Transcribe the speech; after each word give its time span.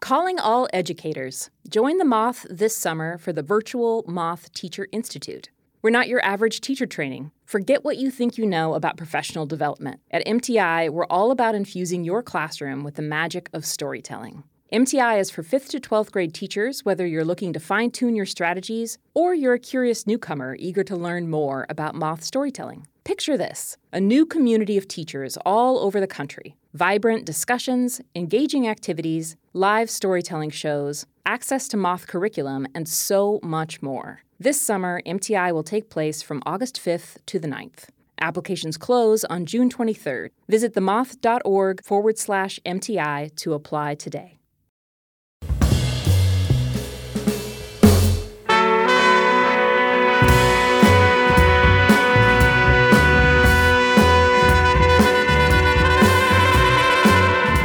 Calling 0.00 0.40
all 0.40 0.66
educators. 0.72 1.50
Join 1.68 1.98
the 1.98 2.06
Moth 2.06 2.46
this 2.48 2.74
summer 2.74 3.18
for 3.18 3.34
the 3.34 3.42
virtual 3.42 4.02
Moth 4.08 4.50
Teacher 4.54 4.88
Institute. 4.92 5.50
We're 5.82 5.90
not 5.90 6.08
your 6.08 6.24
average 6.24 6.62
teacher 6.62 6.86
training. 6.86 7.32
Forget 7.44 7.84
what 7.84 7.98
you 7.98 8.10
think 8.10 8.38
you 8.38 8.46
know 8.46 8.72
about 8.72 8.96
professional 8.96 9.44
development. 9.44 10.00
At 10.10 10.26
MTI, 10.26 10.88
we're 10.88 11.04
all 11.04 11.30
about 11.30 11.54
infusing 11.54 12.02
your 12.02 12.22
classroom 12.22 12.82
with 12.82 12.94
the 12.94 13.02
magic 13.02 13.50
of 13.52 13.66
storytelling. 13.66 14.44
MTI 14.72 15.20
is 15.20 15.30
for 15.30 15.42
5th 15.42 15.68
to 15.68 15.80
12th 15.80 16.12
grade 16.12 16.32
teachers, 16.32 16.82
whether 16.82 17.06
you're 17.06 17.24
looking 17.24 17.52
to 17.52 17.60
fine 17.60 17.90
tune 17.90 18.16
your 18.16 18.26
strategies 18.26 18.96
or 19.12 19.34
you're 19.34 19.54
a 19.54 19.58
curious 19.58 20.06
newcomer 20.06 20.56
eager 20.58 20.82
to 20.82 20.96
learn 20.96 21.28
more 21.28 21.66
about 21.68 21.94
moth 21.94 22.24
storytelling. 22.24 22.86
Picture 23.04 23.36
this 23.36 23.76
a 23.92 24.00
new 24.00 24.24
community 24.24 24.78
of 24.78 24.88
teachers 24.88 25.36
all 25.44 25.78
over 25.78 26.00
the 26.00 26.06
country. 26.06 26.56
Vibrant 26.74 27.24
discussions, 27.24 28.00
engaging 28.14 28.68
activities, 28.68 29.36
live 29.52 29.90
storytelling 29.90 30.50
shows, 30.50 31.04
access 31.26 31.66
to 31.66 31.76
moth 31.76 32.06
curriculum, 32.06 32.66
and 32.74 32.88
so 32.88 33.40
much 33.42 33.82
more. 33.82 34.20
This 34.38 34.60
summer, 34.60 35.02
MTI 35.04 35.52
will 35.52 35.64
take 35.64 35.90
place 35.90 36.22
from 36.22 36.42
August 36.46 36.80
5th 36.80 37.16
to 37.26 37.40
the 37.40 37.48
9th. 37.48 37.88
Applications 38.20 38.76
close 38.76 39.24
on 39.24 39.46
June 39.46 39.68
23rd. 39.68 40.30
Visit 40.48 40.74
themoth.org 40.74 41.84
forward 41.84 42.18
slash 42.18 42.60
MTI 42.64 43.34
to 43.36 43.54
apply 43.54 43.96
today. 43.96 44.39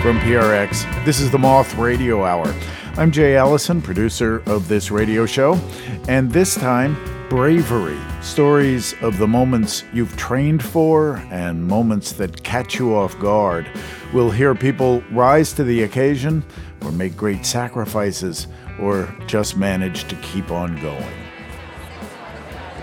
From 0.06 0.20
PRX, 0.20 1.04
this 1.04 1.20
is 1.20 1.32
the 1.32 1.40
Moth 1.40 1.74
Radio 1.80 2.26
Hour. 2.26 2.54
I'm 2.96 3.10
Jay 3.10 3.36
Allison, 3.38 3.82
producer 3.82 4.44
of 4.46 4.68
this 4.68 4.92
radio 4.92 5.26
show, 5.26 5.60
and 6.08 6.32
this 6.32 6.54
time, 6.54 6.96
bravery. 7.28 7.98
Stories 8.22 8.94
of 9.02 9.18
the 9.18 9.26
moments 9.26 9.84
you've 9.94 10.16
trained 10.16 10.64
for 10.64 11.18
and 11.32 11.66
moments 11.66 12.12
that 12.12 12.44
catch 12.44 12.78
you 12.78 12.94
off 12.94 13.18
guard. 13.18 13.68
We'll 14.14 14.30
hear 14.30 14.54
people 14.54 15.02
rise 15.10 15.54
to 15.54 15.64
the 15.64 15.82
occasion 15.82 16.46
or 16.84 16.92
make 16.92 17.18
great 17.18 17.44
sacrifices 17.44 18.46
or 18.80 19.12
just 19.26 19.58
manage 19.58 20.08
to 20.10 20.16
keep 20.18 20.52
on 20.52 20.80
going. 20.84 21.14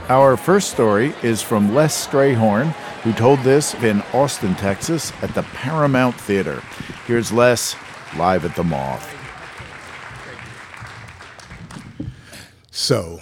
Our 0.09 0.37
first 0.37 0.73
story 0.73 1.15
is 1.23 1.41
from 1.41 1.73
Les 1.73 2.05
Strayhorn, 2.05 2.75
who 3.03 3.13
told 3.13 3.41
this 3.41 3.75
in 3.75 4.01
Austin, 4.13 4.55
Texas, 4.55 5.13
at 5.23 5.35
the 5.35 5.43
Paramount 5.43 6.15
Theater. 6.15 6.63
Here's 7.07 7.33
Les 7.33 7.75
live 8.17 8.45
at 8.45 8.55
the 8.55 8.63
Moth. 8.63 9.09
So, 12.71 13.21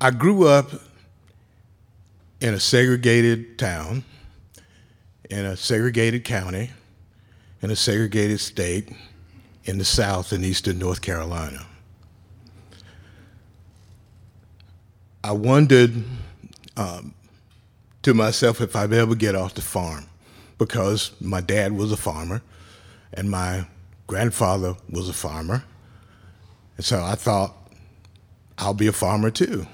I 0.00 0.10
grew 0.10 0.48
up 0.48 0.70
in 2.40 2.52
a 2.52 2.60
segregated 2.60 3.58
town, 3.58 4.04
in 5.30 5.46
a 5.46 5.56
segregated 5.56 6.24
county, 6.24 6.70
in 7.62 7.70
a 7.70 7.76
segregated 7.76 8.40
state 8.40 8.90
in 9.64 9.78
the 9.78 9.84
South 9.84 10.32
and 10.32 10.44
Eastern 10.44 10.78
North 10.78 11.00
Carolina. 11.00 11.64
I 15.22 15.32
wondered 15.32 16.04
um, 16.76 17.14
to 18.04 18.14
myself 18.14 18.60
if 18.60 18.76
I'd 18.76 18.92
ever 18.92 19.14
get 19.14 19.34
off 19.34 19.54
the 19.54 19.62
farm 19.62 20.06
because 20.58 21.12
my 21.20 21.40
dad 21.40 21.72
was 21.72 21.90
a 21.90 21.96
farmer 21.96 22.42
and 23.12 23.30
my 23.30 23.66
grandfather 24.06 24.76
was 24.88 25.08
a 25.08 25.12
farmer. 25.12 25.64
And 26.76 26.84
so 26.84 27.02
I 27.02 27.14
thought, 27.14 27.54
I'll 28.58 28.74
be 28.74 28.86
a 28.86 28.92
farmer 28.92 29.30
too. 29.30 29.66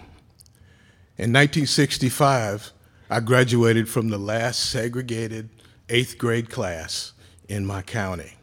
In 1.18 1.32
1965, 1.32 2.72
I 3.10 3.20
graduated 3.20 3.88
from 3.88 4.08
the 4.08 4.18
last 4.18 4.70
segregated 4.70 5.50
eighth 5.88 6.16
grade 6.16 6.48
class 6.48 7.12
in 7.48 7.66
my 7.66 7.82
county. 7.82 8.34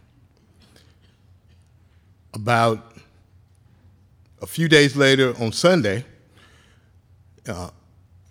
About 2.33 2.93
a 4.41 4.45
few 4.45 4.67
days 4.67 4.95
later 4.95 5.33
on 5.41 5.53
Sunday, 5.53 6.05
uh, 7.47 7.69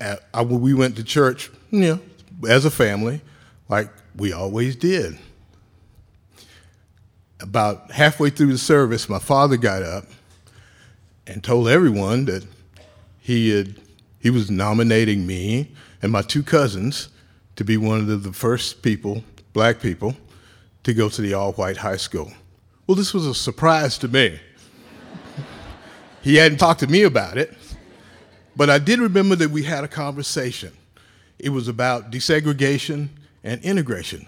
at, 0.01 0.21
I, 0.33 0.43
we 0.43 0.75
went 0.75 0.97
to 0.97 1.05
church, 1.05 1.51
you 1.71 1.81
know, 1.81 2.01
as 2.49 2.65
a 2.65 2.71
family, 2.71 3.21
like 3.69 3.91
we 4.17 4.33
always 4.33 4.77
did. 4.77 5.19
About 7.41 7.91
halfway 7.91 8.31
through 8.31 8.53
the 8.53 8.59
service, 8.59 9.09
my 9.09 9.19
father 9.19 9.57
got 9.57 9.83
up 9.83 10.05
and 11.27 11.43
told 11.43 11.69
everyone 11.69 12.25
that 12.27 12.47
he 13.21 13.51
had 13.51 13.75
he 14.21 14.31
was 14.31 14.51
nominating 14.51 15.25
me 15.25 15.71
and 16.03 16.11
my 16.11 16.23
two 16.23 16.43
cousins 16.43 17.11
to 17.55 17.63
be 17.63 17.77
one 17.77 18.01
of 18.01 18.07
the, 18.09 18.17
the 18.17 18.33
first 18.33 18.83
people, 18.83 19.23
black 19.53 19.81
people, 19.81 20.17
to 20.83 20.93
go 20.93 21.09
to 21.09 21.23
the 21.23 21.33
all-white 21.33 21.77
high 21.77 21.97
school. 21.97 22.33
Well, 22.87 22.97
this 22.97 23.15
was 23.15 23.27
a 23.27 23.35
surprise 23.35 23.99
to 23.99 24.09
me. 24.09 24.41
he 26.23 26.37
hadn't 26.37 26.59
talked 26.59 26.81
to 26.81 26.87
me 26.87 27.05
about 27.05 27.39
it. 27.39 27.57
But 28.57 28.71
I 28.71 28.79
did 28.79 29.01
remember 29.01 29.37
that 29.37 29.51
we 29.51 29.65
had 29.65 29.85
a 29.85 29.89
conversation. 29.89 30.73
It 31.39 31.51
was 31.51 31.69
about 31.69 32.11
desegregation 32.11 33.09
and 33.45 33.63
integration. 33.63 34.27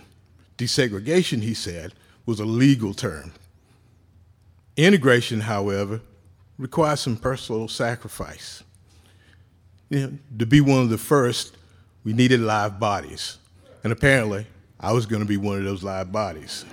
Desegregation, 0.58 1.42
he 1.42 1.54
said, 1.54 1.94
was 2.26 2.38
a 2.38 2.44
legal 2.44 2.92
term. 2.92 3.32
Integration, 4.76 5.40
however, 5.40 6.02
requires 6.58 7.00
some 7.00 7.16
personal 7.16 7.68
sacrifice. 7.68 8.62
You 9.88 10.00
know, 10.00 10.18
to 10.38 10.46
be 10.46 10.60
one 10.60 10.82
of 10.82 10.90
the 10.90 10.98
first, 10.98 11.56
we 12.04 12.12
needed 12.12 12.40
live 12.40 12.78
bodies. 12.78 13.38
And 13.82 13.92
apparently, 13.92 14.46
I 14.78 14.92
was 14.92 15.06
going 15.06 15.22
to 15.22 15.28
be 15.28 15.38
one 15.38 15.56
of 15.56 15.64
those 15.64 15.82
live 15.82 16.12
bodies. 16.12 16.66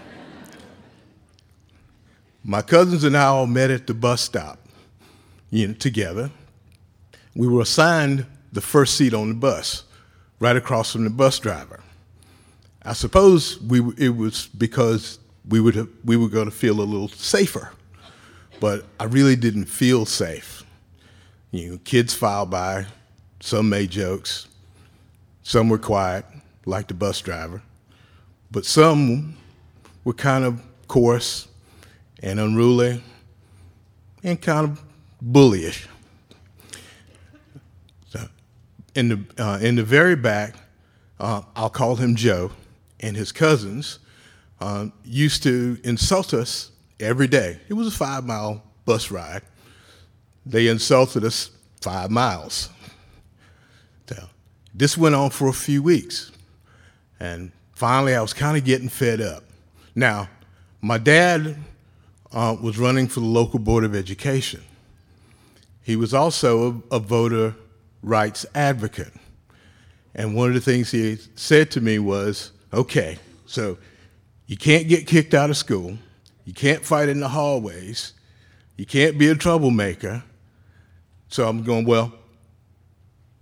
My 2.43 2.61
cousins 2.61 3.05
and 3.05 3.15
I 3.15 3.25
all 3.25 3.47
met 3.47 3.71
at 3.71 3.87
the 3.87 3.93
bus 3.93 4.21
stop, 4.21 4.59
you 5.49 5.69
know, 5.69 5.73
together 5.73 6.29
we 7.35 7.47
were 7.47 7.61
assigned 7.61 8.25
the 8.53 8.61
first 8.61 8.95
seat 8.95 9.13
on 9.13 9.29
the 9.29 9.35
bus, 9.35 9.83
right 10.39 10.55
across 10.55 10.93
from 10.93 11.03
the 11.03 11.09
bus 11.09 11.37
driver. 11.39 11.81
I 12.83 12.93
suppose 12.93 13.59
we, 13.61 13.81
it 13.97 14.15
was 14.15 14.47
because 14.47 15.19
we, 15.47 15.59
would 15.59 15.75
have, 15.75 15.89
we 16.05 16.15
were 16.15 16.29
going 16.29 16.45
to 16.45 16.55
feel 16.55 16.79
a 16.79 16.83
little 16.83 17.09
safer, 17.09 17.71
but 18.59 18.85
I 18.99 19.05
really 19.05 19.35
didn't 19.35 19.65
feel 19.65 20.05
safe. 20.05 20.63
You 21.51 21.71
know, 21.71 21.79
kids 21.83 22.13
filed 22.13 22.49
by, 22.49 22.85
some 23.41 23.69
made 23.69 23.91
jokes, 23.91 24.47
some 25.43 25.69
were 25.69 25.77
quiet, 25.77 26.25
like 26.65 26.87
the 26.87 26.93
bus 26.93 27.21
driver, 27.21 27.61
but 28.49 28.65
some 28.65 29.37
were 30.03 30.13
kind 30.13 30.45
of 30.45 30.61
coarse 30.87 31.47
and 32.23 32.39
unruly 32.39 33.03
and 34.23 34.41
kind 34.41 34.65
of 34.65 34.81
bullyish 35.23 35.87
in 38.95 39.09
the, 39.09 39.43
uh, 39.43 39.59
in 39.61 39.75
the 39.75 39.83
very 39.83 40.15
back, 40.15 40.55
uh, 41.19 41.41
I'll 41.55 41.69
call 41.69 41.97
him 41.97 42.15
Joe, 42.15 42.51
and 42.99 43.15
his 43.15 43.31
cousins 43.31 43.99
uh, 44.59 44.87
used 45.03 45.43
to 45.43 45.77
insult 45.83 46.33
us 46.33 46.71
every 46.99 47.27
day. 47.27 47.59
It 47.67 47.73
was 47.73 47.87
a 47.87 47.91
five 47.91 48.25
mile 48.25 48.63
bus 48.85 49.11
ride. 49.11 49.41
They 50.45 50.67
insulted 50.67 51.23
us 51.23 51.51
five 51.81 52.09
miles. 52.09 52.69
So, 54.07 54.29
this 54.73 54.97
went 54.97 55.15
on 55.15 55.29
for 55.29 55.49
a 55.49 55.53
few 55.53 55.83
weeks. 55.83 56.31
And 57.19 57.51
finally, 57.73 58.15
I 58.15 58.21
was 58.21 58.33
kind 58.33 58.57
of 58.57 58.63
getting 58.63 58.89
fed 58.89 59.21
up. 59.21 59.43
Now, 59.93 60.29
my 60.81 60.97
dad 60.97 61.57
uh, 62.31 62.55
was 62.61 62.77
running 62.77 63.07
for 63.07 63.21
the 63.21 63.25
local 63.25 63.59
Board 63.59 63.83
of 63.83 63.95
Education. 63.95 64.61
He 65.81 65.95
was 65.95 66.13
also 66.13 66.83
a, 66.91 66.95
a 66.97 66.99
voter 66.99 67.55
rights 68.05 68.45
advocate. 68.55 69.11
And 70.13 70.35
one 70.35 70.49
of 70.49 70.53
the 70.53 70.61
things 70.61 70.91
he 70.91 71.17
said 71.35 71.71
to 71.71 71.81
me 71.81 71.99
was, 71.99 72.51
okay, 72.71 73.17
so 73.45 73.77
you 74.45 74.55
can't 74.55 74.87
get 74.87 75.07
kicked 75.07 75.33
out 75.33 75.49
of 75.49 75.57
school, 75.57 75.97
you 76.45 76.53
can't 76.53 76.85
fight 76.85 77.09
in 77.09 77.19
the 77.19 77.29
hallways, 77.29 78.13
You 78.77 78.85
can't 78.85 79.17
be 79.17 79.29
a 79.29 79.35
troublemaker. 79.35 80.23
So 81.29 81.47
I'm 81.47 81.63
going, 81.63 81.85
Well, 81.85 82.13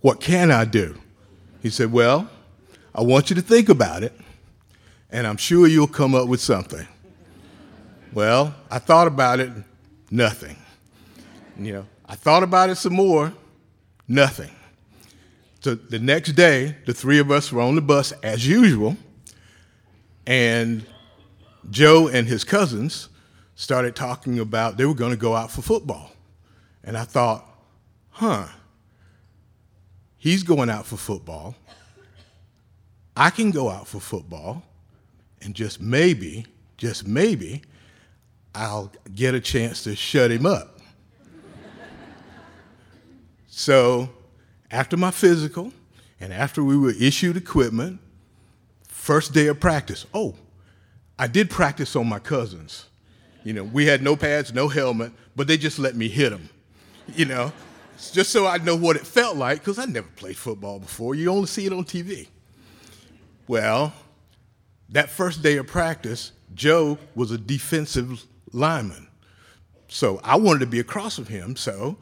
what 0.02 0.20
can 0.20 0.52
I 0.52 0.66
do? 0.66 0.96
He 1.62 1.70
said, 1.70 1.92
Well, 1.92 2.30
I 2.94 3.02
want 3.02 3.30
you 3.30 3.36
to 3.36 3.42
think 3.42 3.70
about 3.70 4.04
it, 4.04 4.14
and 5.12 5.26
I'm 5.26 5.38
sure 5.38 5.68
you'll 5.68 5.88
come 5.88 6.16
up 6.16 6.28
with 6.28 6.40
something. 6.40 6.88
Well, 8.14 8.54
I 8.70 8.78
thought 8.80 9.08
about 9.08 9.40
it, 9.40 9.52
nothing. 10.12 10.56
You 11.58 11.74
know, 11.74 11.86
I 12.06 12.16
thought 12.16 12.44
about 12.44 12.70
it 12.70 12.76
some 12.76 12.94
more, 12.94 13.34
nothing. 14.08 14.52
So 15.62 15.76
the 15.76 16.00
next 16.00 16.34
day, 16.34 16.76
the 16.86 16.94
three 16.94 17.20
of 17.20 17.32
us 17.32 17.52
were 17.52 17.62
on 17.62 17.76
the 17.76 17.82
bus 17.82 18.12
as 18.24 18.46
usual, 18.46 18.98
and 20.28 20.86
Joe 21.70 22.10
and 22.10 22.28
his 22.28 22.44
cousins 22.44 23.10
started 23.56 23.96
talking 23.96 24.40
about 24.40 24.78
they 24.78 24.86
were 24.86 24.94
going 24.94 25.12
to 25.12 25.18
go 25.18 25.36
out 25.36 25.52
for 25.52 25.62
football. 25.62 26.12
And 26.84 26.98
I 26.98 27.06
thought, 27.06 27.46
huh, 28.10 28.48
he's 30.18 30.44
going 30.44 30.70
out 30.70 30.86
for 30.86 30.98
football. 30.98 31.56
I 33.16 33.30
can 33.30 33.52
go 33.52 33.70
out 33.70 33.88
for 33.88 34.02
football, 34.02 34.64
and 35.42 35.56
just 35.56 35.80
maybe, 35.80 36.46
just 36.78 37.08
maybe, 37.08 37.62
I'll 38.56 38.92
get 39.16 39.34
a 39.34 39.40
chance 39.40 39.84
to 39.84 39.96
shut 39.96 40.32
him 40.32 40.46
up. 40.46 40.73
So, 43.56 44.10
after 44.72 44.98
my 44.98 45.12
physical, 45.12 45.72
and 46.20 46.34
after 46.34 46.64
we 46.64 46.76
were 46.76 46.94
issued 47.00 47.38
equipment, 47.38 48.00
first 48.88 49.32
day 49.32 49.46
of 49.46 49.60
practice, 49.60 50.08
oh, 50.12 50.34
I 51.20 51.28
did 51.28 51.52
practice 51.52 51.96
on 51.96 52.10
my 52.10 52.18
cousins. 52.18 52.86
You 53.44 53.54
know, 53.54 53.64
we 53.64 53.86
had 53.86 54.02
no 54.02 54.16
pads, 54.16 54.56
no 54.56 54.70
helmet, 54.70 55.12
but 55.36 55.46
they 55.46 55.58
just 55.58 55.78
let 55.78 55.96
me 55.96 56.08
hit 56.08 56.32
them, 56.32 56.50
you 57.16 57.26
know, 57.26 57.54
just 58.12 58.32
so 58.32 58.48
I 58.48 58.58
know 58.58 58.76
what 58.76 58.96
it 58.96 59.06
felt 59.06 59.38
like, 59.38 59.60
because 59.60 59.78
I 59.78 59.86
never 59.86 60.08
played 60.16 60.36
football 60.36 60.80
before. 60.80 61.14
You 61.14 61.30
only 61.30 61.46
see 61.46 61.68
it 61.68 61.74
on 61.74 61.84
TV. 61.84 62.30
Well, 63.48 63.94
that 64.90 65.12
first 65.12 65.44
day 65.44 65.58
of 65.58 65.68
practice, 65.68 66.32
Joe 66.56 66.98
was 67.14 67.30
a 67.30 67.38
defensive 67.38 68.24
lineman. 68.52 69.10
So 69.90 70.20
I 70.24 70.38
wanted 70.38 70.62
to 70.62 70.66
be 70.66 70.80
across 70.80 71.18
from 71.18 71.28
him, 71.28 71.56
so 71.56 72.00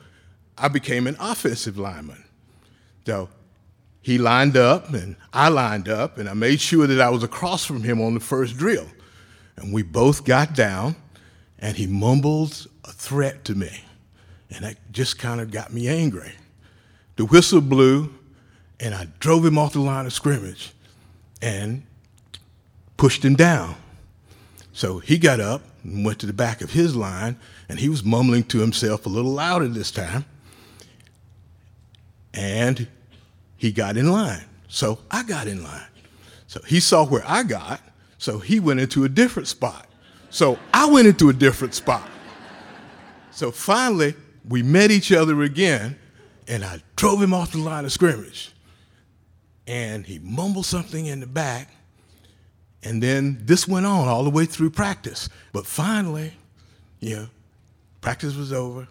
I 0.58 0.68
became 0.68 1.08
an 1.08 1.18
offensive 1.20 1.78
lineman. 1.78 2.24
So 3.06 3.30
he 4.02 4.18
lined 4.18 4.58
up 4.58 4.94
and 4.94 5.16
I 5.34 5.50
lined 5.50 5.88
up, 5.88 6.18
and 6.18 6.28
I 6.28 6.34
made 6.34 6.60
sure 6.60 6.88
that 6.88 7.00
I 7.00 7.10
was 7.10 7.24
across 7.24 7.66
from 7.66 7.84
him 7.84 8.02
on 8.02 8.14
the 8.14 8.20
first 8.20 8.58
drill. 8.58 8.88
And 9.58 9.74
we 9.74 9.84
both 9.84 10.26
got 10.26 10.56
down, 10.56 10.96
and 11.60 11.78
he 11.78 11.88
mumbled 11.88 12.68
a 12.84 12.92
threat 12.92 13.46
to 13.46 13.56
me. 13.56 13.84
And 14.50 14.66
that 14.66 14.78
just 14.92 15.20
kind 15.20 15.40
of 15.40 15.52
got 15.52 15.72
me 15.72 15.88
angry. 15.88 16.34
The 17.16 17.26
whistle 17.26 17.62
blew, 17.62 18.14
and 18.80 18.96
I 18.96 19.08
drove 19.20 19.46
him 19.46 19.58
off 19.58 19.74
the 19.74 19.80
line 19.80 20.06
of 20.06 20.14
scrimmage 20.14 20.74
and 21.42 21.84
pushed 22.98 23.24
him 23.24 23.36
down. 23.36 23.76
So 24.74 25.00
he 25.00 25.18
got 25.18 25.40
up 25.40 25.62
and 25.84 26.04
went 26.06 26.20
to 26.20 26.26
the 26.26 26.34
back 26.34 26.62
of 26.62 26.72
his 26.72 26.96
line, 26.96 27.38
and 27.70 27.80
he 27.80 27.90
was 27.90 28.04
mumbling 28.04 28.44
to 28.46 28.60
himself 28.60 29.06
a 29.06 29.10
little 29.10 29.32
louder 29.32 29.68
this 29.68 29.92
time. 29.92 30.26
And 32.34 32.88
he 33.58 33.72
got 33.72 33.98
in 33.98 34.12
line. 34.12 34.46
So 34.68 35.00
I 35.10 35.24
got 35.24 35.48
in 35.48 35.64
line. 35.64 35.88
So 36.48 36.62
he 36.68 36.80
saw 36.80 37.06
where 37.06 37.24
I 37.26 37.44
got, 37.44 37.82
so 38.18 38.40
he 38.40 38.60
went 38.60 38.80
into 38.80 39.04
a 39.04 39.10
different 39.10 39.48
spot. 39.48 39.88
So 40.30 40.60
I 40.74 40.86
went 40.90 41.08
into 41.08 41.30
a 41.30 41.34
different 41.34 41.74
spot. 41.74 42.08
So 43.32 43.52
finally, 43.52 44.16
we 44.48 44.64
met 44.64 44.92
each 44.92 45.12
other 45.12 45.42
again, 45.44 45.98
and 46.48 46.64
I 46.66 46.82
drove 46.96 47.22
him 47.22 47.34
off 47.34 47.52
the 47.52 47.60
line 47.60 47.86
of 47.86 47.92
scrimmage. 47.92 48.52
And 49.68 50.06
he 50.06 50.20
mumbled 50.20 50.66
something 50.66 51.06
in 51.06 51.20
the 51.20 51.28
back, 51.28 51.74
and 52.84 53.02
then 53.02 53.40
this 53.44 53.68
went 53.68 53.86
on 53.86 54.08
all 54.08 54.24
the 54.24 54.30
way 54.30 54.46
through 54.46 54.72
practice. 54.72 55.30
But 55.54 55.66
finally, 55.66 56.34
you 57.00 57.16
know, 57.16 57.28
practice 58.02 58.36
was 58.36 58.52
over. 58.52 58.88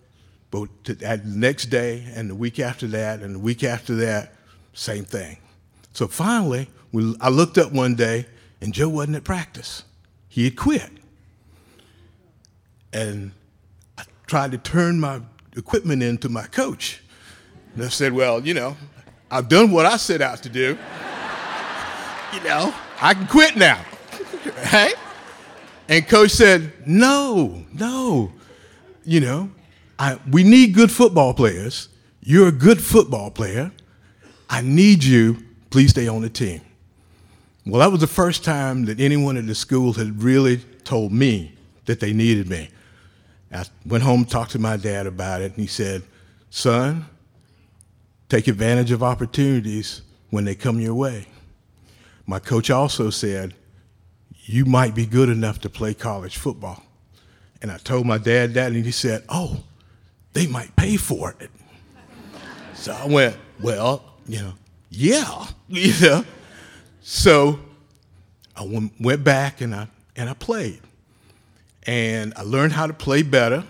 But 0.50 0.68
the 0.84 1.20
next 1.24 1.66
day, 1.66 2.06
and 2.14 2.28
the 2.28 2.34
week 2.34 2.58
after 2.58 2.86
that, 2.88 3.20
and 3.20 3.36
the 3.36 3.38
week 3.38 3.62
after 3.62 3.94
that, 3.96 4.34
same 4.72 5.04
thing. 5.04 5.38
So 5.92 6.08
finally, 6.08 6.68
we, 6.92 7.14
I 7.20 7.28
looked 7.28 7.56
up 7.56 7.72
one 7.72 7.94
day, 7.94 8.26
and 8.60 8.72
Joe 8.72 8.88
wasn't 8.88 9.16
at 9.16 9.24
practice. 9.24 9.84
He 10.28 10.44
had 10.44 10.56
quit. 10.56 10.90
And 12.92 13.32
I 13.96 14.04
tried 14.26 14.50
to 14.52 14.58
turn 14.58 14.98
my 14.98 15.20
equipment 15.56 16.02
into 16.02 16.28
my 16.28 16.46
coach. 16.46 17.02
And 17.74 17.84
I 17.84 17.88
said, 17.88 18.12
Well, 18.12 18.44
you 18.44 18.54
know, 18.54 18.76
I've 19.30 19.48
done 19.48 19.70
what 19.70 19.86
I 19.86 19.96
set 19.96 20.20
out 20.20 20.42
to 20.42 20.48
do. 20.48 20.76
you 22.34 22.42
know, 22.42 22.74
I 23.00 23.14
can 23.14 23.26
quit 23.28 23.56
now. 23.56 23.84
right? 24.72 24.94
And 25.88 26.06
coach 26.08 26.32
said, 26.32 26.72
No, 26.86 27.64
no. 27.72 28.32
You 29.04 29.20
know, 29.20 29.50
I, 30.00 30.18
we 30.30 30.44
need 30.44 30.72
good 30.74 30.90
football 30.90 31.34
players. 31.34 31.90
You're 32.22 32.48
a 32.48 32.52
good 32.52 32.80
football 32.80 33.30
player. 33.30 33.70
I 34.48 34.62
need 34.62 35.04
you. 35.04 35.44
Please 35.68 35.90
stay 35.90 36.08
on 36.08 36.22
the 36.22 36.30
team. 36.30 36.62
Well, 37.66 37.80
that 37.80 37.92
was 37.92 38.00
the 38.00 38.06
first 38.06 38.42
time 38.42 38.86
that 38.86 38.98
anyone 38.98 39.36
at 39.36 39.46
the 39.46 39.54
school 39.54 39.92
had 39.92 40.22
really 40.22 40.56
told 40.84 41.12
me 41.12 41.52
that 41.84 42.00
they 42.00 42.14
needed 42.14 42.48
me. 42.48 42.70
I 43.52 43.66
went 43.84 44.02
home, 44.02 44.20
and 44.20 44.30
talked 44.30 44.52
to 44.52 44.58
my 44.58 44.78
dad 44.78 45.06
about 45.06 45.42
it, 45.42 45.52
and 45.52 45.60
he 45.60 45.66
said, 45.66 46.02
Son, 46.48 47.04
take 48.30 48.48
advantage 48.48 48.92
of 48.92 49.02
opportunities 49.02 50.00
when 50.30 50.46
they 50.46 50.54
come 50.54 50.80
your 50.80 50.94
way. 50.94 51.26
My 52.26 52.38
coach 52.38 52.70
also 52.70 53.10
said, 53.10 53.54
You 54.44 54.64
might 54.64 54.94
be 54.94 55.04
good 55.04 55.28
enough 55.28 55.58
to 55.60 55.68
play 55.68 55.92
college 55.92 56.38
football. 56.38 56.82
And 57.60 57.70
I 57.70 57.76
told 57.76 58.06
my 58.06 58.16
dad 58.16 58.54
that, 58.54 58.72
and 58.72 58.82
he 58.84 58.92
said, 58.92 59.24
Oh, 59.28 59.64
they 60.32 60.46
might 60.46 60.74
pay 60.76 60.96
for 60.96 61.34
it. 61.40 61.50
so 62.74 62.92
I 62.92 63.06
went, 63.06 63.36
Well, 63.60 64.04
you 64.26 64.40
know, 64.40 64.52
yeah, 64.90 65.46
you 65.68 65.92
know. 66.00 66.24
So 67.02 67.58
I 68.56 68.64
went 69.00 69.24
back 69.24 69.60
and 69.60 69.74
I, 69.74 69.88
and 70.16 70.28
I 70.28 70.34
played. 70.34 70.80
And 71.84 72.34
I 72.36 72.42
learned 72.42 72.72
how 72.72 72.86
to 72.86 72.92
play 72.92 73.22
better, 73.22 73.64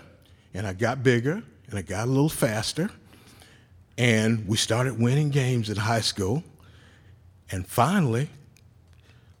and 0.53 0.67
I 0.67 0.73
got 0.73 1.01
bigger, 1.01 1.41
and 1.67 1.79
I 1.79 1.81
got 1.81 2.07
a 2.07 2.11
little 2.11 2.29
faster. 2.29 2.89
And 3.97 4.47
we 4.47 4.57
started 4.57 4.99
winning 4.99 5.29
games 5.29 5.69
in 5.69 5.77
high 5.77 6.01
school. 6.01 6.43
And 7.51 7.65
finally, 7.65 8.29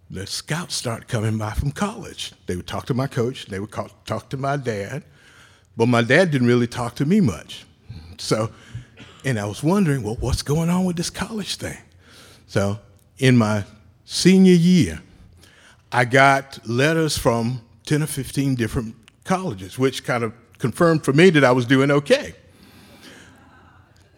the 0.09 0.27
scouts 0.27 0.75
started 0.75 1.07
coming 1.07 1.37
by 1.37 1.51
from 1.51 1.71
college. 1.71 2.33
They 2.45 2.55
would 2.55 2.67
talk 2.67 2.85
to 2.87 2.93
my 2.93 3.07
coach, 3.07 3.47
they 3.47 3.59
would 3.59 3.71
talk 3.71 4.29
to 4.29 4.37
my 4.37 4.57
dad, 4.57 5.03
but 5.77 5.87
my 5.87 6.01
dad 6.01 6.31
didn't 6.31 6.47
really 6.47 6.67
talk 6.67 6.95
to 6.95 7.05
me 7.05 7.21
much. 7.21 7.65
So, 8.17 8.51
and 9.23 9.39
I 9.39 9.45
was 9.45 9.63
wondering, 9.63 10.03
well, 10.03 10.17
what's 10.19 10.41
going 10.41 10.69
on 10.69 10.85
with 10.85 10.95
this 10.95 11.09
college 11.09 11.55
thing? 11.55 11.77
So, 12.47 12.79
in 13.17 13.37
my 13.37 13.63
senior 14.05 14.53
year, 14.53 15.01
I 15.91 16.05
got 16.05 16.59
letters 16.67 17.17
from 17.17 17.61
10 17.85 18.03
or 18.03 18.07
15 18.07 18.55
different 18.55 18.95
colleges, 19.23 19.77
which 19.77 20.03
kind 20.03 20.23
of 20.23 20.33
confirmed 20.57 21.03
for 21.03 21.13
me 21.13 21.29
that 21.31 21.43
I 21.43 21.51
was 21.51 21.65
doing 21.65 21.91
okay. 21.91 22.33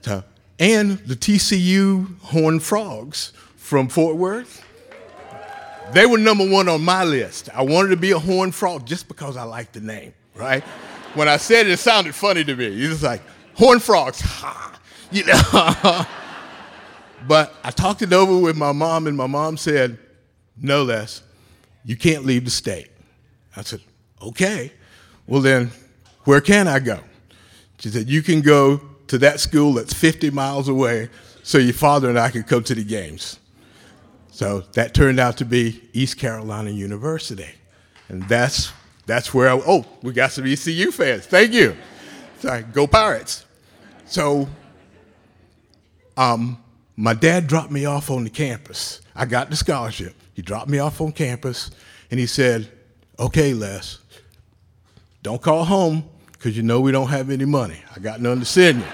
So, 0.01 0.23
and 0.59 0.99
the 0.99 1.15
TCU 1.15 2.19
Horned 2.19 2.63
Frogs 2.63 3.31
from 3.55 3.87
Fort 3.87 4.15
Worth, 4.17 4.63
they 5.93 6.05
were 6.05 6.17
number 6.17 6.47
one 6.47 6.67
on 6.67 6.83
my 6.83 7.03
list. 7.03 7.49
I 7.53 7.61
wanted 7.61 7.89
to 7.89 7.97
be 7.97 8.11
a 8.11 8.19
Horned 8.19 8.53
Frog 8.53 8.85
just 8.85 9.07
because 9.07 9.37
I 9.37 9.43
liked 9.43 9.73
the 9.73 9.81
name, 9.81 10.13
right? 10.35 10.63
When 11.15 11.27
I 11.27 11.37
said 11.37 11.67
it, 11.67 11.71
it 11.71 11.79
sounded 11.79 12.15
funny 12.15 12.43
to 12.43 12.55
me. 12.55 12.67
It's 12.67 12.91
just 12.91 13.03
like, 13.03 13.21
Horned 13.55 13.83
Frogs, 13.83 14.19
ha, 14.21 14.79
you 15.11 15.25
know. 15.25 16.05
But 17.27 17.53
I 17.63 17.71
talked 17.71 18.01
it 18.01 18.11
over 18.11 18.37
with 18.37 18.57
my 18.57 18.71
mom, 18.71 19.07
and 19.07 19.15
my 19.15 19.27
mom 19.27 19.57
said, 19.57 19.97
No 20.61 20.83
Les, 20.83 21.21
you 21.85 21.95
can't 21.95 22.25
leave 22.25 22.45
the 22.45 22.51
state. 22.51 22.89
I 23.55 23.61
said, 23.61 23.81
Okay. 24.21 24.71
Well, 25.27 25.41
then, 25.41 25.71
where 26.25 26.41
can 26.41 26.67
I 26.67 26.79
go? 26.79 26.99
She 27.79 27.89
said, 27.89 28.09
You 28.09 28.21
can 28.21 28.41
go 28.41 28.81
to 29.07 29.17
that 29.19 29.39
school 29.39 29.73
that's 29.73 29.93
50 29.93 30.31
miles 30.31 30.67
away 30.67 31.09
so 31.43 31.57
your 31.57 31.73
father 31.73 32.09
and 32.09 32.17
I 32.17 32.29
could 32.29 32.47
come 32.47 32.63
to 32.63 32.75
the 32.75 32.83
games. 32.83 33.39
So 34.31 34.61
that 34.73 34.93
turned 34.93 35.19
out 35.19 35.37
to 35.37 35.45
be 35.45 35.81
East 35.93 36.17
Carolina 36.17 36.71
University. 36.71 37.49
And 38.09 38.23
that's, 38.23 38.71
that's 39.05 39.33
where 39.33 39.49
I, 39.49 39.61
oh, 39.65 39.85
we 40.01 40.13
got 40.13 40.31
some 40.31 40.45
ECU 40.45 40.91
fans. 40.91 41.25
Thank 41.25 41.53
you. 41.53 41.75
Sorry, 42.39 42.63
go 42.63 42.87
Pirates. 42.87 43.45
So 44.05 44.47
um, 46.17 46.61
my 46.95 47.13
dad 47.13 47.47
dropped 47.47 47.71
me 47.71 47.85
off 47.85 48.09
on 48.09 48.23
the 48.23 48.29
campus. 48.29 49.01
I 49.15 49.25
got 49.25 49.49
the 49.49 49.55
scholarship. 49.55 50.15
He 50.33 50.41
dropped 50.41 50.69
me 50.69 50.79
off 50.79 51.01
on 51.01 51.11
campus 51.11 51.71
and 52.11 52.19
he 52.19 52.25
said, 52.25 52.69
Okay, 53.19 53.53
Les, 53.53 53.99
don't 55.21 55.41
call 55.41 55.65
home 55.65 56.09
because 56.31 56.57
you 56.57 56.63
know 56.63 56.81
we 56.81 56.91
don't 56.91 57.09
have 57.09 57.29
any 57.29 57.45
money. 57.45 57.77
I 57.95 57.99
got 57.99 58.21
none 58.21 58.39
to 58.39 58.45
send 58.45 58.79
you. 58.79 58.85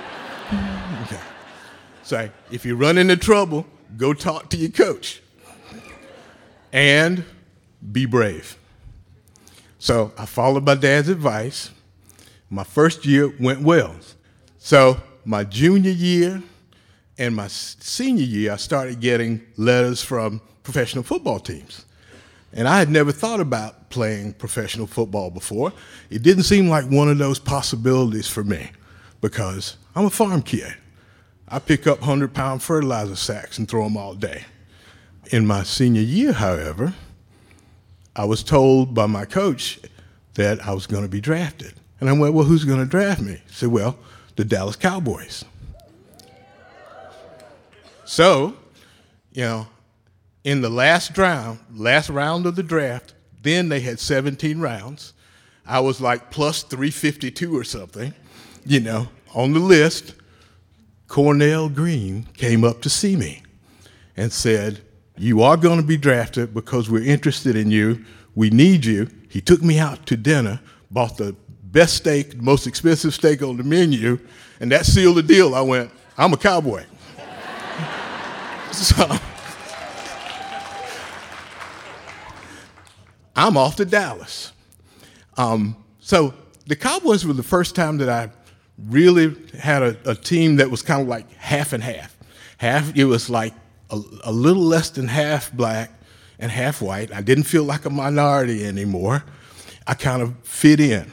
okay. 1.04 1.20
So 2.04 2.30
if 2.52 2.66
you 2.66 2.76
run 2.76 2.98
into 2.98 3.18
trouble, 3.18 3.66
go 3.98 4.14
talk 4.14 4.50
to 4.52 4.58
your 4.58 4.72
coach. 4.72 5.22
And 6.72 7.24
be 7.92 8.06
brave. 8.06 8.58
So 9.80 10.12
I 10.18 10.26
followed 10.26 10.66
my 10.66 10.76
dad's 10.76 11.08
advice. 11.08 11.72
My 12.50 12.66
first 12.66 13.06
year 13.06 13.34
went 13.40 13.62
well. 13.62 13.96
So 14.58 14.98
my 15.24 15.46
junior 15.46 15.92
year 15.92 16.44
and 17.18 17.36
my 17.36 17.48
senior 17.48 18.26
year, 18.26 18.52
I 18.52 18.58
started 18.58 19.00
getting 19.00 19.42
letters 19.56 20.04
from 20.04 20.42
professional 20.64 21.04
football 21.04 21.40
teams. 21.40 21.86
And 22.52 22.68
I 22.68 22.78
had 22.80 22.90
never 22.90 23.12
thought 23.12 23.40
about 23.40 23.90
playing 23.90 24.34
professional 24.34 24.86
football 24.86 25.30
before. 25.30 25.72
It 26.10 26.24
didn't 26.24 26.44
seem 26.44 26.68
like 26.68 26.86
one 26.86 27.10
of 27.10 27.18
those 27.18 27.40
possibilities 27.40 28.28
for 28.28 28.44
me 28.44 28.72
because 29.22 29.78
I'm 29.96 30.06
a 30.06 30.10
farm 30.10 30.42
kid. 30.42 30.76
I 31.48 31.60
pick 31.60 31.88
up 31.88 32.00
100 32.00 32.34
pound 32.34 32.62
fertilizer 32.62 33.16
sacks 33.16 33.58
and 33.58 33.68
throw 33.68 33.84
them 33.84 33.98
all 33.98 34.14
day. 34.14 34.46
In 35.32 35.46
my 35.46 35.64
senior 35.64 36.02
year, 36.02 36.34
however, 36.34 36.94
I 38.20 38.26
was 38.26 38.44
told 38.44 38.94
by 38.94 39.06
my 39.06 39.24
coach 39.24 39.80
that 40.34 40.68
I 40.68 40.74
was 40.74 40.88
going 40.88 41.04
to 41.04 41.10
be 41.10 41.22
drafted. 41.22 41.76
And 42.02 42.10
I 42.10 42.12
went, 42.12 42.34
Well, 42.34 42.44
who's 42.44 42.66
going 42.66 42.82
to 42.82 42.86
draft 42.86 43.22
me? 43.22 43.42
He 43.48 43.54
said, 43.54 43.70
Well, 43.70 43.98
the 44.36 44.44
Dallas 44.44 44.76
Cowboys. 44.76 45.46
So, 48.04 48.58
you 49.32 49.44
know, 49.44 49.68
in 50.44 50.60
the 50.60 50.70
last 50.70 51.18
round, 51.18 51.60
last 51.74 52.10
round 52.10 52.46
of 52.46 52.58
the 52.58 52.64
draft, 52.64 53.14
then 53.42 53.70
they 53.70 53.80
had 53.80 54.02
17 54.02 54.60
rounds. 54.60 55.14
I 55.66 55.80
was 55.80 56.02
like 56.02 56.30
plus 56.30 56.64
352 56.64 57.58
or 57.58 57.64
something, 57.64 58.14
you 58.66 58.82
know, 58.82 59.08
on 59.34 59.54
the 59.54 59.60
list. 59.60 60.14
Cornell 61.08 61.70
Green 61.70 62.28
came 62.36 62.66
up 62.66 62.82
to 62.82 62.90
see 62.90 63.16
me 63.16 63.44
and 64.18 64.34
said, 64.34 64.82
You 65.20 65.44
are 65.44 65.58
going 65.58 65.82
to 65.82 65.86
be 65.86 65.98
drafted 65.98 66.54
because 66.54 66.90
we're 66.90 67.04
interested 67.04 67.58
in 67.58 67.70
you. 67.70 68.06
We 68.36 68.50
need 68.50 68.86
you. 68.86 69.10
He 69.28 69.42
took 69.42 69.62
me 69.62 69.78
out 69.78 70.06
to 70.06 70.16
dinner, 70.16 70.62
bought 70.92 71.18
the 71.18 71.36
best 71.62 71.98
steak, 71.98 72.42
most 72.42 72.66
expensive 72.66 73.14
steak 73.14 73.44
on 73.44 73.58
the 73.58 73.64
menu, 73.64 74.18
and 74.62 74.72
that 74.72 74.86
sealed 74.86 75.18
the 75.18 75.24
deal. 75.24 75.56
I 75.56 75.62
went, 75.62 75.92
I'm 76.18 76.32
a 76.32 76.38
cowboy. 76.38 76.86
so 78.72 79.20
I'm 83.36 83.58
off 83.58 83.76
to 83.76 83.86
Dallas. 83.86 84.54
Um, 85.36 85.76
so 86.00 86.34
the 86.66 86.78
Cowboys 86.78 87.26
were 87.26 87.34
the 87.34 87.44
first 87.44 87.76
time 87.76 87.98
that 87.98 88.08
I 88.08 88.32
really 88.88 89.36
had 89.60 89.84
a, 89.84 89.98
a 90.06 90.16
team 90.16 90.56
that 90.58 90.72
was 90.72 90.82
kind 90.82 91.02
of 91.02 91.10
like 91.10 91.30
half 91.34 91.74
and 91.74 91.84
half. 91.84 92.18
Half, 92.58 92.96
it 92.96 93.04
was 93.04 93.30
like 93.30 93.54
a, 93.90 94.00
a 94.26 94.32
little 94.32 94.64
less 94.64 94.90
than 94.90 95.08
half 95.08 95.52
black 95.52 95.92
and 96.38 96.52
half 96.52 96.82
white. 96.82 97.14
I 97.14 97.22
didn't 97.22 97.44
feel 97.44 97.64
like 97.64 97.86
a 97.86 97.90
minority 97.90 98.66
anymore. 98.66 99.24
I 99.86 99.94
kind 99.94 100.22
of 100.22 100.36
fit 100.44 100.80
in. 100.80 101.12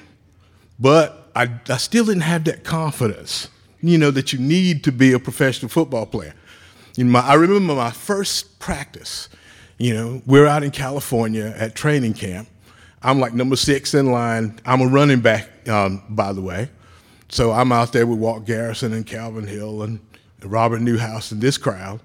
But 0.79 1.31
I, 1.35 1.51
I 1.69 1.77
still 1.79 2.05
didn't 2.05 2.23
have 2.23 2.45
that 2.45 2.65
confidence, 2.65 3.49
you 3.83 3.99
know, 3.99 4.11
that 4.11 4.33
you 4.33 4.39
need 4.39 4.85
to 4.85 4.93
be 4.93 5.13
a 5.13 5.19
professional 5.19 5.69
football 5.69 6.07
player. 6.07 6.35
You 6.97 7.05
know, 7.05 7.13
my, 7.13 7.21
I 7.21 7.35
remember 7.35 7.75
my 7.75 7.91
first 7.91 8.59
practice. 8.59 9.29
You 9.79 9.95
know, 9.95 10.23
we're 10.27 10.47
out 10.47 10.63
in 10.63 10.71
California 10.71 11.55
at 11.57 11.75
training 11.75 12.15
camp. 12.15 12.49
I'm 13.03 13.21
like 13.21 13.35
number 13.35 13.57
six 13.57 13.95
in 13.95 14.11
line. 14.11 14.59
I'm 14.65 14.81
a 14.81 14.87
running 14.87 15.21
back, 15.21 15.69
um, 15.69 16.03
by 16.09 16.33
the 16.33 16.41
way. 16.41 16.71
So 17.29 17.53
I'm 17.53 17.73
out 17.73 17.93
there 17.93 18.07
with 18.07 18.19
Walt 18.19 18.47
Garrison 18.47 18.93
and 18.93 19.07
Calvin 19.07 19.47
Hill 19.47 19.83
and 19.83 20.01
Robert 20.43 20.81
Newhouse 20.81 21.33
and 21.33 21.41
this 21.41 21.59
crowd. 21.59 22.01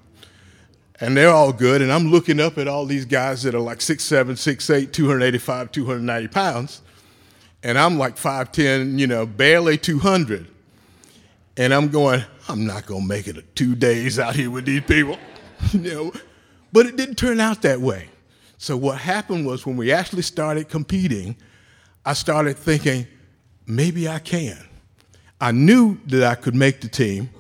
And 1.02 1.18
they're 1.18 1.32
all 1.32 1.52
good. 1.52 1.82
And 1.82 1.92
I'm 1.92 2.12
looking 2.12 2.40
up 2.40 2.60
at 2.60 2.68
all 2.68 2.86
these 2.86 3.06
guys 3.06 3.42
that 3.44 3.56
are 3.56 3.60
like 3.60 3.80
6'7, 3.80 4.32
6'8, 4.32 4.94
285, 4.94 5.72
290 5.72 6.28
pounds. 6.28 6.82
And 7.64 7.78
I'm 7.78 7.98
like 7.98 8.16
5'10, 8.16 9.00
you 9.00 9.08
know, 9.08 9.26
barely 9.26 9.78
200. 9.78 10.48
And 11.58 11.74
I'm 11.74 11.90
going, 11.90 12.24
I'm 12.48 12.66
not 12.66 12.86
going 12.86 13.02
to 13.02 13.08
make 13.08 13.28
it 13.28 13.56
two 13.56 13.76
days 13.76 14.20
out 14.20 14.36
here 14.36 14.52
with 14.52 14.66
these 14.66 14.84
people. 14.84 15.18
you 15.74 15.80
know, 15.80 16.14
but 16.72 16.86
it 16.86 16.96
didn't 16.96 17.16
turn 17.16 17.40
out 17.40 17.64
that 17.64 17.82
way. 17.82 18.08
So 18.58 18.78
what 18.78 19.00
happened 19.00 19.46
was 19.46 19.66
when 19.66 19.76
we 19.76 19.92
actually 19.92 20.22
started 20.22 20.70
competing, 20.70 21.36
I 22.06 22.14
started 22.14 22.58
thinking, 22.58 23.08
maybe 23.66 24.08
I 24.08 24.20
can. 24.20 24.58
I 25.40 25.52
knew 25.52 26.00
that 26.08 26.24
I 26.24 26.36
could 26.36 26.54
make 26.54 26.82
the 26.82 26.88
team 26.88 27.32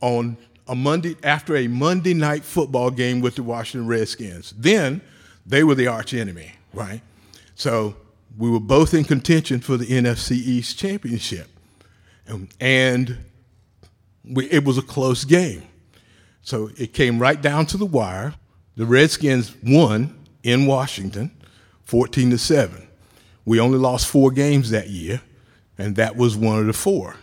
on 0.00 0.36
a 0.68 0.74
Monday 0.74 1.16
after 1.22 1.56
a 1.56 1.66
Monday 1.68 2.14
night 2.14 2.44
football 2.44 2.90
game 2.90 3.20
with 3.20 3.36
the 3.36 3.42
Washington 3.42 3.88
Redskins. 3.88 4.54
Then 4.56 5.00
they 5.44 5.64
were 5.64 5.74
the 5.74 5.88
arch 5.88 6.14
enemy, 6.14 6.52
right? 6.72 7.00
So 7.54 7.96
we 8.38 8.50
were 8.50 8.60
both 8.60 8.94
in 8.94 9.04
contention 9.04 9.60
for 9.60 9.76
the 9.76 9.86
NFC 9.86 10.32
East 10.32 10.78
championship. 10.78 11.48
Um, 12.28 12.48
and 12.60 13.18
we, 14.24 14.48
it 14.50 14.64
was 14.64 14.78
a 14.78 14.82
close 14.82 15.24
game. 15.24 15.62
So 16.42 16.70
it 16.78 16.92
came 16.92 17.18
right 17.18 17.40
down 17.40 17.66
to 17.66 17.76
the 17.76 17.86
wire. 17.86 18.34
The 18.76 18.86
Redskins 18.86 19.54
won 19.62 20.18
in 20.42 20.66
Washington, 20.66 21.30
14 21.84 22.30
to 22.30 22.38
7. 22.38 22.88
We 23.44 23.60
only 23.60 23.78
lost 23.78 24.06
four 24.06 24.30
games 24.30 24.70
that 24.70 24.88
year, 24.88 25.20
and 25.76 25.96
that 25.96 26.16
was 26.16 26.36
one 26.36 26.58
of 26.58 26.66
the 26.66 26.72
four. 26.72 27.16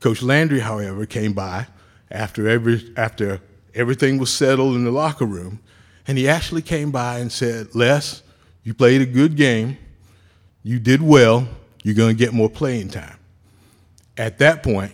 Coach 0.00 0.22
Landry, 0.22 0.60
however, 0.60 1.06
came 1.06 1.32
by 1.32 1.66
after 2.10 2.48
every 2.48 2.92
after 2.96 3.40
everything 3.74 4.18
was 4.18 4.32
settled 4.32 4.74
in 4.74 4.84
the 4.84 4.90
locker 4.90 5.26
room, 5.26 5.60
and 6.06 6.18
he 6.18 6.28
actually 6.28 6.62
came 6.62 6.90
by 6.90 7.18
and 7.18 7.30
said, 7.30 7.74
"Les, 7.74 8.22
you 8.62 8.74
played 8.74 9.00
a 9.00 9.06
good 9.06 9.36
game. 9.36 9.76
You 10.62 10.78
did 10.78 11.02
well. 11.02 11.48
You're 11.82 11.94
going 11.94 12.16
to 12.16 12.24
get 12.24 12.32
more 12.32 12.50
playing 12.50 12.88
time." 12.88 13.18
At 14.16 14.38
that 14.38 14.62
point, 14.62 14.92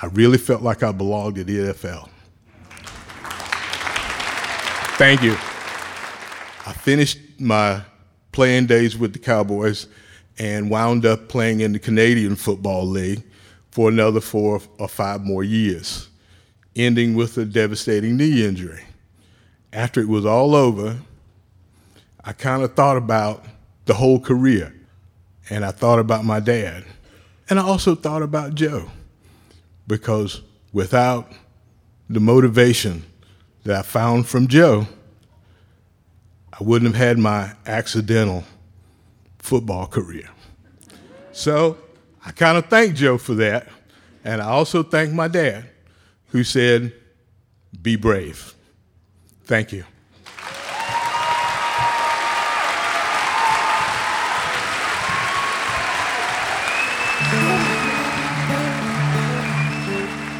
I 0.00 0.06
really 0.06 0.38
felt 0.38 0.62
like 0.62 0.82
I 0.82 0.92
belonged 0.92 1.36
to 1.36 1.44
the 1.44 1.72
NFL. 1.72 2.08
Thank 4.96 5.22
you. 5.22 5.32
I 5.32 6.74
finished 6.74 7.18
my 7.38 7.82
playing 8.32 8.66
days 8.66 8.98
with 8.98 9.14
the 9.14 9.18
Cowboys 9.18 9.86
and 10.38 10.70
wound 10.70 11.06
up 11.06 11.28
playing 11.28 11.60
in 11.60 11.72
the 11.72 11.78
Canadian 11.78 12.36
Football 12.36 12.86
League 12.86 13.22
for 13.70 13.88
another 13.88 14.20
four 14.20 14.60
or 14.78 14.88
five 14.88 15.22
more 15.22 15.42
years, 15.42 16.09
ending 16.76 17.14
with 17.14 17.36
a 17.38 17.44
devastating 17.44 18.16
knee 18.16 18.44
injury. 18.44 18.84
After 19.72 20.00
it 20.00 20.08
was 20.08 20.24
all 20.26 20.54
over, 20.54 20.98
I 22.24 22.32
kind 22.32 22.62
of 22.62 22.74
thought 22.74 22.96
about 22.96 23.44
the 23.86 23.94
whole 23.94 24.20
career, 24.20 24.74
and 25.48 25.64
I 25.64 25.70
thought 25.70 25.98
about 25.98 26.24
my 26.24 26.40
dad, 26.40 26.84
and 27.48 27.58
I 27.58 27.62
also 27.62 27.94
thought 27.94 28.22
about 28.22 28.54
Joe, 28.54 28.90
because 29.86 30.42
without 30.72 31.32
the 32.08 32.20
motivation 32.20 33.04
that 33.64 33.76
I 33.76 33.82
found 33.82 34.26
from 34.26 34.48
Joe, 34.48 34.86
I 36.52 36.62
wouldn't 36.62 36.94
have 36.94 37.06
had 37.08 37.18
my 37.18 37.54
accidental 37.66 38.44
football 39.38 39.86
career. 39.86 40.28
So 41.32 41.78
I 42.24 42.32
kind 42.32 42.58
of 42.58 42.66
thank 42.66 42.96
Joe 42.96 43.16
for 43.16 43.34
that. 43.34 43.68
And 44.24 44.42
I 44.42 44.50
also 44.50 44.82
thank 44.82 45.14
my 45.14 45.28
dad, 45.28 45.69
who 46.30 46.44
said, 46.44 46.92
Be 47.82 47.96
brave. 47.96 48.54
Thank 49.44 49.72
you. 49.72 49.84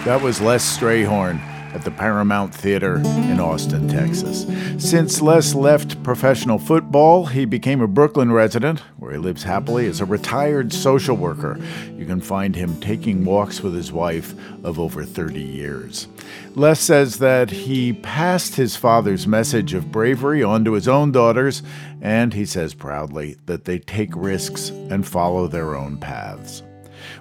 That 0.05 0.21
was 0.23 0.41
Les 0.41 0.79
Strayhorn 0.79 1.41
at 1.75 1.85
the 1.85 1.91
Paramount 1.91 2.55
Theater 2.55 2.97
in 2.97 3.41
Austin, 3.41 3.89
Texas. 3.89 4.47
Since 4.79 5.21
Les 5.21 5.55
left 5.55 6.03
professional 6.03 6.59
football, 6.59 7.27
he 7.27 7.45
became 7.45 7.81
a 7.81 7.87
Brooklyn 7.87 8.33
resident, 8.33 8.81
where 8.99 9.13
he 9.13 9.19
lives 9.19 9.43
happily 9.43 9.87
as 9.87 10.01
a 10.01 10.05
retired 10.05 10.73
social 10.73 11.17
worker. 11.17 11.59
You 11.97 12.07
can 12.07 12.21
find 12.21 12.57
him 12.57 12.81
taking 12.81 13.25
walks 13.25 13.61
with 13.61 13.75
his 13.75 13.93
wife 13.93 14.35
of 14.65 14.79
over 14.79 15.05
30 15.05 15.41
years. 15.41 16.09
Les 16.55 16.81
says 16.81 17.19
that 17.19 17.51
he 17.51 17.93
passed 17.93 18.57
his 18.57 18.77
father's 18.77 19.27
message 19.27 19.75
of 19.75 19.93
bravery 19.93 20.43
on 20.43 20.65
to 20.65 20.73
his 20.73 20.89
own 20.89 21.13
daughters, 21.13 21.63
and 22.01 22.35
he 22.35 22.45
says 22.45 22.75
proudly 22.75 23.37
that 23.47 23.65
they 23.65 23.79
take 23.79 24.15
risks 24.17 24.71
and 24.71 25.07
follow 25.07 25.47
their 25.47 25.75
own 25.75 25.99
paths. 25.99 26.63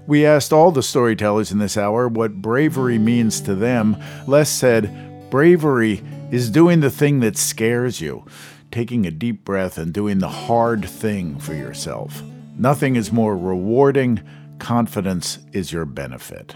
We 0.07 0.25
asked 0.25 0.53
all 0.53 0.71
the 0.71 0.83
storytellers 0.83 1.51
in 1.51 1.59
this 1.59 1.77
hour 1.77 2.07
what 2.07 2.41
bravery 2.41 2.97
means 2.97 3.41
to 3.41 3.55
them. 3.55 3.97
Les 4.27 4.49
said, 4.49 5.29
Bravery 5.29 6.03
is 6.31 6.49
doing 6.49 6.79
the 6.79 6.89
thing 6.89 7.19
that 7.19 7.37
scares 7.37 8.01
you, 8.01 8.25
taking 8.71 9.05
a 9.05 9.11
deep 9.11 9.45
breath 9.45 9.77
and 9.77 9.93
doing 9.93 10.19
the 10.19 10.29
hard 10.29 10.87
thing 10.87 11.39
for 11.39 11.53
yourself. 11.53 12.23
Nothing 12.57 12.95
is 12.95 13.11
more 13.11 13.37
rewarding, 13.37 14.21
confidence 14.57 15.39
is 15.53 15.71
your 15.71 15.85
benefit. 15.85 16.55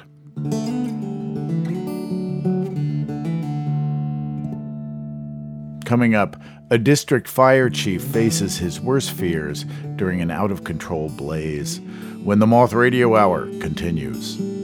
Coming 5.86 6.16
up, 6.16 6.42
a 6.74 6.78
district 6.80 7.28
fire 7.28 7.70
chief 7.70 8.02
faces 8.04 8.58
his 8.58 8.82
worst 8.82 9.12
fears 9.12 9.64
during 9.96 10.22
an 10.22 10.32
out 10.32 10.50
of 10.50 10.64
control 10.64 11.08
blaze 11.10 11.80
when 12.24 12.40
the 12.40 12.48
Moth 12.48 12.74
Radio 12.74 13.16
Hour 13.16 13.46
continues. 13.60 14.63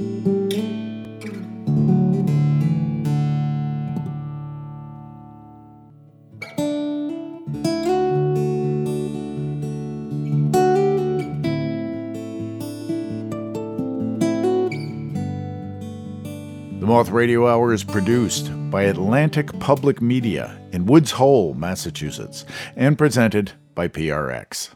Moth 17.00 17.12
Radio 17.12 17.48
Hour 17.48 17.72
is 17.72 17.86
produced 17.86 18.52
by 18.70 18.84
Atlantic 18.84 19.58
Public 19.62 20.02
Media 20.02 20.60
in 20.74 20.86
Woods 20.86 21.12
Hole, 21.12 21.54
Massachusetts, 21.54 22.44
and 22.76 22.98
presented 22.98 23.54
by 23.74 23.88
PRX. 23.88 24.72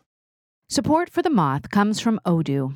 Support 0.70 1.10
for 1.10 1.22
the 1.22 1.30
Moth 1.30 1.70
comes 1.70 2.00
from 2.00 2.22
Odoo. 2.26 2.76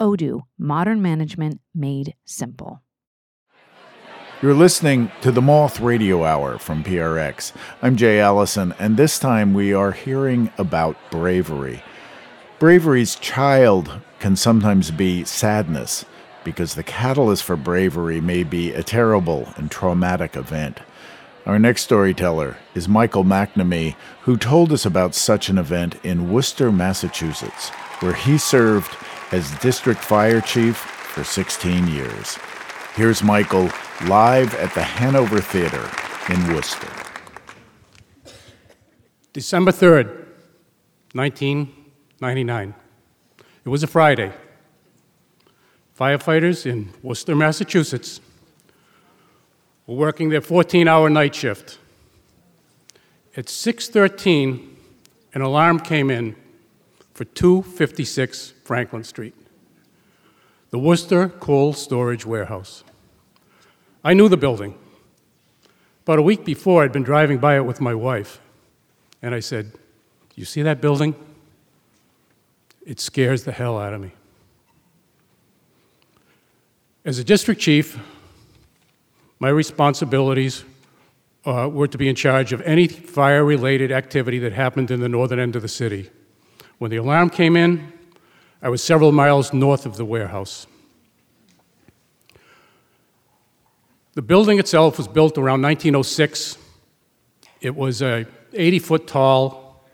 Odoo, 0.00 0.42
modern 0.58 1.00
management 1.00 1.60
made 1.74 2.14
simple. 2.24 2.82
You're 4.42 4.54
listening 4.54 5.12
to 5.20 5.30
the 5.30 5.40
Moth 5.40 5.78
Radio 5.78 6.24
Hour 6.24 6.58
from 6.58 6.82
PRX. 6.82 7.52
I'm 7.80 7.94
Jay 7.94 8.18
Allison, 8.18 8.74
and 8.78 8.96
this 8.96 9.18
time 9.18 9.54
we 9.54 9.72
are 9.72 9.92
hearing 9.92 10.50
about 10.58 10.96
bravery. 11.10 11.82
Bravery's 12.58 13.14
child 13.14 14.00
can 14.18 14.34
sometimes 14.34 14.90
be 14.90 15.24
sadness, 15.24 16.04
because 16.42 16.74
the 16.74 16.82
catalyst 16.82 17.44
for 17.44 17.56
bravery 17.56 18.20
may 18.20 18.42
be 18.42 18.72
a 18.72 18.82
terrible 18.82 19.48
and 19.56 19.70
traumatic 19.70 20.36
event. 20.36 20.80
Our 21.46 21.58
next 21.58 21.82
storyteller 21.82 22.56
is 22.74 22.88
Michael 22.88 23.24
McNamee, 23.24 23.94
who 24.22 24.36
told 24.36 24.72
us 24.72 24.84
about 24.84 25.14
such 25.14 25.48
an 25.48 25.58
event 25.58 25.96
in 26.02 26.32
Worcester, 26.32 26.72
Massachusetts, 26.72 27.68
where 28.00 28.14
he 28.14 28.38
served 28.38 28.96
as 29.32 29.50
district 29.58 30.00
fire 30.00 30.40
chief 30.40 30.76
for 30.76 31.24
16 31.24 31.86
years. 31.88 32.38
Here's 32.94 33.22
Michael 33.22 33.70
live 34.06 34.54
at 34.54 34.72
the 34.74 34.82
Hanover 34.82 35.40
Theater 35.40 35.88
in 36.32 36.54
Worcester. 36.54 36.88
December 39.32 39.72
3rd, 39.72 40.26
1999. 41.12 42.74
It 43.64 43.68
was 43.68 43.82
a 43.82 43.86
Friday. 43.86 44.32
Firefighters 45.98 46.66
in 46.66 46.90
Worcester, 47.02 47.34
Massachusetts 47.34 48.20
were 49.86 49.96
working 49.96 50.28
their 50.28 50.40
14-hour 50.40 51.10
night 51.10 51.34
shift. 51.34 51.78
At 53.36 53.46
6:13, 53.46 54.68
an 55.34 55.40
alarm 55.40 55.80
came 55.80 56.10
in 56.10 56.36
for 57.12 57.24
256 57.24 58.53
Franklin 58.64 59.04
Street, 59.04 59.34
the 60.70 60.78
Worcester 60.78 61.28
Cold 61.28 61.76
Storage 61.76 62.26
Warehouse. 62.26 62.82
I 64.02 64.14
knew 64.14 64.28
the 64.28 64.36
building. 64.36 64.76
About 66.02 66.18
a 66.18 66.22
week 66.22 66.44
before, 66.44 66.82
I'd 66.82 66.92
been 66.92 67.02
driving 67.02 67.38
by 67.38 67.56
it 67.56 67.64
with 67.64 67.80
my 67.80 67.94
wife, 67.94 68.40
and 69.22 69.34
I 69.34 69.40
said, 69.40 69.72
You 70.34 70.44
see 70.44 70.62
that 70.62 70.80
building? 70.80 71.14
It 72.84 73.00
scares 73.00 73.44
the 73.44 73.52
hell 73.52 73.78
out 73.78 73.94
of 73.94 74.00
me. 74.00 74.12
As 77.04 77.18
a 77.18 77.24
district 77.24 77.60
chief, 77.60 77.98
my 79.38 79.48
responsibilities 79.48 80.64
uh, 81.46 81.68
were 81.70 81.88
to 81.88 81.98
be 81.98 82.08
in 82.08 82.14
charge 82.14 82.52
of 82.52 82.60
any 82.62 82.86
fire 82.88 83.44
related 83.44 83.92
activity 83.92 84.38
that 84.40 84.52
happened 84.52 84.90
in 84.90 85.00
the 85.00 85.08
northern 85.08 85.38
end 85.38 85.56
of 85.56 85.62
the 85.62 85.68
city. 85.68 86.10
When 86.78 86.90
the 86.90 86.96
alarm 86.96 87.30
came 87.30 87.56
in, 87.56 87.93
I 88.64 88.70
was 88.70 88.82
several 88.82 89.12
miles 89.12 89.52
north 89.52 89.84
of 89.84 89.98
the 89.98 90.06
warehouse. 90.06 90.66
The 94.14 94.22
building 94.22 94.58
itself 94.58 94.96
was 94.96 95.06
built 95.06 95.36
around 95.36 95.60
1906. 95.60 96.56
It 97.60 97.76
was 97.76 98.00
a 98.00 98.24
80 98.54 98.78
foot 98.78 99.06
tall, 99.06 99.84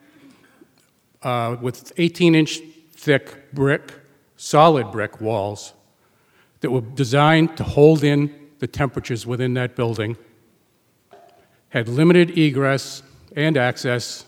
uh, 1.20 1.56
with 1.60 1.92
18 1.96 2.36
inch 2.36 2.60
thick 2.92 3.52
brick, 3.52 3.92
solid 4.36 4.92
brick 4.92 5.20
walls 5.20 5.72
that 6.60 6.70
were 6.70 6.82
designed 6.82 7.56
to 7.56 7.64
hold 7.64 8.04
in 8.04 8.32
the 8.60 8.68
temperatures 8.68 9.26
within 9.26 9.54
that 9.54 9.74
building, 9.74 10.16
had 11.70 11.88
limited 11.88 12.38
egress 12.38 13.02
and 13.34 13.56
access 13.56 14.26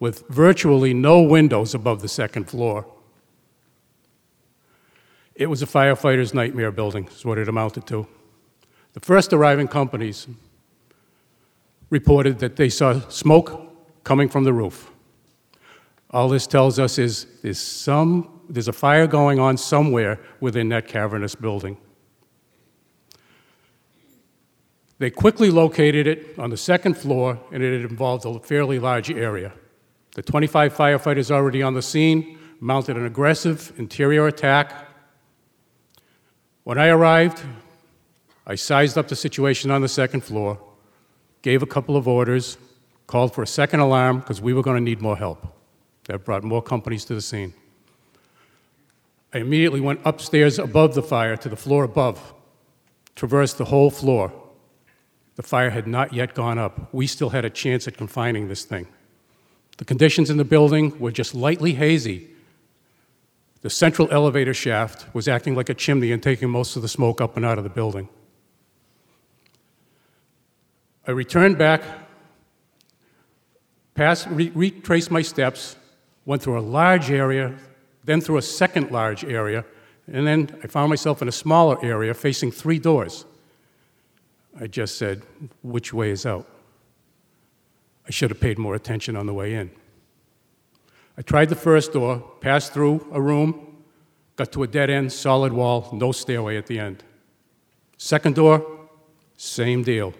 with 0.00 0.26
virtually 0.30 0.92
no 0.92 1.22
windows 1.22 1.76
above 1.76 2.02
the 2.02 2.08
second 2.08 2.50
floor. 2.50 2.86
It 5.34 5.46
was 5.46 5.62
a 5.62 5.66
firefighter's 5.66 6.32
nightmare 6.32 6.70
building, 6.70 7.08
is 7.08 7.24
what 7.24 7.38
it 7.38 7.48
amounted 7.48 7.86
to. 7.88 8.06
The 8.92 9.00
first 9.00 9.32
arriving 9.32 9.68
companies 9.68 10.28
reported 11.90 12.38
that 12.38 12.56
they 12.56 12.68
saw 12.68 13.00
smoke 13.08 14.04
coming 14.04 14.28
from 14.28 14.44
the 14.44 14.52
roof. 14.52 14.90
All 16.10 16.28
this 16.28 16.46
tells 16.46 16.78
us 16.78 16.98
is 16.98 17.26
there's, 17.42 17.58
some, 17.58 18.40
there's 18.48 18.68
a 18.68 18.72
fire 18.72 19.08
going 19.08 19.40
on 19.40 19.56
somewhere 19.56 20.20
within 20.38 20.68
that 20.68 20.86
cavernous 20.86 21.34
building. 21.34 21.76
They 24.98 25.10
quickly 25.10 25.50
located 25.50 26.06
it 26.06 26.38
on 26.38 26.50
the 26.50 26.56
second 26.56 26.96
floor, 26.96 27.40
and 27.50 27.62
it 27.62 27.84
involved 27.84 28.24
a 28.24 28.38
fairly 28.38 28.78
large 28.78 29.10
area. 29.10 29.52
The 30.14 30.22
25 30.22 30.72
firefighters 30.72 31.32
already 31.32 31.62
on 31.62 31.74
the 31.74 31.82
scene 31.82 32.38
mounted 32.60 32.96
an 32.96 33.04
aggressive 33.04 33.72
interior 33.76 34.28
attack. 34.28 34.93
When 36.64 36.78
I 36.78 36.88
arrived, 36.88 37.42
I 38.46 38.54
sized 38.54 38.98
up 38.98 39.08
the 39.08 39.16
situation 39.16 39.70
on 39.70 39.82
the 39.82 39.88
second 39.88 40.22
floor, 40.22 40.58
gave 41.42 41.62
a 41.62 41.66
couple 41.66 41.96
of 41.96 42.08
orders, 42.08 42.58
called 43.06 43.34
for 43.34 43.42
a 43.42 43.46
second 43.46 43.80
alarm 43.80 44.20
because 44.20 44.40
we 44.40 44.54
were 44.54 44.62
going 44.62 44.76
to 44.76 44.82
need 44.82 45.00
more 45.00 45.16
help. 45.16 45.46
That 46.04 46.24
brought 46.24 46.42
more 46.42 46.62
companies 46.62 47.04
to 47.06 47.14
the 47.14 47.20
scene. 47.20 47.54
I 49.32 49.38
immediately 49.38 49.80
went 49.80 50.00
upstairs 50.04 50.58
above 50.58 50.94
the 50.94 51.02
fire 51.02 51.36
to 51.36 51.48
the 51.48 51.56
floor 51.56 51.84
above, 51.84 52.34
traversed 53.14 53.58
the 53.58 53.66
whole 53.66 53.90
floor, 53.90 54.32
the 55.36 55.42
fire 55.42 55.70
had 55.70 55.86
not 55.86 56.12
yet 56.12 56.34
gone 56.34 56.58
up. 56.58 56.92
We 56.94 57.06
still 57.06 57.30
had 57.30 57.44
a 57.44 57.50
chance 57.50 57.88
at 57.88 57.96
confining 57.96 58.48
this 58.48 58.64
thing. 58.64 58.86
The 59.78 59.84
conditions 59.84 60.30
in 60.30 60.36
the 60.36 60.44
building 60.44 60.98
were 61.00 61.10
just 61.10 61.34
lightly 61.34 61.74
hazy. 61.74 62.28
The 63.64 63.70
central 63.70 64.08
elevator 64.10 64.52
shaft 64.52 65.06
was 65.14 65.26
acting 65.26 65.54
like 65.54 65.70
a 65.70 65.74
chimney 65.74 66.12
and 66.12 66.22
taking 66.22 66.50
most 66.50 66.76
of 66.76 66.82
the 66.82 66.88
smoke 66.88 67.22
up 67.22 67.38
and 67.38 67.46
out 67.46 67.56
of 67.56 67.64
the 67.64 67.70
building. 67.70 68.10
I 71.06 71.12
returned 71.12 71.56
back, 71.56 71.82
passed, 73.94 74.26
re- 74.28 74.50
retraced 74.50 75.10
my 75.10 75.22
steps, 75.22 75.76
went 76.26 76.42
through 76.42 76.58
a 76.58 76.60
large 76.60 77.10
area, 77.10 77.54
then 78.04 78.20
through 78.20 78.36
a 78.36 78.42
second 78.42 78.90
large 78.90 79.24
area, 79.24 79.64
and 80.12 80.26
then 80.26 80.60
I 80.62 80.66
found 80.66 80.90
myself 80.90 81.22
in 81.22 81.28
a 81.28 81.32
smaller 81.32 81.82
area 81.82 82.12
facing 82.12 82.52
three 82.52 82.78
doors. 82.78 83.24
I 84.60 84.66
just 84.66 84.98
said, 84.98 85.22
which 85.62 85.90
way 85.90 86.10
is 86.10 86.26
out? 86.26 86.46
I 88.06 88.10
should 88.10 88.28
have 88.28 88.40
paid 88.40 88.58
more 88.58 88.74
attention 88.74 89.16
on 89.16 89.24
the 89.24 89.32
way 89.32 89.54
in. 89.54 89.70
I 91.16 91.22
tried 91.22 91.48
the 91.48 91.56
first 91.56 91.92
door, 91.92 92.24
passed 92.40 92.72
through 92.72 93.06
a 93.12 93.20
room, 93.20 93.84
got 94.36 94.50
to 94.52 94.64
a 94.64 94.66
dead 94.66 94.90
end, 94.90 95.12
solid 95.12 95.52
wall, 95.52 95.88
no 95.92 96.10
stairway 96.10 96.56
at 96.56 96.66
the 96.66 96.78
end. 96.78 97.04
Second 97.98 98.34
door, 98.34 98.88
same 99.36 99.82
deal. 99.82 100.12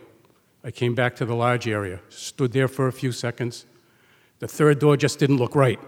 I 0.63 0.71
came 0.71 0.95
back 0.95 1.17
to 1.17 1.25
the 1.25 1.35
large 1.35 1.67
area, 1.69 2.01
stood 2.09 2.53
there 2.53 2.69
for 2.69 2.87
a 2.87 2.93
few 2.93 3.13
seconds. 3.13 3.67
The 4.39 4.49
third 4.49 4.79
door 4.79 4.97
just 4.97 5.19
didn't 5.19 5.39
look 5.39 5.55
right. 5.55 5.81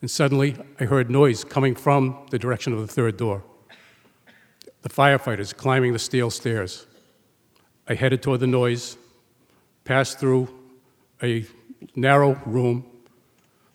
And 0.00 0.10
suddenly, 0.10 0.56
I 0.78 0.84
heard 0.84 1.10
noise 1.10 1.42
coming 1.44 1.74
from 1.74 2.26
the 2.30 2.38
direction 2.38 2.72
of 2.72 2.80
the 2.80 2.86
third 2.86 3.16
door. 3.16 3.42
the 4.82 4.88
firefighters 4.88 5.56
climbing 5.56 5.92
the 5.92 5.98
steel 5.98 6.28
stairs. 6.28 6.86
I 7.88 7.94
headed 7.94 8.20
toward 8.20 8.40
the 8.40 8.46
noise, 8.48 8.96
passed 9.84 10.18
through 10.18 10.48
a 11.22 11.46
narrow 11.94 12.34
room, 12.46 12.84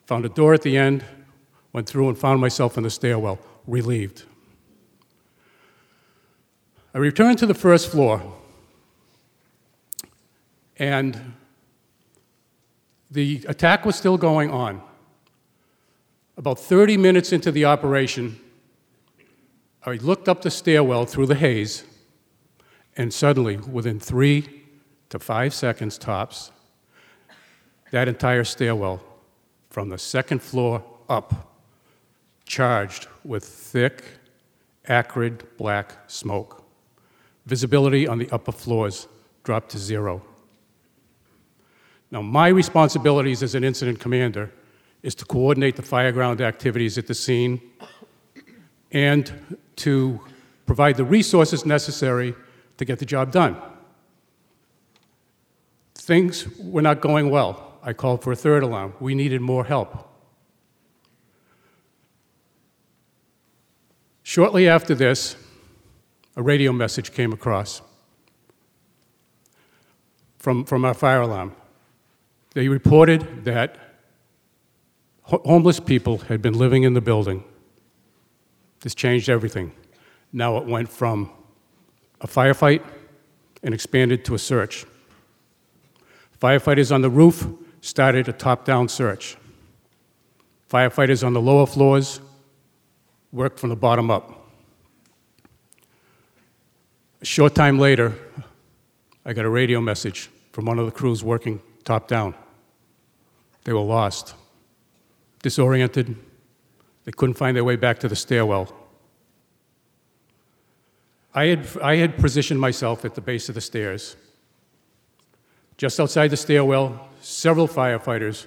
found 0.08 0.24
a 0.24 0.28
door 0.30 0.54
at 0.54 0.62
the 0.62 0.74
end, 0.74 1.04
went 1.74 1.86
through 1.86 2.08
and 2.08 2.16
found 2.16 2.40
myself 2.40 2.78
in 2.78 2.82
the 2.82 2.88
stairwell, 2.88 3.38
relieved. 3.66 4.22
I 6.94 6.98
returned 6.98 7.36
to 7.40 7.46
the 7.46 7.52
first 7.52 7.90
floor, 7.90 8.22
and 10.78 11.34
the 13.10 13.44
attack 13.48 13.84
was 13.84 13.96
still 13.96 14.16
going 14.16 14.50
on. 14.50 14.80
About 16.38 16.58
30 16.58 16.96
minutes 16.96 17.30
into 17.30 17.52
the 17.52 17.66
operation, 17.66 18.40
I 19.84 19.96
looked 19.96 20.26
up 20.26 20.40
the 20.40 20.50
stairwell 20.50 21.04
through 21.04 21.26
the 21.26 21.34
haze, 21.34 21.84
and 22.96 23.12
suddenly, 23.12 23.58
within 23.58 24.00
three 24.00 24.64
to 25.10 25.18
five 25.18 25.52
seconds 25.52 25.98
tops, 25.98 26.50
that 27.90 28.08
entire 28.08 28.44
stairwell, 28.44 29.02
from 29.70 29.88
the 29.88 29.98
second 29.98 30.42
floor 30.42 30.82
up, 31.08 31.54
charged 32.44 33.06
with 33.24 33.44
thick, 33.44 34.04
acrid 34.88 35.44
black 35.56 35.96
smoke. 36.06 36.64
Visibility 37.46 38.06
on 38.06 38.18
the 38.18 38.30
upper 38.30 38.52
floors 38.52 39.06
dropped 39.44 39.70
to 39.70 39.78
zero. 39.78 40.22
Now, 42.10 42.22
my 42.22 42.48
responsibilities 42.48 43.42
as 43.42 43.54
an 43.54 43.64
incident 43.64 44.00
commander 44.00 44.50
is 45.02 45.14
to 45.16 45.24
coordinate 45.24 45.76
the 45.76 45.82
fireground 45.82 46.40
activities 46.40 46.98
at 46.98 47.06
the 47.06 47.14
scene 47.14 47.60
and 48.90 49.58
to 49.76 50.20
provide 50.66 50.96
the 50.96 51.04
resources 51.04 51.64
necessary 51.66 52.34
to 52.78 52.84
get 52.84 52.98
the 52.98 53.04
job 53.04 53.30
done. 53.30 53.56
Things 55.94 56.46
were 56.58 56.82
not 56.82 57.00
going 57.00 57.28
well. 57.30 57.67
I 57.88 57.94
called 57.94 58.22
for 58.22 58.30
a 58.32 58.36
third 58.36 58.62
alarm. 58.62 58.92
We 59.00 59.14
needed 59.14 59.40
more 59.40 59.64
help. 59.64 60.10
Shortly 64.22 64.68
after 64.68 64.94
this, 64.94 65.36
a 66.36 66.42
radio 66.42 66.70
message 66.70 67.14
came 67.14 67.32
across 67.32 67.80
from, 70.38 70.66
from 70.66 70.84
our 70.84 70.92
fire 70.92 71.22
alarm. 71.22 71.56
They 72.52 72.68
reported 72.68 73.46
that 73.46 73.78
ho- 75.22 75.40
homeless 75.46 75.80
people 75.80 76.18
had 76.18 76.42
been 76.42 76.58
living 76.58 76.82
in 76.82 76.92
the 76.92 77.00
building. 77.00 77.42
This 78.80 78.94
changed 78.94 79.30
everything. 79.30 79.72
Now 80.30 80.58
it 80.58 80.66
went 80.66 80.90
from 80.90 81.30
a 82.20 82.26
firefight 82.26 82.84
and 83.62 83.72
expanded 83.72 84.26
to 84.26 84.34
a 84.34 84.38
search. 84.38 84.84
Firefighters 86.38 86.94
on 86.94 87.00
the 87.00 87.08
roof 87.08 87.48
started 87.88 88.28
a 88.28 88.32
top 88.32 88.66
down 88.66 88.86
search. 88.86 89.38
Firefighters 90.70 91.26
on 91.26 91.32
the 91.32 91.40
lower 91.40 91.66
floors 91.66 92.20
worked 93.32 93.58
from 93.58 93.70
the 93.70 93.76
bottom 93.76 94.10
up. 94.10 94.50
A 97.22 97.24
short 97.24 97.54
time 97.54 97.78
later, 97.78 98.14
I 99.24 99.32
got 99.32 99.46
a 99.46 99.48
radio 99.48 99.80
message 99.80 100.28
from 100.52 100.66
one 100.66 100.78
of 100.78 100.84
the 100.84 100.92
crews 100.92 101.24
working 101.24 101.62
top 101.84 102.08
down. 102.08 102.34
They 103.64 103.72
were 103.72 103.80
lost, 103.80 104.34
disoriented. 105.42 106.14
They 107.04 107.12
couldn't 107.12 107.36
find 107.36 107.56
their 107.56 107.64
way 107.64 107.76
back 107.76 108.00
to 108.00 108.08
the 108.08 108.16
stairwell. 108.16 108.70
I 111.34 111.46
had, 111.46 111.66
I 111.82 111.96
had 111.96 112.18
positioned 112.18 112.60
myself 112.60 113.06
at 113.06 113.14
the 113.14 113.22
base 113.22 113.48
of 113.48 113.54
the 113.54 113.62
stairs. 113.62 114.16
Just 115.78 115.98
outside 115.98 116.28
the 116.28 116.36
stairwell, 116.36 117.08
several 117.28 117.68
firefighters 117.68 118.46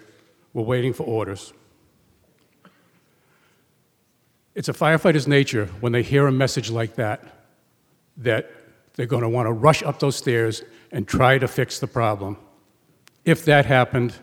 were 0.53 0.63
waiting 0.63 0.91
for 0.91 1.03
orders. 1.03 1.53
It's 4.55 4.69
a 4.69 4.73
firefighter's 4.73 5.27
nature 5.27 5.67
when 5.79 5.91
they 5.91 6.01
hear 6.01 6.27
a 6.27 6.31
message 6.31 6.71
like 6.71 6.95
that 6.95 7.23
that 8.17 8.51
they're 8.95 9.05
going 9.05 9.21
to 9.21 9.29
want 9.29 9.45
to 9.45 9.51
rush 9.51 9.83
up 9.83 9.99
those 9.99 10.15
stairs 10.15 10.63
and 10.91 11.07
try 11.07 11.37
to 11.37 11.47
fix 11.47 11.79
the 11.79 11.87
problem. 11.87 12.37
If 13.23 13.45
that 13.45 13.65
happened, 13.65 14.15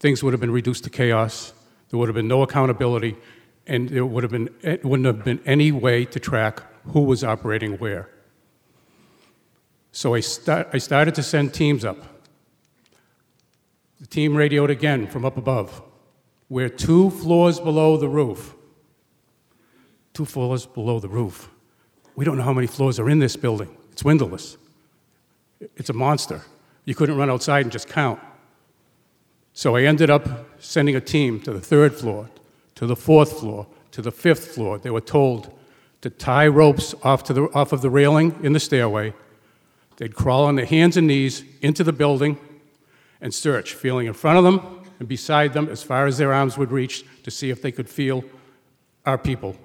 things 0.00 0.22
would 0.22 0.32
have 0.32 0.40
been 0.40 0.50
reduced 0.50 0.84
to 0.84 0.90
chaos. 0.90 1.52
There 1.88 1.98
would 1.98 2.08
have 2.08 2.16
been 2.16 2.28
no 2.28 2.42
accountability, 2.42 3.16
and 3.66 3.88
there 3.88 4.04
would 4.04 4.24
have 4.24 4.32
been, 4.32 4.50
it 4.60 4.84
wouldn't 4.84 5.06
have 5.06 5.24
been 5.24 5.40
any 5.46 5.72
way 5.72 6.04
to 6.04 6.20
track 6.20 6.62
who 6.88 7.00
was 7.00 7.24
operating 7.24 7.78
where. 7.78 8.10
So 9.92 10.14
I, 10.14 10.20
start, 10.20 10.68
I 10.72 10.78
started 10.78 11.14
to 11.14 11.22
send 11.22 11.54
teams 11.54 11.84
up. 11.84 12.17
The 14.00 14.06
team 14.06 14.36
radioed 14.36 14.70
again 14.70 15.06
from 15.06 15.24
up 15.24 15.36
above. 15.36 15.82
We're 16.48 16.68
two 16.68 17.10
floors 17.10 17.58
below 17.58 17.96
the 17.96 18.08
roof. 18.08 18.54
Two 20.14 20.24
floors 20.24 20.66
below 20.66 21.00
the 21.00 21.08
roof. 21.08 21.50
We 22.16 22.24
don't 22.24 22.36
know 22.36 22.44
how 22.44 22.52
many 22.52 22.66
floors 22.66 22.98
are 22.98 23.10
in 23.10 23.18
this 23.18 23.36
building. 23.36 23.76
It's 23.92 24.04
windowless. 24.04 24.56
It's 25.76 25.90
a 25.90 25.92
monster. 25.92 26.42
You 26.84 26.94
couldn't 26.94 27.16
run 27.16 27.30
outside 27.30 27.62
and 27.64 27.72
just 27.72 27.88
count. 27.88 28.20
So 29.52 29.76
I 29.76 29.82
ended 29.82 30.10
up 30.10 30.48
sending 30.60 30.94
a 30.94 31.00
team 31.00 31.40
to 31.40 31.52
the 31.52 31.60
third 31.60 31.94
floor, 31.94 32.30
to 32.76 32.86
the 32.86 32.96
fourth 32.96 33.40
floor, 33.40 33.66
to 33.90 34.00
the 34.00 34.12
fifth 34.12 34.54
floor. 34.54 34.78
They 34.78 34.90
were 34.90 35.00
told 35.00 35.52
to 36.00 36.10
tie 36.10 36.46
ropes 36.46 36.94
off, 37.02 37.24
to 37.24 37.32
the, 37.32 37.42
off 37.54 37.72
of 37.72 37.82
the 37.82 37.90
railing 37.90 38.38
in 38.44 38.52
the 38.52 38.60
stairway. 38.60 39.12
They'd 39.96 40.14
crawl 40.14 40.44
on 40.44 40.54
their 40.54 40.66
hands 40.66 40.96
and 40.96 41.08
knees 41.08 41.42
into 41.60 41.82
the 41.82 41.92
building 41.92 42.38
and 43.20 43.32
search, 43.32 43.74
feeling 43.74 44.06
in 44.06 44.14
front 44.14 44.38
of 44.38 44.44
them 44.44 44.84
and 44.98 45.08
beside 45.08 45.52
them 45.52 45.68
as 45.68 45.82
far 45.82 46.06
as 46.06 46.18
their 46.18 46.32
arms 46.32 46.58
would 46.58 46.72
reach 46.72 47.04
to 47.22 47.30
see 47.30 47.50
if 47.50 47.62
they 47.62 47.72
could 47.72 47.88
feel 47.88 48.24
our 49.06 49.18
people. 49.18 49.56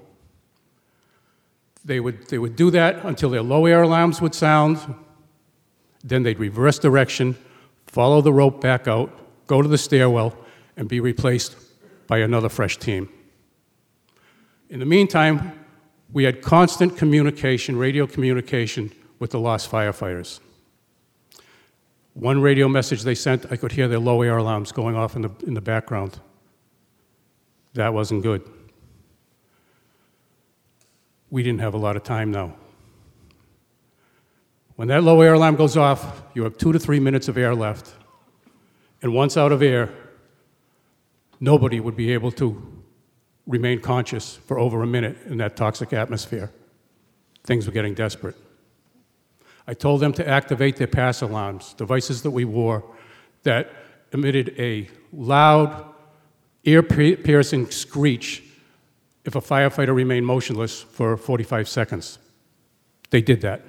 They 1.86 2.00
would, 2.00 2.28
they 2.28 2.38
would 2.38 2.56
do 2.56 2.72
that 2.72 3.04
until 3.04 3.30
their 3.30 3.42
low 3.42 3.66
air 3.66 3.82
alarms 3.82 4.22
would 4.22 4.36
sound. 4.36 4.80
Then 6.04 6.24
they'd 6.24 6.40
reverse 6.40 6.80
direction, 6.80 7.36
follow 7.88 8.22
the 8.22 8.34
rope 8.34 8.62
back 8.62 8.88
out, 8.88 9.12
go 9.48 9.62
to 9.62 9.68
the 9.68 9.78
stairwell, 9.78 10.36
and 10.78 10.88
be 10.88 11.00
replaced 11.00 11.56
by 12.08 12.20
another 12.20 12.50
fresh 12.50 12.78
team. 12.78 13.10
In 14.70 14.80
the 14.80 14.86
meantime, 14.86 15.60
we 16.12 16.24
had 16.24 16.42
constant 16.42 16.98
communication, 16.98 17.78
radio 17.78 18.08
communication, 18.08 18.92
with 19.20 19.32
the 19.32 19.40
lost 19.40 19.70
firefighters. 19.70 20.40
One 22.14 22.42
radio 22.42 22.68
message 22.68 23.04
they 23.04 23.16
sent, 23.16 23.52
I 23.52 23.56
could 23.56 23.72
hear 23.72 23.88
their 23.88 24.00
low 24.00 24.22
air 24.22 24.38
alarms 24.38 24.72
going 24.72 24.96
off 24.96 25.16
in 25.16 25.24
the, 25.24 25.32
in 25.46 25.56
the 25.56 25.62
background. 25.62 26.20
That 27.74 27.94
wasn't 27.94 28.22
good. 28.22 28.48
We 31.32 31.42
didn't 31.42 31.62
have 31.62 31.74
a 31.74 31.78
lot 31.78 31.96
of 31.96 32.04
time 32.04 32.32
now. 32.32 32.56
When 34.76 34.88
that 34.90 35.04
low 35.04 35.22
air 35.22 35.34
alarm 35.34 35.56
goes 35.56 35.76
off, 35.76 36.24
you 36.36 36.44
have 36.44 36.58
two 36.58 36.72
to 36.72 36.80
three 36.80 37.00
minutes 37.00 37.28
of 37.28 37.38
air 37.38 37.56
left. 37.56 37.94
And 39.02 39.14
once 39.14 39.36
out 39.36 39.52
of 39.52 39.62
air, 39.62 39.90
nobody 41.40 41.80
would 41.80 41.96
be 41.96 42.12
able 42.12 42.32
to 42.34 42.84
remain 43.48 43.82
conscious 43.82 44.36
for 44.36 44.60
over 44.60 44.84
a 44.84 44.88
minute 44.88 45.18
in 45.26 45.38
that 45.40 45.56
toxic 45.56 45.94
atmosphere. 45.94 46.52
Things 47.44 47.66
were 47.66 47.74
getting 47.74 47.94
desperate. 47.94 48.36
I 49.68 49.74
told 49.74 50.02
them 50.02 50.14
to 50.14 50.28
activate 50.28 50.78
their 50.78 50.88
pass 50.88 51.22
alarms, 51.22 51.74
devices 51.74 52.22
that 52.24 52.32
we 52.32 52.46
wore 52.46 52.84
that 53.44 53.72
emitted 54.12 54.54
a 54.58 54.90
loud, 55.12 55.94
ear 56.64 56.84
piercing 56.84 57.72
screech 57.72 58.44
if 59.26 59.36
a 59.36 59.42
firefighter 59.42 59.96
remained 59.96 60.26
motionless 60.26 60.82
for 60.82 61.16
45 61.18 61.68
seconds. 61.68 62.20
They 63.10 63.22
did 63.22 63.42
that. 63.42 63.62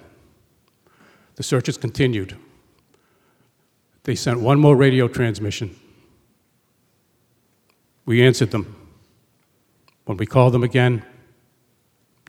The 1.36 1.42
searches 1.42 1.76
continued. 1.76 2.36
They 4.04 4.14
sent 4.14 4.40
one 4.40 4.58
more 4.60 4.76
radio 4.76 5.08
transmission. 5.08 5.76
We 8.04 8.24
answered 8.24 8.50
them. 8.50 8.76
When 10.04 10.18
we 10.18 10.26
called 10.26 10.52
them 10.52 10.62
again, 10.62 11.04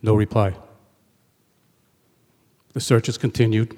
no 0.02 0.14
reply. 0.14 0.54
The 2.76 2.80
search 2.82 3.04
searches 3.06 3.16
continued. 3.16 3.74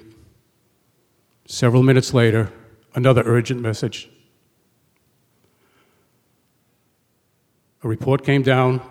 Several 1.47 1.83
minutes 1.83 2.13
later, 2.13 2.51
another 2.95 3.23
urgent 3.25 3.61
message. 3.61 4.09
A 7.81 7.87
report 7.87 8.25
came 8.25 8.41
down 8.41 8.81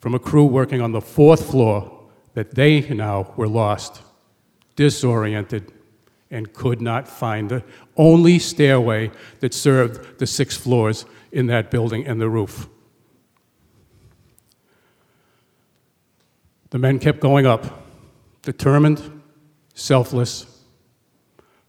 from 0.00 0.14
a 0.14 0.18
crew 0.18 0.44
working 0.44 0.82
on 0.82 0.92
the 0.92 1.00
fourth 1.00 1.50
floor 1.50 2.04
that 2.34 2.54
they 2.54 2.86
now 2.90 3.32
were 3.38 3.48
lost, 3.48 4.02
disoriented, 4.76 5.72
and 6.30 6.52
could 6.52 6.82
not 6.82 7.08
find 7.08 7.48
the 7.48 7.64
only 7.96 8.38
stairway 8.38 9.10
that 9.40 9.54
served 9.54 10.18
the 10.18 10.26
six 10.26 10.58
floors 10.58 11.06
in 11.32 11.46
that 11.46 11.70
building 11.70 12.06
and 12.06 12.20
the 12.20 12.28
roof. 12.28 12.68
The 16.68 16.78
men 16.78 16.98
kept 16.98 17.20
going 17.20 17.46
up 17.46 17.82
determined, 18.42 19.22
selfless, 19.74 20.46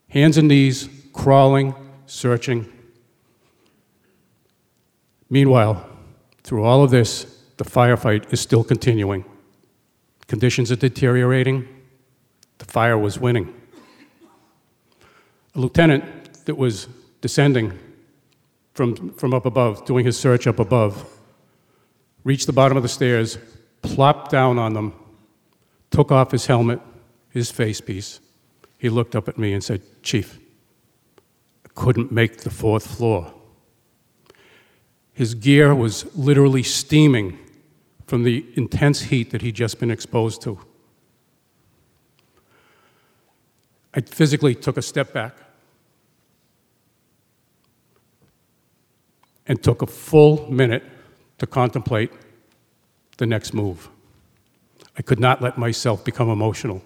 hands 0.09 0.37
and 0.37 0.47
knees, 0.47 0.87
crawling, 1.13 1.75
searching. 2.05 2.71
Meanwhile, 5.29 5.89
through 6.43 6.63
all 6.63 6.83
of 6.83 6.91
this, 6.91 7.41
the 7.57 7.63
firefight 7.63 8.31
is 8.31 8.39
still 8.39 8.63
continuing. 8.63 9.25
Conditions 10.27 10.71
are 10.71 10.75
deteriorating. 10.75 11.67
The 12.59 12.65
fire 12.65 12.97
was 12.97 13.19
winning. 13.19 13.53
A 15.55 15.59
lieutenant 15.59 16.45
that 16.45 16.55
was 16.55 16.87
descending 17.21 17.77
from, 18.73 19.13
from 19.13 19.33
up 19.33 19.45
above, 19.45 19.85
doing 19.85 20.05
his 20.05 20.17
search 20.17 20.47
up 20.47 20.59
above, 20.59 21.09
reached 22.23 22.45
the 22.45 22.53
bottom 22.53 22.75
of 22.75 22.83
the 22.83 22.89
stairs, 22.89 23.37
plopped 23.81 24.31
down 24.31 24.59
on 24.59 24.73
them, 24.73 24.93
took 25.91 26.11
off 26.11 26.31
his 26.31 26.45
helmet, 26.45 26.81
his 27.35 27.51
face 27.51 27.81
piece. 27.81 28.21
He 28.77 28.89
looked 28.89 29.13
up 29.13 29.27
at 29.27 29.37
me 29.37 29.51
and 29.51 29.61
said, 29.61 29.81
Chief, 30.01 30.39
I 31.65 31.69
couldn't 31.75 32.11
make 32.11 32.37
the 32.37 32.49
fourth 32.49 32.87
floor. 32.87 33.33
His 35.13 35.35
gear 35.35 35.75
was 35.75 36.15
literally 36.15 36.63
steaming 36.63 37.37
from 38.07 38.23
the 38.23 38.45
intense 38.55 39.01
heat 39.01 39.31
that 39.31 39.41
he'd 39.41 39.55
just 39.55 39.79
been 39.79 39.91
exposed 39.91 40.41
to. 40.43 40.59
I 43.93 43.99
physically 43.99 44.55
took 44.55 44.77
a 44.77 44.81
step 44.81 45.11
back 45.11 45.35
and 49.45 49.61
took 49.61 49.81
a 49.81 49.87
full 49.87 50.49
minute 50.49 50.83
to 51.39 51.47
contemplate 51.47 52.13
the 53.17 53.25
next 53.25 53.53
move. 53.53 53.89
I 54.97 55.01
could 55.01 55.19
not 55.19 55.41
let 55.41 55.57
myself 55.57 56.05
become 56.05 56.29
emotional. 56.29 56.81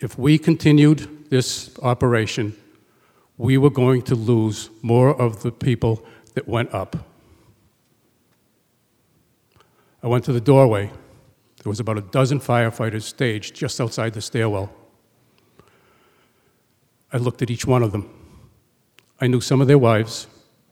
If 0.00 0.18
we 0.18 0.38
continued 0.38 1.28
this 1.28 1.78
operation, 1.82 2.56
we 3.36 3.58
were 3.58 3.70
going 3.70 4.00
to 4.02 4.14
lose 4.14 4.70
more 4.80 5.10
of 5.20 5.42
the 5.42 5.52
people 5.52 6.02
that 6.34 6.48
went 6.48 6.72
up. 6.72 6.96
I 10.02 10.06
went 10.06 10.24
to 10.24 10.32
the 10.32 10.40
doorway. 10.40 10.86
There 11.62 11.68
was 11.68 11.80
about 11.80 11.98
a 11.98 12.00
dozen 12.00 12.40
firefighters 12.40 13.02
staged 13.02 13.54
just 13.54 13.78
outside 13.78 14.14
the 14.14 14.22
stairwell. 14.22 14.72
I 17.12 17.18
looked 17.18 17.42
at 17.42 17.50
each 17.50 17.66
one 17.66 17.82
of 17.82 17.92
them. 17.92 18.08
I 19.20 19.26
knew 19.26 19.42
some 19.42 19.60
of 19.60 19.68
their 19.68 19.78
wives, 19.78 20.26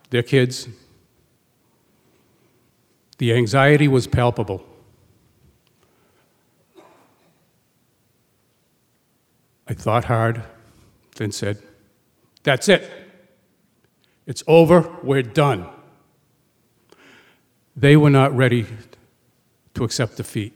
their 0.08 0.22
kids. 0.22 0.68
The 3.18 3.34
anxiety 3.34 3.88
was 3.88 4.06
palpable. 4.06 4.64
I 9.68 9.74
thought 9.74 10.04
hard, 10.04 10.42
then 11.16 11.30
said, 11.30 11.62
That's 12.42 12.68
it. 12.68 12.90
It's 14.26 14.42
over. 14.46 14.96
We're 15.02 15.22
done. 15.22 15.66
They 17.76 17.96
were 17.96 18.10
not 18.10 18.34
ready 18.34 18.66
to 19.74 19.84
accept 19.84 20.16
defeat. 20.16 20.54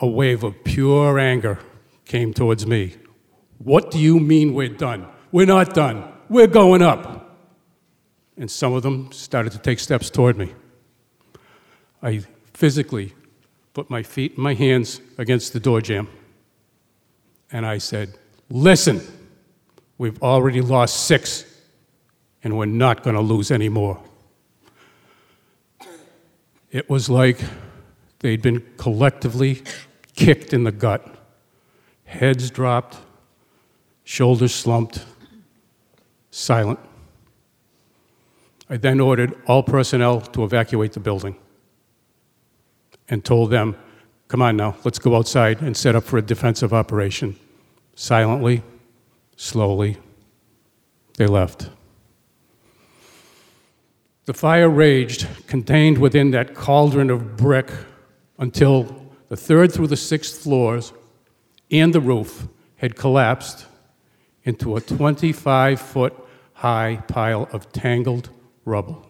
A 0.00 0.06
wave 0.06 0.44
of 0.44 0.62
pure 0.64 1.18
anger 1.18 1.58
came 2.04 2.32
towards 2.32 2.66
me. 2.66 2.94
What 3.58 3.90
do 3.90 3.98
you 3.98 4.20
mean 4.20 4.54
we're 4.54 4.68
done? 4.68 5.06
We're 5.32 5.46
not 5.46 5.74
done. 5.74 6.10
We're 6.28 6.46
going 6.46 6.80
up. 6.80 7.36
And 8.36 8.48
some 8.48 8.72
of 8.72 8.84
them 8.84 9.10
started 9.10 9.52
to 9.52 9.58
take 9.58 9.80
steps 9.80 10.10
toward 10.10 10.38
me. 10.38 10.54
I 12.00 12.22
physically 12.54 13.14
put 13.72 13.90
my 13.90 14.02
feet 14.02 14.34
and 14.34 14.42
my 14.42 14.54
hands 14.54 15.00
against 15.18 15.52
the 15.52 15.60
door 15.60 15.80
jamb. 15.80 16.08
And 17.50 17.64
I 17.64 17.78
said, 17.78 18.14
Listen, 18.50 19.00
we've 19.98 20.22
already 20.22 20.60
lost 20.60 21.06
six, 21.06 21.44
and 22.42 22.56
we're 22.56 22.66
not 22.66 23.02
going 23.02 23.16
to 23.16 23.22
lose 23.22 23.50
any 23.50 23.68
more. 23.68 24.00
It 26.70 26.88
was 26.88 27.08
like 27.08 27.38
they'd 28.20 28.42
been 28.42 28.64
collectively 28.76 29.62
kicked 30.16 30.52
in 30.52 30.64
the 30.64 30.72
gut. 30.72 31.06
Heads 32.04 32.50
dropped, 32.50 32.96
shoulders 34.04 34.54
slumped, 34.54 35.04
silent. 36.30 36.78
I 38.70 38.76
then 38.76 39.00
ordered 39.00 39.34
all 39.46 39.62
personnel 39.62 40.20
to 40.20 40.44
evacuate 40.44 40.92
the 40.92 41.00
building 41.00 41.36
and 43.08 43.24
told 43.24 43.50
them, 43.50 43.76
come 44.28 44.42
on 44.42 44.56
now, 44.56 44.76
let's 44.84 44.98
go 44.98 45.16
outside 45.16 45.60
and 45.62 45.76
set 45.76 45.96
up 45.96 46.04
for 46.04 46.18
a 46.18 46.22
defensive 46.22 46.72
operation. 46.72 47.36
Silently, 47.94 48.62
slowly, 49.36 49.96
they 51.16 51.26
left. 51.26 51.70
The 54.26 54.34
fire 54.34 54.68
raged, 54.68 55.26
contained 55.46 55.98
within 55.98 56.30
that 56.32 56.54
cauldron 56.54 57.10
of 57.10 57.36
brick, 57.36 57.70
until 58.38 59.10
the 59.28 59.36
third 59.36 59.72
through 59.72 59.88
the 59.88 59.96
sixth 59.96 60.42
floors 60.42 60.92
and 61.70 61.94
the 61.94 62.00
roof 62.00 62.46
had 62.76 62.94
collapsed 62.94 63.66
into 64.44 64.76
a 64.76 64.80
25 64.80 65.80
foot 65.80 66.14
high 66.52 67.02
pile 67.08 67.48
of 67.52 67.72
tangled 67.72 68.30
rubble 68.64 69.07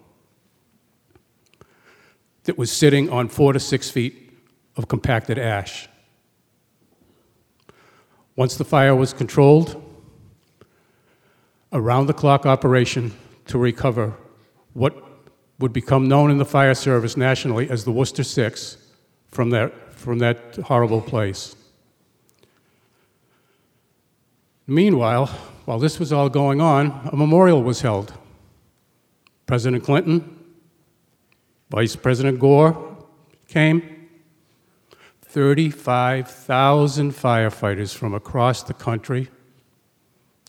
that 2.49 2.57
was 2.57 2.73
sitting 2.73 3.11
on 3.11 3.29
four 3.29 3.53
to 3.53 3.61
six 3.61 3.91
feet 3.91 4.33
of 4.75 4.89
compacted 4.89 5.39
ash. 5.39 5.87
Once 8.37 8.57
the 8.57 8.65
fire 8.65 8.97
was 8.97 9.13
controlled, 9.13 9.85
around 11.75 12.07
the 12.07 12.15
clock 12.15 12.47
operation 12.47 13.13
to 13.45 13.59
recover 13.59 14.15
what 14.73 14.97
would 15.59 15.75
become 15.75 16.09
known 16.09 16.31
in 16.31 16.39
the 16.39 16.45
fire 16.47 16.73
service 16.73 17.19
nationally 17.19 17.69
as 17.69 17.85
the 17.85 17.93
Worcester 17.93 18.25
Six 18.25 18.79
from 19.31 19.51
that, 19.51 19.93
from 19.93 20.19
that 20.21 20.57
horrible 20.65 21.03
place. 21.03 21.55
Meanwhile, 24.67 25.27
while 25.67 25.79
this 25.79 25.99
was 25.99 26.15
all 26.15 26.31
going 26.31 26.63
on, 26.63 27.11
a 27.13 27.15
memorial 27.15 27.63
was 27.63 27.83
held. 27.83 28.15
President 29.45 29.85
Clinton, 29.85 30.38
Vice 31.71 31.97
President 31.97 32.39
Gore 32.39 32.97
came. 33.47 34.09
35,000 35.23 37.13
firefighters 37.13 37.95
from 37.95 38.15
across 38.15 38.63
the 38.63 38.73
country, 38.73 39.29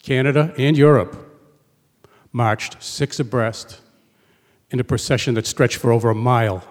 Canada, 0.01 0.53
and 0.57 0.77
Europe 0.77 1.29
marched 2.31 2.81
six 2.81 3.19
abreast 3.19 3.81
in 4.71 4.79
a 4.79 4.83
procession 4.83 5.33
that 5.33 5.45
stretched 5.45 5.75
for 5.75 5.91
over 5.91 6.09
a 6.09 6.15
mile 6.15 6.63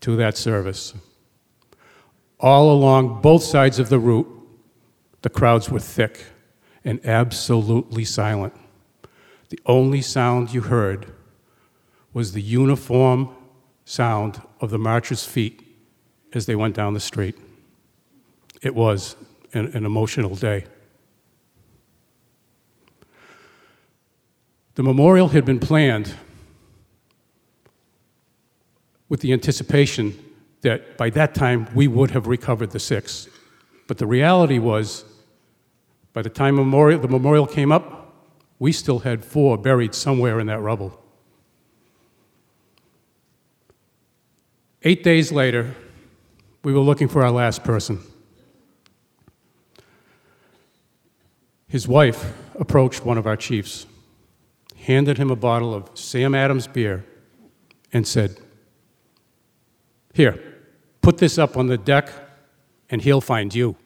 to 0.00 0.14
that 0.16 0.36
service. 0.36 0.94
All 2.38 2.70
along 2.70 3.22
both 3.22 3.42
sides 3.42 3.78
of 3.78 3.88
the 3.88 3.98
route, 3.98 4.30
the 5.22 5.30
crowds 5.30 5.70
were 5.70 5.80
thick 5.80 6.26
and 6.84 7.04
absolutely 7.04 8.04
silent. 8.04 8.54
The 9.48 9.58
only 9.66 10.02
sound 10.02 10.52
you 10.52 10.60
heard 10.60 11.12
was 12.14 12.32
the 12.32 12.40
uniform 12.40 13.28
sound 13.84 14.40
of 14.60 14.70
the 14.70 14.78
marchers' 14.78 15.26
feet 15.26 15.60
as 16.32 16.46
they 16.46 16.54
went 16.54 16.74
down 16.74 16.94
the 16.94 17.00
street. 17.00 17.36
It 18.62 18.74
was 18.74 19.16
an, 19.52 19.66
an 19.76 19.84
emotional 19.84 20.34
day. 20.34 20.64
The 24.76 24.82
memorial 24.82 25.28
had 25.28 25.44
been 25.44 25.60
planned 25.60 26.14
with 29.08 29.20
the 29.20 29.32
anticipation 29.32 30.18
that 30.62 30.96
by 30.96 31.10
that 31.10 31.34
time 31.34 31.68
we 31.74 31.86
would 31.86 32.12
have 32.12 32.26
recovered 32.26 32.70
the 32.70 32.80
six. 32.80 33.28
But 33.86 33.98
the 33.98 34.06
reality 34.06 34.58
was, 34.58 35.04
by 36.12 36.22
the 36.22 36.30
time 36.30 36.56
memorial, 36.56 37.00
the 37.00 37.08
memorial 37.08 37.46
came 37.46 37.70
up, 37.70 38.14
we 38.58 38.72
still 38.72 39.00
had 39.00 39.24
four 39.24 39.58
buried 39.58 39.94
somewhere 39.94 40.40
in 40.40 40.46
that 40.46 40.60
rubble. 40.60 41.03
Eight 44.86 45.02
days 45.02 45.32
later, 45.32 45.74
we 46.62 46.74
were 46.74 46.80
looking 46.80 47.08
for 47.08 47.24
our 47.24 47.30
last 47.30 47.64
person. 47.64 48.00
His 51.66 51.88
wife 51.88 52.34
approached 52.60 53.02
one 53.02 53.16
of 53.16 53.26
our 53.26 53.36
chiefs, 53.36 53.86
handed 54.76 55.16
him 55.16 55.30
a 55.30 55.36
bottle 55.36 55.74
of 55.74 55.88
Sam 55.94 56.34
Adams 56.34 56.66
beer, 56.66 57.02
and 57.94 58.06
said, 58.06 58.36
here, 60.12 60.38
put 61.00 61.16
this 61.16 61.38
up 61.38 61.56
on 61.56 61.66
the 61.66 61.78
deck, 61.78 62.10
and 62.90 63.00
he'll 63.00 63.22
find 63.22 63.54
you. 63.54 63.76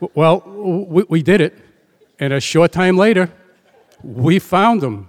well, 0.14 0.40
we, 0.40 1.04
we 1.08 1.22
did 1.22 1.40
it, 1.40 1.56
and 2.18 2.32
a 2.32 2.40
short 2.40 2.72
time 2.72 2.96
later, 2.96 3.30
we 4.02 4.40
found 4.40 4.82
him. 4.82 5.08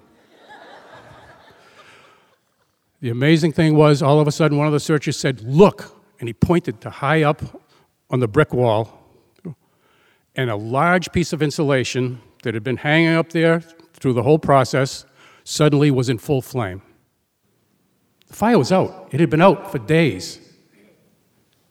The 3.06 3.12
amazing 3.12 3.52
thing 3.52 3.76
was, 3.76 4.02
all 4.02 4.20
of 4.20 4.28
a 4.28 4.32
sudden, 4.32 4.58
one 4.58 4.65
of 4.65 4.74
the 4.74 4.80
searchers 4.80 5.15
said, 5.15 5.41
Look, 5.41 5.96
and 6.20 6.28
he 6.28 6.34
pointed 6.34 6.82
to 6.82 6.89
high 6.89 7.22
up 7.22 7.39
on 8.10 8.20
the 8.20 8.28
brick 8.28 8.52
wall, 8.52 9.00
and 10.36 10.50
a 10.50 10.56
large 10.56 11.12
piece 11.12 11.32
of 11.32 11.44
insulation 11.44 12.20
that 12.41 12.56
had 12.56 12.63
been 12.63 12.78
hanging 12.78 13.13
up 13.13 13.30
there 13.30 13.60
through 13.94 14.13
the 14.13 14.24
whole 14.24 14.39
process 14.39 15.06
suddenly 15.44 15.91
was 15.91 16.10
in 16.10 16.18
full 16.18 16.41
flame. 16.41 16.82
The 18.26 18.34
fire 18.34 18.58
was 18.58 18.72
out, 18.72 19.10
it 19.12 19.20
had 19.20 19.30
been 19.30 19.39
out 19.39 19.72
for 19.72 19.78
days. 19.78 20.39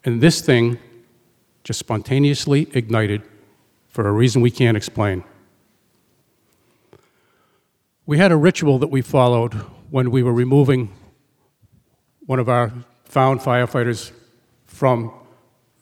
And 0.05 0.21
this 0.21 0.41
thing 0.41 0.79
just 1.65 1.81
spontaneously 1.81 2.69
ignited 2.75 3.23
for 3.89 4.07
a 4.07 4.13
reason 4.13 4.41
we 4.41 4.53
can't 4.53 4.77
explain. 4.77 5.25
We 8.07 8.19
had 8.19 8.31
a 8.31 8.37
ritual 8.37 8.79
that 8.79 8.93
we 8.93 9.03
followed 9.03 9.55
when 9.91 10.13
we 10.13 10.23
were 10.23 10.33
removing 10.33 10.93
one 12.27 12.39
of 12.39 12.49
our 12.49 12.73
found 13.05 13.41
firefighters 13.41 14.13
from 14.67 15.13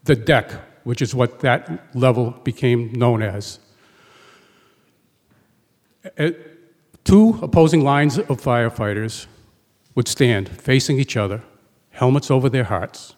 the 0.04 0.16
deck, 0.16 0.50
which 0.84 1.00
is 1.00 1.14
what 1.14 1.40
that 1.40 1.94
level 1.96 2.32
became 2.44 2.92
known 2.92 3.22
as. 3.22 3.58
Two 7.04 7.38
opposing 7.42 7.82
lines 7.82 8.18
of 8.18 8.40
firefighters 8.40 9.26
would 9.94 10.08
stand 10.08 10.48
facing 10.48 10.98
each 10.98 11.16
other, 11.16 11.42
helmets 11.90 12.30
over 12.30 12.48
their 12.48 12.64
hearts, 12.64 13.14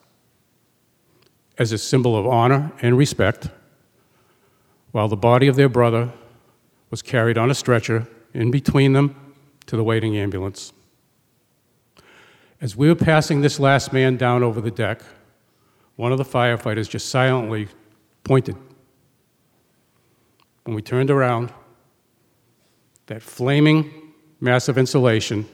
as 1.59 1.73
a 1.73 1.79
symbol 1.79 2.17
of 2.17 2.27
honor 2.27 2.73
and 2.83 2.99
respect, 2.99 3.49
while 4.91 5.09
the 5.09 5.17
body 5.17 5.47
of 5.47 5.57
their 5.57 5.69
brother 5.69 6.13
was 6.91 7.01
carried 7.01 7.39
on 7.39 7.51
a 7.51 7.55
stretcher 7.55 8.07
in 8.33 8.51
between 8.51 8.93
them 8.93 9.35
to 9.67 9.77
the 9.77 9.85
waiting 9.85 10.17
ambulance. 10.17 10.73
As 12.65 12.75
we 12.75 12.89
were 12.89 12.95
passing 12.95 13.43
this 13.43 13.61
last 13.61 13.93
man 13.93 14.17
down 14.17 14.43
over 14.43 14.59
the 14.59 14.71
deck, 14.71 15.03
one 15.97 16.13
of 16.13 16.17
the 16.17 16.25
firefighters 16.25 16.89
just 16.89 17.11
silently 17.11 17.69
pointed. 18.23 18.57
When 20.63 20.75
we 20.75 20.81
turned 20.81 21.11
around, 21.11 21.53
that 23.05 23.23
flaming 23.23 24.15
mass 24.41 24.67
of 24.69 24.79
insulation 24.79 25.47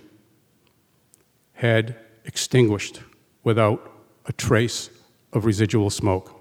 had 1.55 1.97
extinguished 2.27 3.01
without 3.43 3.93
a 4.27 4.33
trace 4.33 4.89
of 5.33 5.45
residual 5.45 5.91
smoke. 5.91 6.41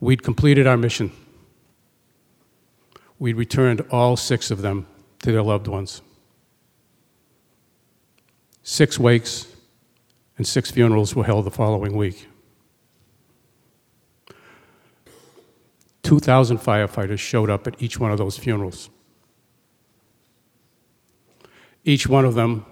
We'd 0.00 0.24
completed 0.24 0.66
our 0.66 0.76
mission. 0.76 1.12
We'd 3.20 3.36
returned 3.36 3.82
all 3.92 4.16
six 4.16 4.50
of 4.50 4.62
them 4.62 4.88
to 5.22 5.30
their 5.30 5.42
loved 5.42 5.68
ones. 5.68 6.02
Six 8.62 8.98
wakes 8.98 9.46
and 10.36 10.46
six 10.46 10.70
funerals 10.70 11.14
were 11.14 11.24
held 11.24 11.44
the 11.44 11.50
following 11.50 11.96
week. 11.96 12.26
2,000 16.02 16.58
firefighters 16.58 17.18
showed 17.18 17.50
up 17.50 17.66
at 17.66 17.80
each 17.80 18.00
one 18.00 18.10
of 18.10 18.18
those 18.18 18.36
funerals. 18.36 18.90
Each 21.84 22.06
one 22.06 22.24
of 22.24 22.34
them 22.34 22.66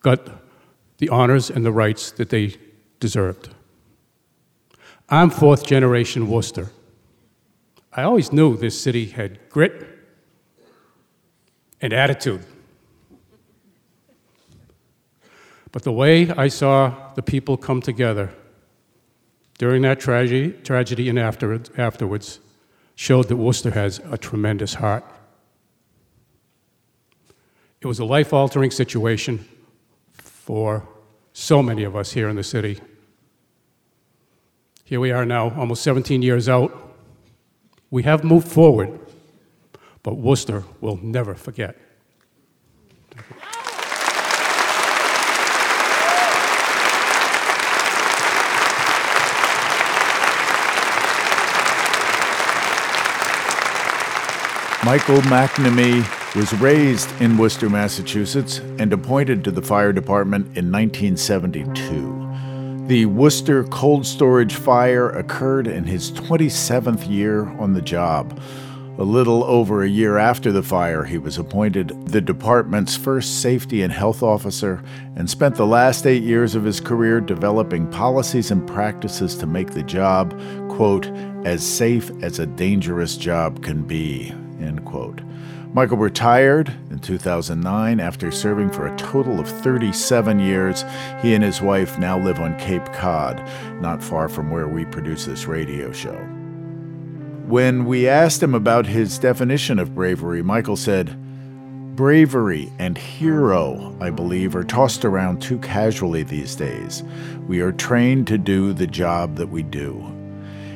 got 0.00 0.20
the 0.98 1.08
honors 1.08 1.50
and 1.50 1.64
the 1.64 1.72
rites 1.72 2.10
that 2.12 2.30
they 2.30 2.56
deserved. 3.00 3.50
I'm 5.08 5.30
fourth 5.30 5.66
generation 5.66 6.28
Worcester. 6.28 6.70
I 7.92 8.02
always 8.02 8.32
knew 8.32 8.56
this 8.56 8.80
city 8.80 9.06
had 9.06 9.48
grit 9.48 9.86
and 11.80 11.92
attitude. 11.92 12.44
But 15.76 15.82
the 15.82 15.92
way 15.92 16.30
I 16.30 16.48
saw 16.48 17.12
the 17.16 17.22
people 17.22 17.58
come 17.58 17.82
together 17.82 18.32
during 19.58 19.82
that 19.82 20.00
tragedy, 20.00 20.52
tragedy 20.52 21.10
and 21.10 21.18
after, 21.18 21.60
afterwards 21.76 22.40
showed 22.94 23.28
that 23.28 23.36
Worcester 23.36 23.72
has 23.72 24.00
a 24.10 24.16
tremendous 24.16 24.72
heart. 24.72 25.04
It 27.82 27.86
was 27.86 27.98
a 27.98 28.06
life 28.06 28.32
altering 28.32 28.70
situation 28.70 29.46
for 30.14 30.88
so 31.34 31.62
many 31.62 31.84
of 31.84 31.94
us 31.94 32.10
here 32.12 32.30
in 32.30 32.36
the 32.36 32.42
city. 32.42 32.80
Here 34.82 34.98
we 34.98 35.10
are 35.10 35.26
now, 35.26 35.50
almost 35.60 35.82
17 35.82 36.22
years 36.22 36.48
out. 36.48 36.74
We 37.90 38.02
have 38.04 38.24
moved 38.24 38.48
forward, 38.48 38.98
but 40.02 40.14
Worcester 40.14 40.64
will 40.80 40.98
never 41.02 41.34
forget. 41.34 41.76
Michael 54.84 55.20
McNamee 55.22 56.04
was 56.36 56.52
raised 56.60 57.10
in 57.20 57.38
Worcester, 57.38 57.70
Massachusetts, 57.70 58.58
and 58.78 58.92
appointed 58.92 59.42
to 59.44 59.50
the 59.50 59.62
fire 59.62 59.92
department 59.92 60.46
in 60.56 60.70
1972. 60.70 62.84
The 62.86 63.06
Worcester 63.06 63.64
cold 63.64 64.06
storage 64.06 64.54
fire 64.54 65.10
occurred 65.10 65.66
in 65.66 65.84
his 65.84 66.12
27th 66.12 67.10
year 67.10 67.46
on 67.58 67.72
the 67.72 67.82
job. 67.82 68.40
A 68.98 69.02
little 69.02 69.44
over 69.44 69.82
a 69.82 69.88
year 69.88 70.18
after 70.18 70.52
the 70.52 70.62
fire, 70.62 71.04
he 71.04 71.18
was 71.18 71.36
appointed 71.36 72.06
the 72.06 72.20
department's 72.20 72.96
first 72.96 73.42
safety 73.42 73.82
and 73.82 73.92
health 73.92 74.22
officer 74.22 74.82
and 75.16 75.28
spent 75.28 75.56
the 75.56 75.66
last 75.66 76.06
eight 76.06 76.22
years 76.22 76.54
of 76.54 76.64
his 76.64 76.80
career 76.80 77.20
developing 77.20 77.90
policies 77.90 78.50
and 78.50 78.66
practices 78.68 79.36
to 79.36 79.46
make 79.46 79.70
the 79.70 79.82
job, 79.82 80.38
quote, 80.68 81.06
as 81.44 81.66
safe 81.66 82.10
as 82.22 82.38
a 82.38 82.46
dangerous 82.46 83.16
job 83.16 83.62
can 83.62 83.82
be, 83.82 84.32
End 84.60 84.84
quote. 84.84 85.20
Michael 85.72 85.98
retired 85.98 86.68
in 86.90 86.98
2009 87.00 88.00
after 88.00 88.30
serving 88.30 88.70
for 88.70 88.86
a 88.86 88.96
total 88.96 89.38
of 89.38 89.48
37 89.48 90.38
years. 90.40 90.84
He 91.20 91.34
and 91.34 91.44
his 91.44 91.60
wife 91.60 91.98
now 91.98 92.18
live 92.18 92.40
on 92.40 92.58
Cape 92.58 92.86
Cod, 92.92 93.42
not 93.82 94.02
far 94.02 94.28
from 94.28 94.50
where 94.50 94.68
we 94.68 94.86
produce 94.86 95.26
this 95.26 95.46
radio 95.46 95.92
show. 95.92 96.16
When 97.46 97.84
we 97.84 98.08
asked 98.08 98.42
him 98.42 98.54
about 98.54 98.86
his 98.86 99.18
definition 99.18 99.78
of 99.78 99.94
bravery, 99.94 100.42
Michael 100.42 100.76
said, 100.76 101.14
Bravery 101.94 102.72
and 102.78 102.98
hero, 102.98 103.96
I 104.00 104.10
believe, 104.10 104.56
are 104.56 104.64
tossed 104.64 105.04
around 105.04 105.40
too 105.40 105.58
casually 105.58 106.22
these 106.22 106.54
days. 106.54 107.02
We 107.46 107.60
are 107.60 107.72
trained 107.72 108.26
to 108.26 108.36
do 108.36 108.72
the 108.72 108.86
job 108.86 109.36
that 109.36 109.48
we 109.48 109.62
do. 109.62 109.92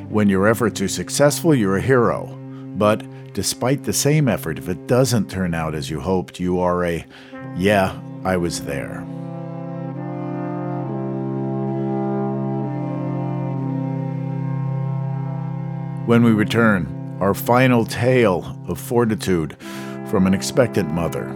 When 0.09 0.29
your 0.29 0.47
efforts 0.47 0.81
are 0.81 0.87
successful, 0.87 1.53
you're 1.53 1.77
a 1.77 1.81
hero. 1.81 2.25
But 2.75 3.03
Despite 3.33 3.85
the 3.85 3.93
same 3.93 4.27
effort, 4.27 4.57
if 4.57 4.67
it 4.67 4.87
doesn't 4.87 5.29
turn 5.29 5.53
out 5.53 5.73
as 5.73 5.89
you 5.89 6.01
hoped, 6.01 6.37
you 6.39 6.59
are 6.59 6.83
a, 6.83 7.05
yeah, 7.55 7.97
I 8.25 8.35
was 8.35 8.65
there. 8.65 8.99
When 16.05 16.23
we 16.23 16.31
return, 16.31 17.17
our 17.21 17.33
final 17.33 17.85
tale 17.85 18.57
of 18.67 18.77
fortitude 18.77 19.55
from 20.07 20.27
an 20.27 20.33
expectant 20.33 20.91
mother. 20.91 21.29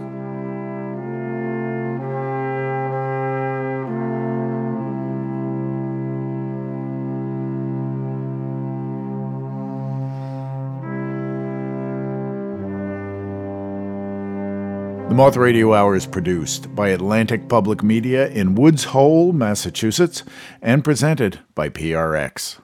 Moth 15.16 15.38
Radio 15.38 15.72
Hour 15.72 15.96
is 15.96 16.04
produced 16.04 16.74
by 16.74 16.90
Atlantic 16.90 17.48
Public 17.48 17.82
Media 17.82 18.28
in 18.28 18.54
Woods 18.54 18.84
Hole, 18.84 19.32
Massachusetts, 19.32 20.22
and 20.60 20.84
presented 20.84 21.40
by 21.54 21.70
PRX. 21.70 22.58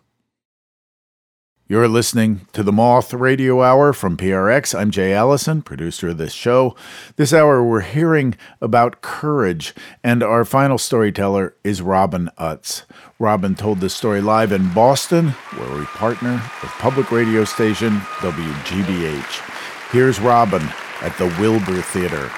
You're 1.66 1.88
listening 1.88 2.42
to 2.52 2.62
the 2.62 2.70
Moth 2.70 3.14
Radio 3.14 3.62
Hour 3.62 3.94
from 3.94 4.18
PRX. 4.18 4.78
I'm 4.78 4.90
Jay 4.90 5.14
Allison, 5.14 5.62
producer 5.62 6.08
of 6.08 6.18
this 6.18 6.34
show. 6.34 6.76
This 7.16 7.32
hour, 7.32 7.64
we're 7.64 7.80
hearing 7.80 8.34
about 8.60 9.00
courage, 9.00 9.74
and 10.04 10.22
our 10.22 10.44
final 10.44 10.76
storyteller 10.76 11.56
is 11.64 11.80
Robin 11.80 12.28
Utz. 12.38 12.84
Robin 13.18 13.54
told 13.54 13.80
this 13.80 13.94
story 13.94 14.20
live 14.20 14.52
in 14.52 14.74
Boston, 14.74 15.30
where 15.56 15.78
we 15.78 15.86
partner 15.86 16.32
with 16.60 16.70
public 16.72 17.10
radio 17.10 17.46
station 17.46 17.96
WGBH. 18.20 19.90
Here's 19.90 20.20
Robin 20.20 20.62
at 21.02 21.18
the 21.18 21.26
Wilbur 21.40 21.82
Theater. 21.82 22.30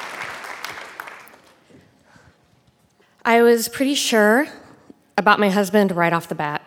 I 3.24 3.42
was 3.42 3.68
pretty 3.68 3.94
sure 3.94 4.48
about 5.18 5.38
my 5.38 5.50
husband 5.50 5.92
right 5.92 6.12
off 6.12 6.28
the 6.28 6.34
bat. 6.34 6.62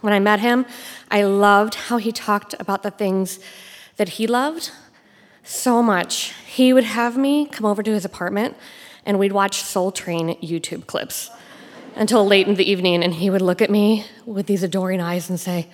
When 0.00 0.12
I 0.12 0.18
met 0.18 0.40
him, 0.40 0.66
I 1.10 1.22
loved 1.22 1.74
how 1.74 1.98
he 1.98 2.10
talked 2.10 2.54
about 2.58 2.82
the 2.82 2.90
things 2.90 3.38
that 3.96 4.10
he 4.10 4.26
loved, 4.26 4.70
so 5.42 5.82
much. 5.82 6.32
He 6.46 6.72
would 6.72 6.84
have 6.84 7.16
me 7.16 7.46
come 7.46 7.66
over 7.66 7.82
to 7.82 7.92
his 7.92 8.04
apartment 8.04 8.56
and 9.04 9.18
we'd 9.18 9.32
watch 9.32 9.62
Soul 9.62 9.92
Train 9.92 10.36
YouTube 10.40 10.86
clips 10.86 11.30
until 11.96 12.26
late 12.26 12.48
in 12.48 12.54
the 12.54 12.68
evening, 12.68 13.04
and 13.04 13.14
he 13.14 13.30
would 13.30 13.42
look 13.42 13.62
at 13.62 13.70
me 13.70 14.04
with 14.24 14.46
these 14.46 14.62
adoring 14.62 15.00
eyes 15.00 15.28
and 15.28 15.38
say, 15.38 15.68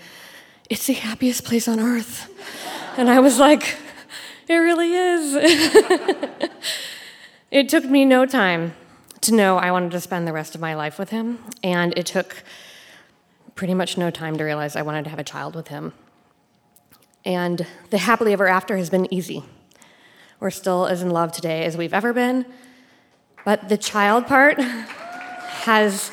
It's 0.69 0.87
the 0.87 0.93
happiest 0.93 1.45
place 1.45 1.69
on 1.69 1.79
earth. 1.79 2.29
And 2.99 3.09
I 3.09 3.21
was 3.21 3.39
like, 3.39 3.77
It 4.51 4.57
really 4.57 4.93
is. 4.95 5.37
it 7.53 7.69
took 7.69 7.85
me 7.85 8.05
no 8.05 8.27
time 8.27 8.75
to 9.21 9.33
know 9.33 9.59
I 9.59 9.71
wanted 9.71 9.93
to 9.93 10.01
spend 10.01 10.27
the 10.27 10.33
rest 10.33 10.57
of 10.57 10.61
my 10.61 10.75
life 10.75 10.99
with 10.99 11.11
him, 11.11 11.39
and 11.63 11.97
it 11.97 12.07
took 12.07 12.43
pretty 13.55 13.75
much 13.75 13.97
no 13.97 14.11
time 14.11 14.37
to 14.39 14.43
realize 14.43 14.75
I 14.75 14.83
wanted 14.83 15.05
to 15.05 15.11
have 15.11 15.21
a 15.21 15.25
child 15.25 15.55
with 15.55 15.69
him. 15.69 15.93
And 17.25 17.65
the 17.91 17.99
happily 17.99 18.33
ever 18.33 18.49
after 18.49 18.77
has 18.77 18.91
been 18.91 19.07
easy. 19.15 19.45
We're 20.41 20.51
still 20.51 20.89
as 20.89 21.01
in 21.01 21.11
love 21.11 21.31
today 21.31 21.65
as 21.65 21.77
we've 21.77 21.95
ever 21.95 22.13
been, 22.13 22.45
but 23.45 23.69
the 23.69 23.79
child 23.79 24.27
part 24.27 24.59
has 24.61 26.11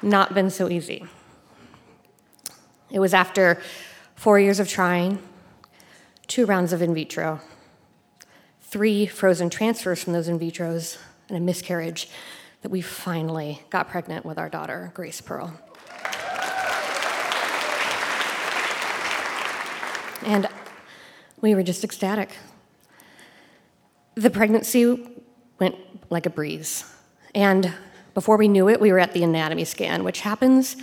not 0.00 0.32
been 0.32 0.50
so 0.50 0.70
easy. 0.70 1.06
It 2.88 3.00
was 3.00 3.12
after 3.12 3.60
four 4.14 4.38
years 4.38 4.60
of 4.60 4.68
trying, 4.68 5.18
two 6.28 6.46
rounds 6.46 6.72
of 6.72 6.82
in 6.82 6.94
vitro, 6.94 7.40
three 8.70 9.06
frozen 9.06 9.50
transfers 9.50 10.02
from 10.02 10.12
those 10.12 10.28
in 10.28 10.38
vitros, 10.38 10.96
and 11.28 11.36
a 11.36 11.40
miscarriage 11.40 12.08
that 12.62 12.70
we 12.70 12.80
finally 12.80 13.62
got 13.68 13.88
pregnant 13.88 14.24
with 14.24 14.38
our 14.38 14.48
daughter, 14.48 14.92
Grace 14.94 15.20
Pearl. 15.20 15.58
And 20.24 20.48
we 21.40 21.54
were 21.54 21.62
just 21.62 21.82
ecstatic. 21.82 22.30
The 24.14 24.30
pregnancy 24.30 25.08
went 25.58 25.76
like 26.10 26.26
a 26.26 26.30
breeze. 26.30 26.84
And 27.34 27.72
before 28.14 28.36
we 28.36 28.46
knew 28.46 28.68
it, 28.68 28.80
we 28.80 28.92
were 28.92 28.98
at 28.98 29.14
the 29.14 29.24
anatomy 29.24 29.64
scan, 29.64 30.04
which 30.04 30.20
happens 30.20 30.76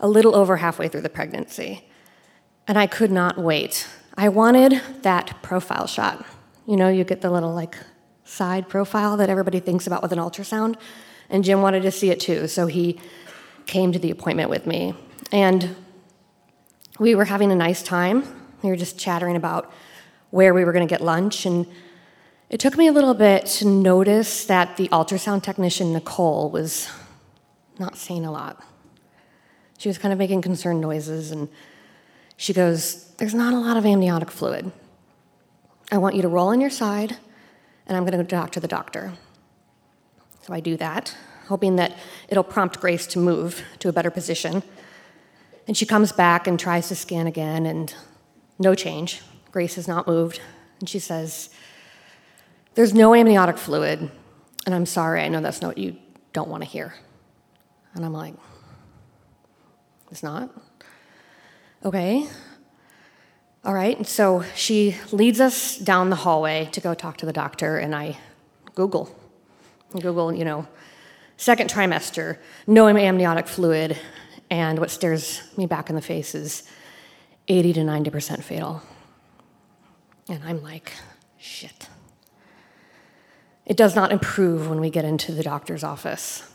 a 0.00 0.08
little 0.08 0.34
over 0.34 0.58
halfway 0.58 0.88
through 0.88 1.00
the 1.00 1.08
pregnancy. 1.08 1.88
And 2.66 2.78
I 2.78 2.86
could 2.86 3.10
not 3.10 3.36
wait. 3.36 3.86
I 4.16 4.28
wanted 4.28 4.80
that 5.02 5.42
profile 5.42 5.86
shot. 5.86 6.24
You 6.68 6.76
know, 6.76 6.90
you 6.90 7.02
get 7.02 7.22
the 7.22 7.30
little 7.30 7.54
like 7.54 7.78
side 8.24 8.68
profile 8.68 9.16
that 9.16 9.30
everybody 9.30 9.58
thinks 9.58 9.86
about 9.86 10.02
with 10.02 10.12
an 10.12 10.18
ultrasound. 10.18 10.76
And 11.30 11.42
Jim 11.42 11.62
wanted 11.62 11.80
to 11.80 11.90
see 11.90 12.10
it 12.10 12.20
too, 12.20 12.46
so 12.46 12.66
he 12.66 13.00
came 13.64 13.90
to 13.92 13.98
the 13.98 14.10
appointment 14.10 14.50
with 14.50 14.66
me. 14.66 14.92
And 15.32 15.74
we 16.98 17.14
were 17.14 17.24
having 17.24 17.50
a 17.50 17.54
nice 17.54 17.82
time. 17.82 18.22
We 18.62 18.68
were 18.68 18.76
just 18.76 18.98
chattering 18.98 19.34
about 19.34 19.72
where 20.28 20.52
we 20.52 20.62
were 20.66 20.72
going 20.72 20.86
to 20.86 20.92
get 20.92 21.00
lunch. 21.00 21.46
And 21.46 21.66
it 22.50 22.60
took 22.60 22.76
me 22.76 22.86
a 22.86 22.92
little 22.92 23.14
bit 23.14 23.46
to 23.46 23.66
notice 23.66 24.44
that 24.44 24.76
the 24.76 24.88
ultrasound 24.88 25.44
technician, 25.44 25.94
Nicole, 25.94 26.50
was 26.50 26.90
not 27.78 27.96
saying 27.96 28.26
a 28.26 28.30
lot. 28.30 28.62
She 29.78 29.88
was 29.88 29.96
kind 29.96 30.12
of 30.12 30.18
making 30.18 30.42
concerned 30.42 30.82
noises, 30.82 31.30
and 31.30 31.48
she 32.36 32.52
goes, 32.52 33.06
There's 33.16 33.32
not 33.32 33.54
a 33.54 33.58
lot 33.58 33.78
of 33.78 33.86
amniotic 33.86 34.30
fluid. 34.30 34.70
I 35.90 35.98
want 35.98 36.16
you 36.16 36.22
to 36.22 36.28
roll 36.28 36.48
on 36.48 36.60
your 36.60 36.70
side, 36.70 37.16
and 37.86 37.96
I'm 37.96 38.04
going 38.04 38.12
to 38.12 38.22
go 38.22 38.24
talk 38.24 38.52
to 38.52 38.60
the 38.60 38.68
doctor. 38.68 39.14
So 40.42 40.52
I 40.52 40.60
do 40.60 40.76
that, 40.76 41.16
hoping 41.46 41.76
that 41.76 41.96
it'll 42.28 42.44
prompt 42.44 42.80
Grace 42.80 43.06
to 43.08 43.18
move 43.18 43.62
to 43.78 43.88
a 43.88 43.92
better 43.92 44.10
position. 44.10 44.62
And 45.66 45.76
she 45.76 45.86
comes 45.86 46.12
back 46.12 46.46
and 46.46 46.60
tries 46.60 46.88
to 46.88 46.94
scan 46.94 47.26
again, 47.26 47.64
and 47.64 47.94
no 48.58 48.74
change. 48.74 49.22
Grace 49.50 49.76
has 49.76 49.88
not 49.88 50.06
moved. 50.06 50.40
And 50.80 50.88
she 50.88 50.98
says, 50.98 51.50
There's 52.74 52.92
no 52.92 53.14
amniotic 53.14 53.56
fluid. 53.56 54.10
And 54.66 54.74
I'm 54.74 54.86
sorry, 54.86 55.22
I 55.22 55.28
know 55.28 55.40
that's 55.40 55.62
not 55.62 55.68
what 55.68 55.78
you 55.78 55.96
don't 56.32 56.48
want 56.48 56.62
to 56.62 56.68
hear. 56.68 56.94
And 57.94 58.04
I'm 58.04 58.12
like, 58.12 58.34
It's 60.10 60.22
not? 60.22 60.50
Okay. 61.84 62.26
All 63.64 63.74
right. 63.74 64.06
So 64.06 64.44
she 64.54 64.96
leads 65.10 65.40
us 65.40 65.76
down 65.78 66.10
the 66.10 66.16
hallway 66.16 66.68
to 66.72 66.80
go 66.80 66.94
talk 66.94 67.16
to 67.18 67.26
the 67.26 67.32
doctor, 67.32 67.78
and 67.78 67.94
I 67.94 68.18
Google. 68.74 69.14
Google, 69.92 70.32
you 70.32 70.44
know, 70.44 70.66
second 71.36 71.70
trimester, 71.70 72.38
no 72.66 72.86
amniotic 72.86 73.48
fluid, 73.48 73.98
and 74.50 74.78
what 74.78 74.90
stares 74.90 75.42
me 75.56 75.66
back 75.66 75.88
in 75.88 75.96
the 75.96 76.02
face 76.02 76.34
is 76.34 76.62
80 77.48 77.72
to 77.74 77.80
90% 77.80 78.42
fatal. 78.42 78.82
And 80.28 80.42
I'm 80.44 80.62
like, 80.62 80.92
shit. 81.38 81.88
It 83.64 83.76
does 83.76 83.96
not 83.96 84.12
improve 84.12 84.68
when 84.68 84.80
we 84.80 84.90
get 84.90 85.04
into 85.04 85.32
the 85.32 85.42
doctor's 85.42 85.82
office. 85.82 86.48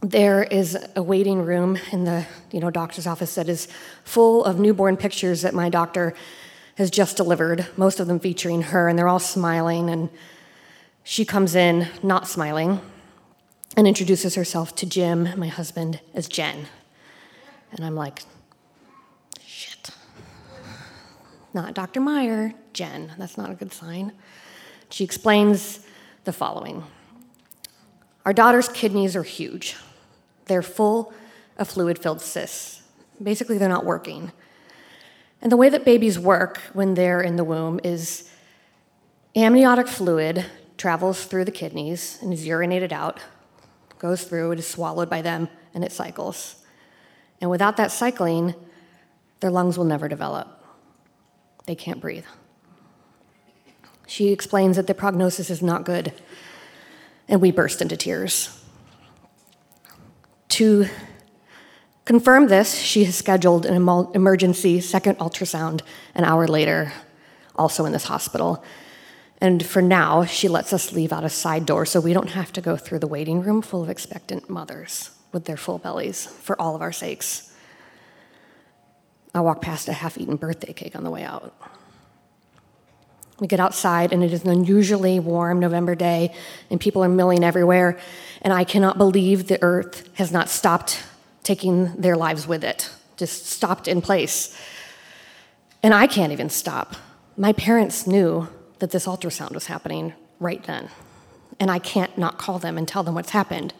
There 0.00 0.42
is 0.42 0.76
a 0.94 1.02
waiting 1.02 1.42
room 1.42 1.78
in 1.92 2.04
the 2.04 2.26
you 2.50 2.60
know, 2.60 2.70
doctor's 2.70 3.06
office 3.06 3.34
that 3.36 3.48
is 3.48 3.68
full 4.04 4.44
of 4.44 4.58
newborn 4.60 4.96
pictures 4.96 5.42
that 5.42 5.54
my 5.54 5.68
doctor 5.68 6.14
has 6.76 6.90
just 6.90 7.16
delivered, 7.16 7.66
most 7.76 8.00
of 8.00 8.06
them 8.06 8.18
featuring 8.18 8.62
her, 8.62 8.88
and 8.88 8.98
they're 8.98 9.08
all 9.08 9.18
smiling. 9.18 9.88
And 9.88 10.10
she 11.02 11.24
comes 11.24 11.54
in, 11.54 11.88
not 12.02 12.26
smiling, 12.26 12.80
and 13.76 13.86
introduces 13.86 14.34
herself 14.34 14.74
to 14.76 14.86
Jim, 14.86 15.28
my 15.38 15.48
husband, 15.48 16.00
as 16.14 16.28
Jen. 16.28 16.66
And 17.72 17.84
I'm 17.84 17.94
like, 17.94 18.22
shit. 19.44 19.90
Not 21.52 21.74
Dr. 21.74 22.00
Meyer, 22.00 22.54
Jen. 22.72 23.12
That's 23.18 23.36
not 23.38 23.50
a 23.50 23.54
good 23.54 23.72
sign. 23.72 24.12
She 24.90 25.04
explains 25.04 25.80
the 26.24 26.32
following 26.32 26.84
Our 28.24 28.32
daughter's 28.32 28.68
kidneys 28.68 29.16
are 29.16 29.22
huge, 29.22 29.76
they're 30.46 30.62
full 30.62 31.12
of 31.56 31.68
fluid 31.68 31.98
filled 31.98 32.20
cysts. 32.20 32.82
Basically, 33.22 33.58
they're 33.58 33.68
not 33.68 33.84
working. 33.84 34.32
And 35.44 35.52
the 35.52 35.58
way 35.58 35.68
that 35.68 35.84
babies 35.84 36.18
work 36.18 36.58
when 36.72 36.94
they're 36.94 37.20
in 37.20 37.36
the 37.36 37.44
womb 37.44 37.78
is 37.84 38.30
amniotic 39.36 39.86
fluid 39.86 40.46
travels 40.78 41.26
through 41.26 41.44
the 41.44 41.52
kidneys 41.52 42.18
and 42.22 42.32
is 42.32 42.46
urinated 42.46 42.92
out, 42.92 43.20
goes 43.98 44.24
through, 44.24 44.52
it 44.52 44.58
is 44.58 44.66
swallowed 44.66 45.10
by 45.10 45.20
them, 45.20 45.50
and 45.74 45.84
it 45.84 45.92
cycles. 45.92 46.56
And 47.42 47.50
without 47.50 47.76
that 47.76 47.92
cycling, 47.92 48.54
their 49.40 49.50
lungs 49.50 49.76
will 49.76 49.84
never 49.84 50.08
develop. 50.08 50.48
They 51.66 51.74
can't 51.74 52.00
breathe. 52.00 52.24
She 54.06 54.30
explains 54.30 54.76
that 54.76 54.86
the 54.86 54.94
prognosis 54.94 55.50
is 55.50 55.62
not 55.62 55.84
good, 55.84 56.14
and 57.28 57.42
we 57.42 57.50
burst 57.50 57.82
into 57.82 57.98
tears. 57.98 58.64
To 60.48 60.86
confirm 62.04 62.48
this, 62.48 62.74
she 62.78 63.04
has 63.04 63.14
scheduled 63.14 63.66
an 63.66 63.76
emergency 64.14 64.80
second 64.80 65.18
ultrasound 65.18 65.82
an 66.14 66.24
hour 66.24 66.46
later, 66.46 66.92
also 67.56 67.84
in 67.84 67.92
this 67.92 68.04
hospital. 68.04 68.64
And 69.40 69.64
for 69.64 69.82
now, 69.82 70.24
she 70.24 70.48
lets 70.48 70.72
us 70.72 70.92
leave 70.92 71.12
out 71.12 71.24
a 71.24 71.28
side 71.28 71.66
door 71.66 71.84
so 71.86 72.00
we 72.00 72.12
don't 72.12 72.30
have 72.30 72.52
to 72.52 72.60
go 72.60 72.76
through 72.76 73.00
the 73.00 73.06
waiting 73.06 73.42
room 73.42 73.62
full 73.62 73.82
of 73.82 73.90
expectant 73.90 74.48
mothers 74.48 75.10
with 75.32 75.44
their 75.44 75.56
full 75.56 75.78
bellies 75.78 76.26
for 76.26 76.60
all 76.60 76.74
of 76.74 76.82
our 76.82 76.92
sakes. 76.92 77.52
I 79.34 79.40
walk 79.40 79.60
past 79.60 79.88
a 79.88 79.92
half 79.92 80.16
eaten 80.16 80.36
birthday 80.36 80.72
cake 80.72 80.94
on 80.94 81.04
the 81.04 81.10
way 81.10 81.24
out. 81.24 81.54
We 83.40 83.48
get 83.48 83.58
outside, 83.58 84.12
and 84.12 84.22
it 84.22 84.32
is 84.32 84.44
an 84.44 84.50
unusually 84.50 85.18
warm 85.18 85.58
November 85.58 85.96
day, 85.96 86.32
and 86.70 86.80
people 86.80 87.02
are 87.02 87.08
milling 87.08 87.42
everywhere. 87.42 87.98
And 88.42 88.52
I 88.52 88.62
cannot 88.62 88.96
believe 88.96 89.48
the 89.48 89.60
earth 89.60 90.08
has 90.14 90.30
not 90.30 90.48
stopped 90.48 91.02
taking 91.44 91.94
their 91.94 92.16
lives 92.16 92.48
with 92.48 92.64
it, 92.64 92.90
just 93.16 93.46
stopped 93.46 93.86
in 93.86 94.02
place. 94.02 94.58
And 95.82 95.94
I 95.94 96.08
can't 96.08 96.32
even 96.32 96.50
stop. 96.50 96.96
My 97.36 97.52
parents 97.52 98.06
knew 98.06 98.48
that 98.80 98.90
this 98.90 99.06
ultrasound 99.06 99.52
was 99.52 99.66
happening 99.66 100.14
right 100.40 100.62
then, 100.64 100.88
and 101.60 101.70
I 101.70 101.78
can't 101.78 102.18
not 102.18 102.36
call 102.36 102.58
them 102.58 102.76
and 102.76 102.88
tell 102.88 103.04
them 103.04 103.14
what's 103.14 103.30
happened. 103.30 103.72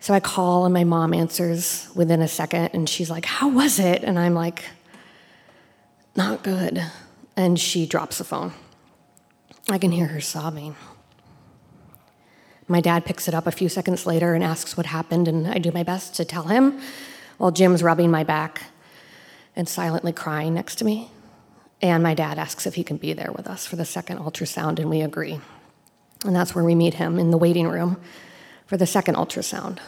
So 0.00 0.12
I 0.12 0.20
call, 0.20 0.66
and 0.66 0.74
my 0.74 0.84
mom 0.84 1.14
answers 1.14 1.88
within 1.94 2.20
a 2.20 2.28
second, 2.28 2.70
and 2.74 2.88
she's 2.88 3.08
like, 3.08 3.24
How 3.24 3.48
was 3.48 3.78
it? 3.78 4.04
And 4.04 4.18
I'm 4.18 4.34
like, 4.34 4.64
Not 6.14 6.42
good 6.42 6.84
and 7.40 7.58
she 7.58 7.86
drops 7.86 8.18
the 8.18 8.24
phone. 8.24 8.52
I 9.68 9.78
can 9.78 9.92
hear 9.92 10.06
her 10.06 10.20
sobbing. 10.20 10.76
My 12.70 12.80
dad 12.80 13.04
picks 13.04 13.26
it 13.26 13.34
up 13.34 13.48
a 13.48 13.50
few 13.50 13.68
seconds 13.68 14.06
later 14.06 14.32
and 14.32 14.44
asks 14.44 14.76
what 14.76 14.86
happened, 14.86 15.26
and 15.26 15.48
I 15.48 15.58
do 15.58 15.72
my 15.72 15.82
best 15.82 16.14
to 16.14 16.24
tell 16.24 16.44
him 16.44 16.80
while 17.36 17.50
Jim's 17.50 17.82
rubbing 17.82 18.12
my 18.12 18.22
back 18.22 18.62
and 19.56 19.68
silently 19.68 20.12
crying 20.12 20.54
next 20.54 20.76
to 20.76 20.84
me. 20.84 21.10
And 21.82 22.00
my 22.00 22.14
dad 22.14 22.38
asks 22.38 22.66
if 22.66 22.76
he 22.76 22.84
can 22.84 22.96
be 22.96 23.12
there 23.12 23.32
with 23.32 23.48
us 23.48 23.66
for 23.66 23.74
the 23.74 23.84
second 23.84 24.18
ultrasound, 24.18 24.78
and 24.78 24.88
we 24.88 25.00
agree. 25.00 25.40
And 26.24 26.36
that's 26.36 26.54
where 26.54 26.62
we 26.62 26.76
meet 26.76 26.94
him 26.94 27.18
in 27.18 27.32
the 27.32 27.38
waiting 27.38 27.66
room 27.66 28.00
for 28.66 28.76
the 28.76 28.86
second 28.86 29.16
ultrasound. 29.16 29.80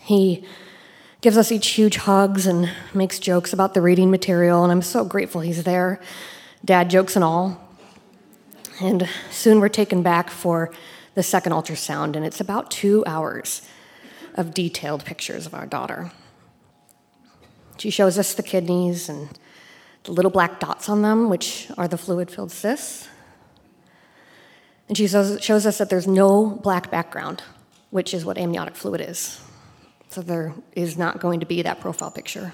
He 0.00 0.44
gives 1.20 1.36
us 1.36 1.52
each 1.52 1.68
huge 1.68 1.94
hugs 1.94 2.44
and 2.44 2.68
makes 2.92 3.20
jokes 3.20 3.52
about 3.52 3.74
the 3.74 3.80
reading 3.80 4.10
material, 4.10 4.64
and 4.64 4.72
I'm 4.72 4.82
so 4.82 5.04
grateful 5.04 5.42
he's 5.42 5.62
there. 5.62 6.00
dad 6.64 6.90
jokes 6.90 7.14
and 7.14 7.24
all. 7.24 7.65
And 8.80 9.08
soon 9.30 9.60
we're 9.60 9.68
taken 9.68 10.02
back 10.02 10.28
for 10.28 10.70
the 11.14 11.22
second 11.22 11.52
ultrasound, 11.52 12.14
and 12.14 12.26
it's 12.26 12.40
about 12.40 12.70
two 12.70 13.02
hours 13.06 13.62
of 14.34 14.52
detailed 14.52 15.04
pictures 15.04 15.46
of 15.46 15.54
our 15.54 15.64
daughter. 15.64 16.12
She 17.78 17.88
shows 17.90 18.18
us 18.18 18.34
the 18.34 18.42
kidneys 18.42 19.08
and 19.08 19.30
the 20.04 20.12
little 20.12 20.30
black 20.30 20.60
dots 20.60 20.88
on 20.88 21.02
them, 21.02 21.30
which 21.30 21.68
are 21.78 21.88
the 21.88 21.96
fluid 21.96 22.30
filled 22.30 22.52
cysts. 22.52 23.08
And 24.88 24.96
she 24.96 25.08
shows, 25.08 25.42
shows 25.42 25.66
us 25.66 25.78
that 25.78 25.88
there's 25.88 26.06
no 26.06 26.46
black 26.46 26.90
background, 26.90 27.42
which 27.90 28.12
is 28.12 28.24
what 28.24 28.36
amniotic 28.38 28.76
fluid 28.76 29.00
is. 29.00 29.40
So 30.10 30.20
there 30.22 30.54
is 30.72 30.96
not 30.96 31.18
going 31.18 31.40
to 31.40 31.46
be 31.46 31.62
that 31.62 31.80
profile 31.80 32.10
picture. 32.10 32.52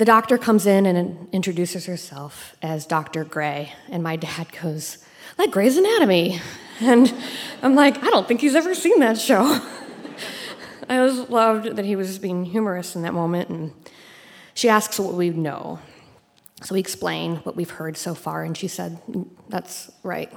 The 0.00 0.06
doctor 0.06 0.38
comes 0.38 0.64
in 0.64 0.86
and 0.86 1.28
introduces 1.30 1.84
herself 1.84 2.56
as 2.62 2.86
Dr. 2.86 3.22
Gray, 3.22 3.74
and 3.90 4.02
my 4.02 4.16
dad 4.16 4.46
goes, 4.62 5.04
like 5.36 5.50
Grey's 5.50 5.76
Anatomy. 5.76 6.40
And 6.80 7.12
I'm 7.60 7.74
like, 7.74 8.02
I 8.02 8.08
don't 8.08 8.26
think 8.26 8.40
he's 8.40 8.54
ever 8.54 8.74
seen 8.74 9.00
that 9.00 9.18
show. 9.18 9.42
I 10.88 11.06
just 11.06 11.28
loved 11.28 11.76
that 11.76 11.84
he 11.84 11.96
was 11.96 12.18
being 12.18 12.46
humorous 12.46 12.96
in 12.96 13.02
that 13.02 13.12
moment, 13.12 13.50
and 13.50 13.72
she 14.54 14.70
asks 14.70 14.98
what 14.98 15.12
we 15.12 15.28
know. 15.28 15.80
So 16.62 16.76
we 16.76 16.80
explain 16.80 17.36
what 17.42 17.54
we've 17.54 17.68
heard 17.68 17.98
so 17.98 18.14
far, 18.14 18.42
and 18.42 18.56
she 18.56 18.68
said, 18.68 19.02
That's 19.50 19.90
right. 20.02 20.32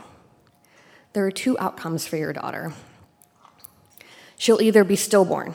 There 1.14 1.26
are 1.26 1.32
two 1.32 1.58
outcomes 1.58 2.06
for 2.06 2.18
your 2.18 2.34
daughter. 2.34 2.74
She'll 4.38 4.62
either 4.62 4.84
be 4.84 4.98
stillborn, 4.98 5.54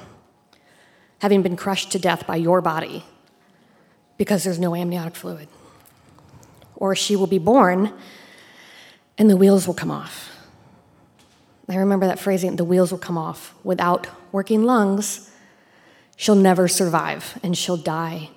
having 1.18 1.42
been 1.42 1.56
crushed 1.56 1.92
to 1.92 1.98
death 1.98 2.26
by 2.26 2.36
your 2.36 2.62
body 2.62 3.04
because 4.18 4.44
there's 4.44 4.58
no 4.58 4.74
amniotic 4.74 5.16
fluid, 5.16 5.48
or 6.76 6.94
she 6.94 7.16
will 7.16 7.26
be 7.26 7.38
born 7.38 7.92
and 9.16 9.28
the 9.28 9.36
wheels 9.36 9.66
will 9.66 9.74
come 9.74 9.90
off. 9.90 10.30
I 11.68 11.76
remember 11.76 12.06
that 12.06 12.18
phrasing 12.18 12.56
the 12.56 12.64
wheels 12.64 12.90
will 12.90 12.98
come 12.98 13.18
off. 13.18 13.54
Without 13.62 14.06
working 14.32 14.64
lungs, 14.64 15.30
she'll 16.16 16.34
never 16.34 16.66
survive 16.66 17.38
and 17.42 17.56
she'll 17.58 17.76
die 17.76 18.30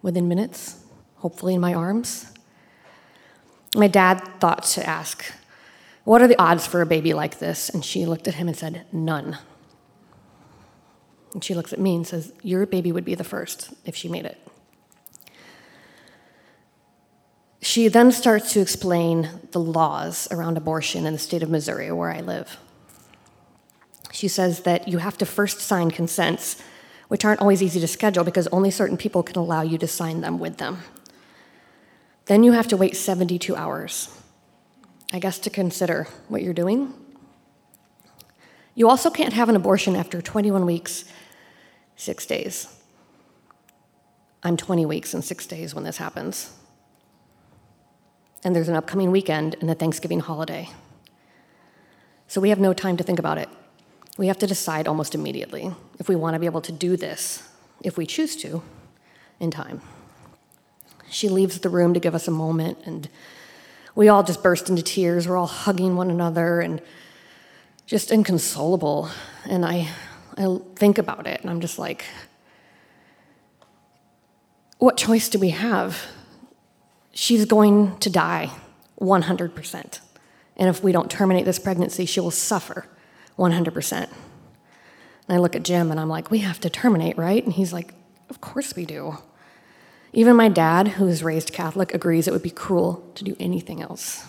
within 0.00 0.28
minutes, 0.28 0.82
hopefully 1.16 1.54
in 1.54 1.60
my 1.60 1.74
arms. 1.74 2.32
My 3.74 3.88
dad 3.88 4.20
thought 4.40 4.62
to 4.62 4.88
ask, 4.88 5.24
What 6.04 6.22
are 6.22 6.28
the 6.28 6.40
odds 6.40 6.66
for 6.66 6.80
a 6.80 6.86
baby 6.86 7.12
like 7.12 7.38
this? 7.38 7.68
And 7.68 7.84
she 7.84 8.06
looked 8.06 8.26
at 8.28 8.34
him 8.34 8.48
and 8.48 8.56
said, 8.56 8.86
None. 8.92 9.36
And 11.34 11.44
she 11.44 11.54
looks 11.54 11.74
at 11.74 11.80
me 11.80 11.96
and 11.96 12.06
says, 12.06 12.32
Your 12.42 12.64
baby 12.64 12.92
would 12.92 13.04
be 13.04 13.14
the 13.14 13.24
first 13.24 13.74
if 13.84 13.94
she 13.94 14.08
made 14.08 14.24
it. 14.24 14.45
She 17.62 17.88
then 17.88 18.12
starts 18.12 18.52
to 18.52 18.60
explain 18.60 19.28
the 19.52 19.60
laws 19.60 20.28
around 20.30 20.56
abortion 20.56 21.06
in 21.06 21.12
the 21.12 21.18
state 21.18 21.42
of 21.42 21.50
Missouri, 21.50 21.90
where 21.90 22.10
I 22.12 22.20
live. 22.20 22.58
She 24.12 24.28
says 24.28 24.60
that 24.60 24.88
you 24.88 24.98
have 24.98 25.18
to 25.18 25.26
first 25.26 25.60
sign 25.60 25.90
consents, 25.90 26.62
which 27.08 27.24
aren't 27.24 27.40
always 27.40 27.62
easy 27.62 27.80
to 27.80 27.88
schedule 27.88 28.24
because 28.24 28.46
only 28.48 28.70
certain 28.70 28.96
people 28.96 29.22
can 29.22 29.36
allow 29.36 29.62
you 29.62 29.78
to 29.78 29.86
sign 29.86 30.20
them 30.20 30.38
with 30.38 30.58
them. 30.58 30.78
Then 32.26 32.42
you 32.42 32.52
have 32.52 32.68
to 32.68 32.76
wait 32.76 32.96
72 32.96 33.54
hours, 33.54 34.10
I 35.12 35.18
guess, 35.18 35.38
to 35.40 35.50
consider 35.50 36.08
what 36.28 36.42
you're 36.42 36.54
doing. 36.54 36.92
You 38.74 38.88
also 38.88 39.10
can't 39.10 39.32
have 39.32 39.48
an 39.48 39.56
abortion 39.56 39.96
after 39.96 40.20
21 40.20 40.66
weeks, 40.66 41.04
six 41.94 42.26
days. 42.26 42.74
I'm 44.42 44.56
20 44.56 44.84
weeks 44.86 45.14
and 45.14 45.24
six 45.24 45.46
days 45.46 45.74
when 45.74 45.84
this 45.84 45.96
happens 45.96 46.52
and 48.46 48.54
there's 48.54 48.68
an 48.68 48.76
upcoming 48.76 49.10
weekend 49.10 49.56
and 49.60 49.68
a 49.68 49.74
Thanksgiving 49.74 50.20
holiday. 50.20 50.68
So 52.28 52.40
we 52.40 52.50
have 52.50 52.60
no 52.60 52.72
time 52.72 52.96
to 52.96 53.02
think 53.02 53.18
about 53.18 53.38
it. 53.38 53.48
We 54.18 54.28
have 54.28 54.38
to 54.38 54.46
decide 54.46 54.86
almost 54.86 55.16
immediately 55.16 55.74
if 55.98 56.08
we 56.08 56.14
want 56.14 56.34
to 56.34 56.38
be 56.38 56.46
able 56.46 56.60
to 56.60 56.70
do 56.70 56.96
this, 56.96 57.42
if 57.82 57.98
we 57.98 58.06
choose 58.06 58.36
to, 58.36 58.62
in 59.40 59.50
time. 59.50 59.80
She 61.10 61.28
leaves 61.28 61.58
the 61.58 61.68
room 61.68 61.92
to 61.94 61.98
give 61.98 62.14
us 62.14 62.28
a 62.28 62.30
moment, 62.30 62.78
and 62.84 63.08
we 63.96 64.08
all 64.08 64.22
just 64.22 64.44
burst 64.44 64.70
into 64.70 64.80
tears. 64.80 65.26
We're 65.26 65.36
all 65.36 65.48
hugging 65.48 65.96
one 65.96 66.08
another 66.08 66.60
and 66.60 66.80
just 67.84 68.12
inconsolable. 68.12 69.10
And 69.44 69.66
I, 69.66 69.88
I 70.38 70.60
think 70.76 70.98
about 70.98 71.26
it, 71.26 71.40
and 71.40 71.50
I'm 71.50 71.60
just 71.60 71.80
like, 71.80 72.04
what 74.78 74.96
choice 74.96 75.28
do 75.28 75.40
we 75.40 75.50
have? 75.50 76.00
She's 77.16 77.46
going 77.46 77.96
to 77.98 78.10
die 78.10 78.50
100%. 79.00 80.00
And 80.58 80.68
if 80.68 80.84
we 80.84 80.92
don't 80.92 81.10
terminate 81.10 81.46
this 81.46 81.58
pregnancy, 81.58 82.04
she 82.04 82.20
will 82.20 82.30
suffer 82.30 82.86
100%. 83.38 83.92
And 83.92 84.10
I 85.28 85.38
look 85.38 85.56
at 85.56 85.62
Jim 85.62 85.90
and 85.90 85.98
I'm 85.98 86.10
like, 86.10 86.30
we 86.30 86.38
have 86.40 86.60
to 86.60 86.70
terminate, 86.70 87.16
right? 87.16 87.42
And 87.42 87.54
he's 87.54 87.72
like, 87.72 87.94
of 88.28 88.40
course 88.40 88.76
we 88.76 88.84
do. 88.84 89.18
Even 90.12 90.36
my 90.36 90.48
dad, 90.48 90.88
who 90.88 91.08
is 91.08 91.22
raised 91.22 91.52
Catholic, 91.52 91.92
agrees 91.94 92.28
it 92.28 92.32
would 92.32 92.42
be 92.42 92.50
cruel 92.50 93.02
to 93.14 93.24
do 93.24 93.34
anything 93.40 93.82
else. 93.82 94.26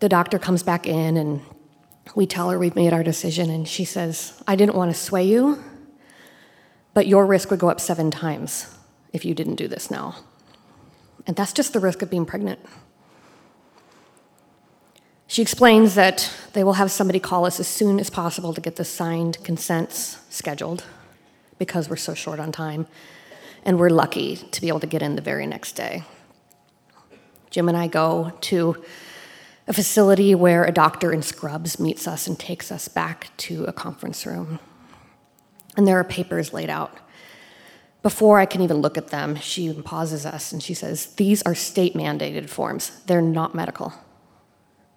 The 0.00 0.08
doctor 0.08 0.38
comes 0.38 0.62
back 0.62 0.86
in 0.86 1.16
and 1.16 1.40
we 2.16 2.26
tell 2.26 2.50
her 2.50 2.58
we've 2.58 2.76
made 2.76 2.92
our 2.92 3.02
decision, 3.02 3.48
and 3.48 3.66
she 3.66 3.86
says, 3.86 4.42
I 4.46 4.56
didn't 4.56 4.74
want 4.74 4.94
to 4.94 5.00
sway 5.00 5.24
you, 5.24 5.64
but 6.92 7.06
your 7.06 7.24
risk 7.24 7.50
would 7.50 7.58
go 7.58 7.70
up 7.70 7.80
seven 7.80 8.10
times 8.10 8.74
if 9.14 9.24
you 9.24 9.32
didn't 9.32 9.54
do 9.54 9.68
this 9.68 9.90
now. 9.90 10.16
And 11.26 11.36
that's 11.36 11.54
just 11.54 11.72
the 11.72 11.80
risk 11.80 12.02
of 12.02 12.10
being 12.10 12.26
pregnant. 12.26 12.58
She 15.26 15.40
explains 15.40 15.94
that 15.94 16.30
they 16.52 16.62
will 16.62 16.74
have 16.74 16.90
somebody 16.90 17.18
call 17.18 17.46
us 17.46 17.58
as 17.58 17.66
soon 17.66 17.98
as 17.98 18.10
possible 18.10 18.52
to 18.52 18.60
get 18.60 18.76
the 18.76 18.84
signed 18.84 19.42
consents 19.42 20.18
scheduled 20.28 20.84
because 21.58 21.88
we're 21.88 21.96
so 21.96 22.12
short 22.12 22.40
on 22.40 22.52
time. 22.52 22.86
And 23.64 23.78
we're 23.78 23.88
lucky 23.88 24.36
to 24.36 24.60
be 24.60 24.68
able 24.68 24.80
to 24.80 24.86
get 24.86 25.00
in 25.00 25.16
the 25.16 25.22
very 25.22 25.46
next 25.46 25.72
day. 25.72 26.02
Jim 27.50 27.68
and 27.68 27.78
I 27.78 27.86
go 27.86 28.32
to 28.42 28.84
a 29.66 29.72
facility 29.72 30.34
where 30.34 30.64
a 30.64 30.72
doctor 30.72 31.12
in 31.12 31.22
scrubs 31.22 31.78
meets 31.78 32.06
us 32.06 32.26
and 32.26 32.38
takes 32.38 32.70
us 32.70 32.88
back 32.88 33.30
to 33.38 33.64
a 33.64 33.72
conference 33.72 34.26
room. 34.26 34.58
And 35.76 35.86
there 35.88 35.98
are 35.98 36.04
papers 36.04 36.52
laid 36.52 36.68
out 36.68 36.98
before 38.04 38.38
I 38.38 38.44
can 38.44 38.60
even 38.60 38.76
look 38.76 38.98
at 38.98 39.08
them, 39.08 39.34
she 39.36 39.72
pauses 39.72 40.26
us 40.26 40.52
and 40.52 40.62
she 40.62 40.74
says, 40.74 41.06
These 41.14 41.40
are 41.44 41.54
state 41.54 41.94
mandated 41.94 42.50
forms. 42.50 43.00
They're 43.06 43.22
not 43.22 43.54
medical. 43.54 43.94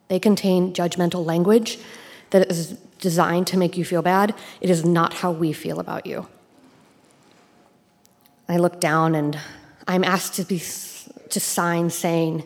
They 0.10 0.20
contain 0.20 0.74
judgmental 0.74 1.26
language 1.26 1.80
that 2.32 2.52
is 2.52 2.74
designed 3.00 3.48
to 3.48 3.58
make 3.58 3.78
you 3.78 3.86
feel 3.86 4.02
bad. 4.02 4.36
It 4.60 4.70
is 4.70 4.84
not 4.84 5.14
how 5.14 5.32
we 5.32 5.54
feel 5.54 5.80
about 5.80 6.06
you. 6.06 6.28
I 8.50 8.58
look 8.58 8.82
down 8.82 9.16
and 9.16 9.40
I'm 9.88 10.04
asked 10.04 10.34
to, 10.36 10.44
be, 10.44 10.60
to 10.60 11.40
sign 11.40 11.90
saying 11.90 12.44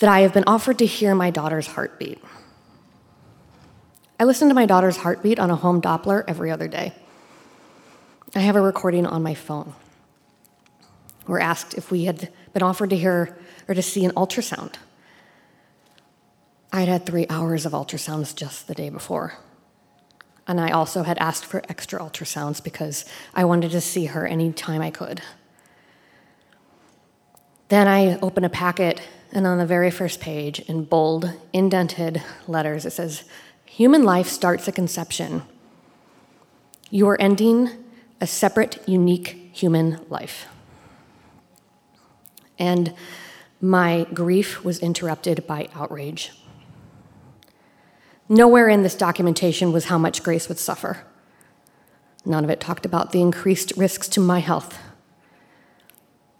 that 0.00 0.10
I 0.10 0.20
have 0.22 0.32
been 0.32 0.44
offered 0.48 0.78
to 0.78 0.86
hear 0.86 1.14
my 1.14 1.30
daughter's 1.30 1.68
heartbeat. 1.68 2.20
I 4.18 4.24
listen 4.24 4.48
to 4.48 4.54
my 4.54 4.66
daughter's 4.66 4.96
heartbeat 4.96 5.38
on 5.38 5.48
a 5.48 5.56
home 5.56 5.80
Doppler 5.80 6.24
every 6.26 6.50
other 6.50 6.66
day. 6.66 6.92
I 8.36 8.40
have 8.40 8.54
a 8.54 8.60
recording 8.60 9.06
on 9.06 9.22
my 9.22 9.32
phone. 9.32 9.72
We're 11.26 11.40
asked 11.40 11.72
if 11.72 11.90
we 11.90 12.04
had 12.04 12.30
been 12.52 12.62
offered 12.62 12.90
to 12.90 12.96
hear 12.96 13.38
or 13.66 13.74
to 13.74 13.80
see 13.80 14.04
an 14.04 14.10
ultrasound. 14.10 14.74
I'd 16.70 16.86
had 16.86 17.06
three 17.06 17.26
hours 17.30 17.64
of 17.64 17.72
ultrasounds 17.72 18.36
just 18.36 18.68
the 18.68 18.74
day 18.74 18.90
before. 18.90 19.38
And 20.46 20.60
I 20.60 20.70
also 20.70 21.02
had 21.02 21.16
asked 21.16 21.46
for 21.46 21.62
extra 21.70 21.98
ultrasounds 21.98 22.62
because 22.62 23.06
I 23.32 23.46
wanted 23.46 23.70
to 23.70 23.80
see 23.80 24.04
her 24.04 24.26
anytime 24.26 24.82
I 24.82 24.90
could. 24.90 25.22
Then 27.68 27.88
I 27.88 28.18
open 28.18 28.44
a 28.44 28.50
packet, 28.50 29.00
and 29.32 29.46
on 29.46 29.56
the 29.56 29.64
very 29.64 29.90
first 29.90 30.20
page, 30.20 30.60
in 30.60 30.84
bold, 30.84 31.32
indented 31.54 32.22
letters, 32.46 32.84
it 32.84 32.92
says, 32.92 33.24
Human 33.64 34.02
life 34.04 34.28
starts 34.28 34.68
at 34.68 34.74
conception. 34.74 35.42
You 36.90 37.08
are 37.08 37.18
ending 37.18 37.85
a 38.20 38.26
separate, 38.26 38.82
unique 38.88 39.50
human 39.52 40.00
life. 40.08 40.46
And 42.58 42.94
my 43.60 44.06
grief 44.14 44.64
was 44.64 44.78
interrupted 44.78 45.46
by 45.46 45.68
outrage. 45.74 46.32
Nowhere 48.28 48.68
in 48.68 48.82
this 48.82 48.94
documentation 48.94 49.72
was 49.72 49.86
how 49.86 49.98
much 49.98 50.22
Grace 50.22 50.48
would 50.48 50.58
suffer. 50.58 51.04
None 52.24 52.42
of 52.42 52.50
it 52.50 52.60
talked 52.60 52.84
about 52.84 53.12
the 53.12 53.20
increased 53.20 53.72
risks 53.76 54.08
to 54.08 54.20
my 54.20 54.40
health. 54.40 54.78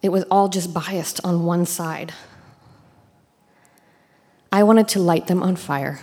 It 0.02 0.08
was 0.08 0.24
all 0.30 0.48
just 0.48 0.74
biased 0.74 1.20
on 1.24 1.44
one 1.44 1.64
side. 1.64 2.12
I 4.50 4.62
wanted 4.62 4.88
to 4.88 5.00
light 5.00 5.26
them 5.26 5.42
on 5.42 5.56
fire, 5.56 6.00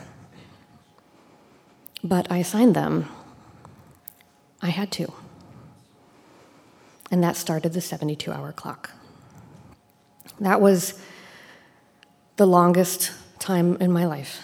but 2.04 2.32
I 2.32 2.42
signed 2.44 2.76
them. 2.76 3.10
I 4.62 4.70
had 4.70 4.92
to. 4.94 5.12
And 7.14 7.24
that 7.24 7.38
started 7.38 7.74
the 7.74 7.80
72 7.80 8.32
hour 8.32 8.52
clock. 8.52 8.90
That 10.40 10.60
was 10.60 11.00
the 12.38 12.48
longest 12.48 13.12
time 13.38 13.78
in 13.80 13.92
my 13.92 14.08
life. 14.08 14.42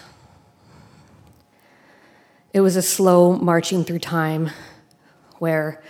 It 2.54 2.60
was 2.60 2.76
a 2.76 2.82
slow 2.82 3.32
marching 3.32 3.82
through 3.82 3.98
time 3.98 4.50
where 5.40 5.82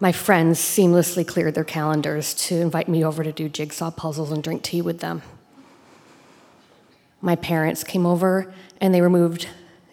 my 0.00 0.12
friends 0.12 0.58
seamlessly 0.58 1.28
cleared 1.28 1.54
their 1.54 1.62
calendars 1.62 2.32
to 2.46 2.58
invite 2.58 2.88
me 2.88 3.04
over 3.04 3.22
to 3.22 3.30
do 3.30 3.50
jigsaw 3.50 3.90
puzzles 3.90 4.32
and 4.32 4.42
drink 4.42 4.62
tea 4.62 4.80
with 4.80 5.00
them. 5.00 5.20
My 7.20 7.36
parents 7.36 7.84
came 7.84 8.06
over 8.06 8.50
and 8.80 8.94
they 8.94 9.02
removed 9.02 9.46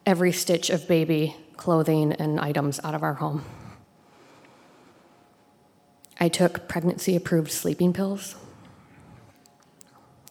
every 0.06 0.32
stitch 0.32 0.70
of 0.70 0.88
baby 0.88 1.36
clothing 1.58 2.14
and 2.14 2.40
items 2.40 2.80
out 2.86 2.96
of 2.96 3.04
our 3.04 3.16
home. 3.16 3.44
I 6.22 6.28
took 6.28 6.67
pregnancy 6.67 7.15
approved 7.15 7.49
sleeping 7.49 7.93
pills. 7.93 8.36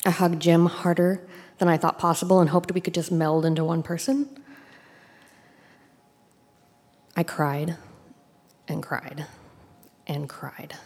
I 0.07 0.11
hugged 0.11 0.41
Jim 0.41 0.67
harder 0.67 1.27
than 1.59 1.67
I 1.67 1.77
thought 1.77 1.99
possible 1.99 2.39
and 2.39 2.51
hoped 2.51 2.73
we 2.73 2.81
could 2.81 2.95
just 2.95 3.11
meld 3.11 3.45
into 3.45 3.65
one 3.65 3.83
person. 3.83 4.29
I 7.17 7.25
cried 7.25 7.77
and 8.69 8.85
cried 8.85 9.27
and 10.07 10.29
cried. 10.29 10.77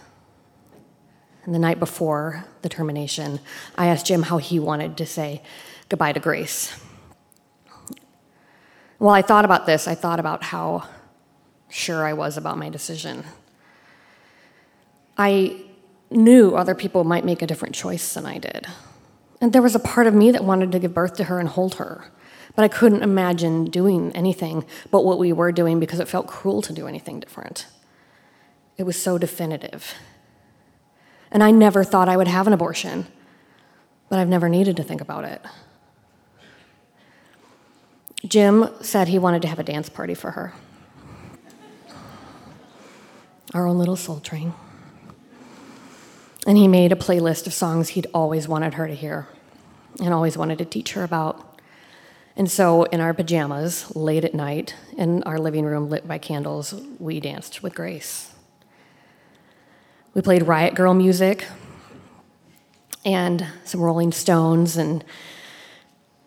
And 1.45 1.55
the 1.55 1.59
night 1.59 1.79
before 1.79 2.47
the 2.63 2.71
termination, 2.71 3.41
I 3.77 3.89
asked 3.89 4.07
Jim 4.07 4.23
how 4.23 4.39
he 4.39 4.59
wanted 4.59 4.97
to 4.97 5.05
say 5.05 5.43
goodbye 5.91 6.13
to 6.13 6.21
Grace. 6.21 6.75
While 8.97 9.15
I 9.15 9.21
thought 9.21 9.45
about 9.45 9.67
this, 9.67 9.87
I 9.87 9.95
thought 9.95 10.19
about 10.19 10.45
how 10.45 10.89
sure 11.69 12.07
I 12.07 12.15
was 12.15 12.39
about 12.39 12.57
my 12.57 12.71
decision. 12.71 13.25
I 15.17 15.61
knew 16.11 16.55
other 16.57 16.75
people 16.75 17.05
might 17.05 17.25
make 17.25 17.43
a 17.43 17.47
different 17.47 17.75
choice 17.75 18.15
than 18.15 18.27
I 18.27 18.39
did. 18.39 18.67
And 19.41 19.53
there 19.53 19.63
was 19.63 19.75
a 19.75 19.81
part 19.81 20.07
of 20.07 20.15
me 20.15 20.31
that 20.31 20.45
wanted 20.45 20.73
to 20.73 20.79
give 20.79 20.95
birth 20.95 21.17
to 21.17 21.25
her 21.25 21.39
and 21.39 21.49
hold 21.49 21.75
her. 21.75 22.11
But 22.57 22.63
I 22.63 22.69
couldn't 22.69 23.03
imagine 23.03 23.67
doing 23.67 24.13
anything 24.13 24.65
but 24.91 25.05
what 25.05 25.19
we 25.19 25.33
were 25.33 25.53
doing 25.53 25.81
because 25.81 26.01
it 26.01 26.09
felt 26.09 26.27
cruel 26.27 26.63
to 26.63 26.73
do 26.73 26.87
anything 26.87 27.21
different. 27.21 27.67
It 28.77 28.85
was 28.85 29.01
so 29.01 29.19
definitive. 29.19 29.95
And 31.31 31.43
I 31.43 31.51
never 31.51 31.85
thought 31.85 32.09
I 32.09 32.17
would 32.17 32.29
have 32.29 32.47
an 32.47 32.53
abortion, 32.53 33.07
but 34.09 34.19
I've 34.19 34.29
never 34.29 34.49
needed 34.49 34.77
to 34.77 34.85
think 34.85 35.01
about 35.01 35.25
it. 35.25 35.43
Jim 38.27 38.69
said 38.81 39.09
he 39.09 39.19
wanted 39.19 39.43
to 39.43 39.49
have 39.49 39.59
a 39.59 39.65
dance 39.65 39.89
party 39.89 40.15
for 40.15 40.31
her. 40.33 40.55
Our 43.53 43.67
own 43.67 43.79
little 43.79 43.97
soul 43.97 44.21
train. 44.21 44.55
And 46.47 46.59
he 46.59 46.69
made 46.69 46.93
a 46.93 46.97
playlist 46.97 47.47
of 47.47 47.55
songs 47.55 47.91
he'd 47.91 48.07
always 48.13 48.47
wanted 48.47 48.75
her 48.75 48.87
to 48.87 48.95
hear 48.95 49.29
and 50.01 50.13
always 50.13 50.37
wanted 50.37 50.59
to 50.59 50.65
teach 50.65 50.93
her 50.93 51.05
about. 51.05 51.61
And 52.37 52.51
so, 52.51 52.83
in 52.85 53.01
our 53.01 53.15
pajamas, 53.15 53.95
late 53.95 54.25
at 54.25 54.35
night, 54.35 54.75
in 54.97 55.23
our 55.23 55.39
living 55.39 55.65
room 55.65 55.89
lit 55.89 56.07
by 56.09 56.19
candles, 56.19 56.75
we 56.99 57.21
danced 57.21 57.63
with 57.63 57.75
Grace. 57.75 58.33
We 60.15 60.21
played 60.21 60.43
Riot 60.43 60.75
Grrrl 60.75 60.97
music 60.97 61.47
and 63.05 63.47
some 63.65 63.81
Rolling 63.81 64.13
Stones 64.13 64.77
and 64.77 65.05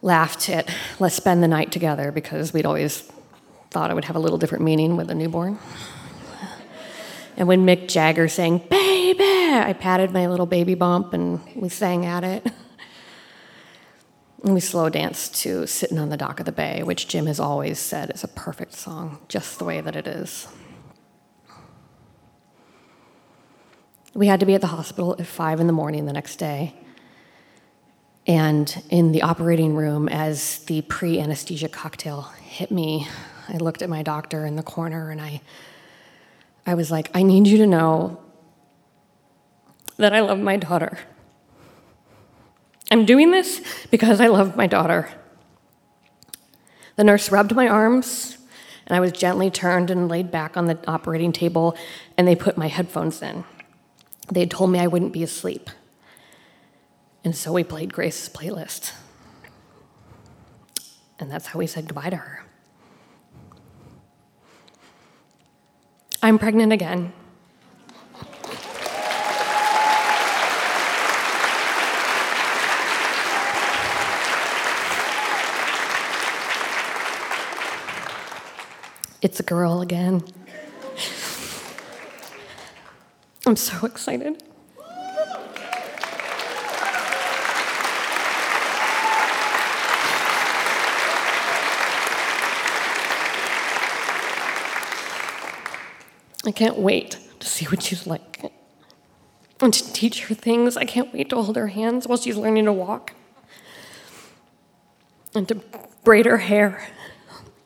laughed 0.02 0.50
at 0.50 0.74
let's 1.00 1.16
spend 1.16 1.44
the 1.44 1.48
night 1.48 1.72
together 1.72 2.12
because 2.12 2.54
we'd 2.54 2.66
always 2.66 3.10
thought 3.72 3.92
it 3.92 3.94
would 3.94 4.06
have 4.06 4.16
a 4.16 4.20
little 4.20 4.38
different 4.38 4.64
meaning 4.64 4.96
with 4.96 5.10
a 5.10 5.16
newborn. 5.16 5.60
And 7.38 7.48
when 7.48 7.66
Mick 7.66 7.88
Jagger 7.88 8.28
sang, 8.28 8.58
Baby, 8.58 9.24
I 9.24 9.74
patted 9.80 10.12
my 10.12 10.28
little 10.28 10.48
baby 10.48 10.74
bump 10.74 11.14
and 11.14 11.40
we 11.56 11.70
sang 11.70 12.06
at 12.06 12.24
it. 12.24 12.52
And 14.44 14.54
we 14.54 14.60
slow 14.60 14.88
danced 14.90 15.36
to 15.42 15.66
Sitting 15.66 15.98
on 15.98 16.10
the 16.10 16.18
Dock 16.18 16.40
of 16.40 16.46
the 16.46 16.52
Bay, 16.52 16.84
which 16.84 17.08
Jim 17.08 17.26
has 17.26 17.40
always 17.40 17.80
said 17.80 18.12
is 18.12 18.24
a 18.24 18.28
perfect 18.28 18.74
song, 18.74 19.20
just 19.28 19.58
the 19.58 19.66
way 19.66 19.82
that 19.82 19.96
it 19.96 20.08
is. 20.08 20.48
We 24.14 24.28
had 24.28 24.40
to 24.40 24.46
be 24.46 24.54
at 24.56 24.62
the 24.62 24.68
hospital 24.68 25.16
at 25.20 25.26
five 25.26 25.60
in 25.60 25.68
the 25.68 25.74
morning 25.74 26.06
the 26.06 26.14
next 26.14 26.38
day. 26.38 26.76
And 28.26 28.84
in 28.90 29.12
the 29.12 29.22
operating 29.24 29.76
room, 29.76 30.08
as 30.08 30.60
the 30.66 30.82
pre 30.84 31.20
anesthesia 31.20 31.70
cocktail 31.70 32.24
hit 32.42 32.72
me, 32.72 33.08
I 33.50 33.58
looked 33.58 33.82
at 33.82 33.90
my 33.90 34.04
doctor 34.04 34.46
in 34.46 34.56
the 34.56 34.64
corner 34.64 35.10
and 35.10 35.22
I, 35.22 35.42
I 36.68 36.76
was 36.76 36.92
like, 36.92 37.10
I 37.14 37.24
need 37.24 37.48
you 37.48 37.58
to 37.60 37.66
know 37.66 38.20
that 39.96 40.14
I 40.14 40.20
love 40.20 40.40
my 40.40 40.58
daughter. 40.58 41.00
I'm 42.92 43.06
doing 43.06 43.32
this 43.32 43.62
because 43.90 44.20
I 44.22 44.28
love 44.28 44.56
my 44.56 44.68
daughter. 44.68 45.10
The 46.98 47.06
nurse 47.06 47.32
rubbed 47.32 47.56
my 47.56 47.68
arms, 47.68 48.38
and 48.86 48.96
I 48.96 49.00
was 49.00 49.12
gently 49.14 49.50
turned 49.50 49.90
and 49.90 50.10
laid 50.10 50.30
back 50.30 50.58
on 50.58 50.66
the 50.66 50.78
operating 50.88 51.32
table, 51.32 51.78
and 52.18 52.28
they 52.28 52.36
put 52.36 52.58
my 52.58 52.68
headphones 52.68 53.22
in. 53.22 53.46
They 54.32 54.42
had 54.42 54.52
told 54.52 54.70
me 54.70 54.80
I 54.80 54.88
wouldn't 54.88 55.14
be 55.14 55.24
asleep. 55.24 55.70
And 57.24 57.36
so 57.36 57.54
we 57.54 57.64
played 57.64 57.94
Grace's 57.94 58.30
playlist. 58.30 58.92
And 61.20 61.32
that's 61.32 61.48
how 61.48 61.60
we 61.60 61.68
said 61.68 61.88
goodbye 61.88 62.10
to 62.10 62.18
her. 62.18 62.47
I'm 66.22 66.40
pregnant 66.40 66.74
again. 66.74 67.14
It's 79.22 79.40
a 79.40 79.44
girl 79.44 79.82
again. 79.82 80.24
I'm 83.46 83.56
so 83.56 83.86
excited. 83.86 84.44
I 96.48 96.52
can't 96.52 96.78
wait 96.78 97.18
to 97.42 97.48
see 97.48 97.66
what 97.66 97.84
she's 97.84 98.08
like 98.08 98.54
and 99.60 99.74
to 99.74 99.94
teach 99.94 100.26
her 100.28 100.34
things. 100.34 100.78
I 100.78 100.86
can't 100.86 101.14
wait 101.14 101.30
to 101.32 101.42
hold 101.42 101.58
her 101.58 101.68
hands 101.68 102.08
while 102.08 102.18
she's 102.18 102.38
learning 102.38 102.66
to 102.66 102.74
walk 102.74 103.14
and 105.36 105.46
to 105.50 105.56
braid 106.06 106.26
her 106.26 106.38
hair 106.38 106.88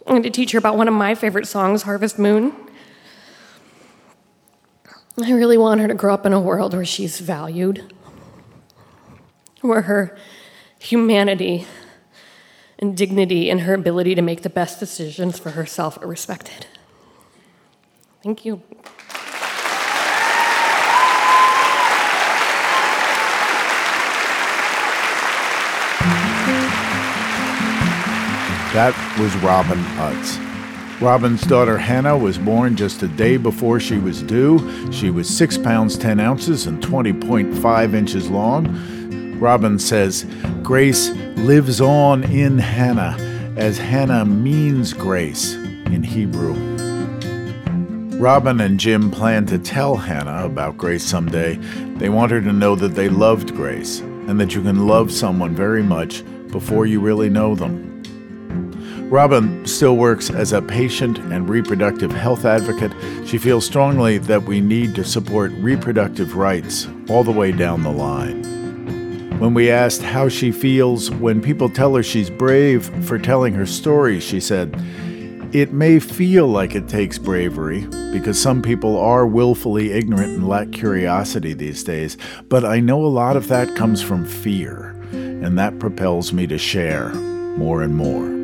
and 0.08 0.24
to 0.24 0.32
teach 0.32 0.52
her 0.54 0.58
about 0.58 0.78
one 0.78 0.88
of 0.88 0.96
my 0.96 1.14
favorite 1.14 1.46
songs, 1.46 1.84
Harvest 1.84 2.18
Moon. 2.18 2.54
I 5.22 5.32
really 5.32 5.60
want 5.60 5.80
her 5.80 5.88
to 5.88 5.94
grow 5.94 6.16
up 6.16 6.26
in 6.26 6.34
a 6.34 6.40
world 6.40 6.74
where 6.74 6.84
she's 6.84 7.20
valued, 7.20 7.94
where 9.62 9.84
her 9.84 10.18
humanity 10.80 11.68
and 12.80 12.98
dignity 12.98 13.52
and 13.52 13.62
her 13.62 13.76
ability 13.76 14.16
to 14.16 14.24
make 14.24 14.42
the 14.42 14.50
best 14.50 14.80
decisions 14.80 15.38
for 15.38 15.52
herself 15.52 16.00
are 16.02 16.08
respected. 16.08 16.66
Thank 18.24 18.46
you. 18.46 18.62
That 28.74 28.96
was 29.20 29.36
Robin 29.38 29.80
Utz. 29.98 31.02
Robin's 31.02 31.42
daughter 31.42 31.78
Hannah 31.78 32.18
was 32.18 32.38
born 32.38 32.78
just 32.78 33.04
a 33.04 33.08
day 33.08 33.36
before 33.36 33.80
she 33.80 33.98
was 33.98 34.22
due. 34.22 34.92
She 34.94 35.10
was 35.10 35.28
6 35.28 35.58
pounds 35.58 35.98
10 35.98 36.20
ounces 36.20 36.68
and 36.68 36.82
20.5 36.82 37.94
inches 37.94 38.30
long. 38.30 39.38
Robin 39.40 39.78
says, 39.78 40.26
Grace 40.62 41.10
lives 41.38 41.82
on 41.82 42.24
in 42.24 42.60
Hannah, 42.60 43.18
as 43.58 43.78
Hannah 43.78 44.26
means 44.26 44.94
grace 44.94 45.56
in 45.56 46.04
Hebrew. 46.04 46.71
Robin 48.22 48.62
and 48.62 48.80
Jim 48.80 49.10
plan 49.10 49.48
to 49.48 49.58
tell 49.58 49.96
Hannah 49.96 50.46
about 50.46 50.78
Grace 50.78 51.04
someday. 51.04 51.56
They 51.96 52.08
want 52.08 52.32
her 52.32 52.40
to 52.40 52.54
know 52.54 52.76
that 52.76 52.94
they 52.94 53.10
loved 53.10 53.56
Grace 53.56 54.02
and 54.02 54.40
that 54.40 54.54
you 54.54 54.62
can 54.62 54.86
love 54.86 55.12
someone 55.12 55.56
very 55.56 55.82
much 55.82 56.24
before 56.50 56.86
you 56.86 57.00
really 57.00 57.32
know 57.32 57.56
them. 57.56 58.04
Robin 59.10 59.66
still 59.66 59.98
works 59.98 60.30
as 60.30 60.54
a 60.54 60.62
patient 60.62 61.18
and 61.18 61.50
reproductive 61.50 62.12
health 62.12 62.46
advocate. 62.46 62.92
She 63.28 63.40
feels 63.40 63.66
strongly 63.66 64.20
that 64.20 64.44
we 64.44 64.62
need 64.62 64.94
to 64.96 65.04
support 65.04 65.52
reproductive 65.54 66.36
rights 66.36 66.88
all 67.10 67.24
the 67.24 67.32
way 67.32 67.52
down 67.52 67.82
the 67.82 67.90
line. 67.90 68.44
When 69.40 69.56
we 69.56 69.72
asked 69.72 70.04
how 70.04 70.30
she 70.30 70.52
feels 70.52 71.10
when 71.10 71.42
people 71.42 71.70
tell 71.70 71.96
her 71.96 72.04
she's 72.04 72.30
brave 72.30 72.86
for 73.04 73.18
telling 73.18 73.56
her 73.56 73.66
story, 73.66 74.20
she 74.20 74.40
said, 74.40 74.80
It 75.54 75.74
may 75.74 76.00
feel 76.00 76.48
like 76.48 76.76
it 76.76 76.88
takes 76.88 77.18
bravery 77.18 77.82
because 78.14 78.42
some 78.42 78.62
people 78.62 78.98
are 78.98 79.28
willfully 79.28 79.92
ignorant 79.92 80.32
and 80.32 80.48
lack 80.48 80.72
curiosity 80.72 81.52
these 81.52 81.84
days, 81.84 82.18
but 82.48 82.64
I 82.64 82.80
know 82.80 83.04
a 83.04 83.08
lot 83.08 83.36
of 83.36 83.50
that 83.50 83.76
comes 83.76 84.02
from 84.02 84.24
fear, 84.24 84.96
and 85.12 85.60
that 85.60 85.78
propels 85.78 86.32
me 86.32 86.48
to 86.48 86.58
share 86.58 87.10
more 87.14 87.82
and 87.82 87.94
more. 87.98 88.41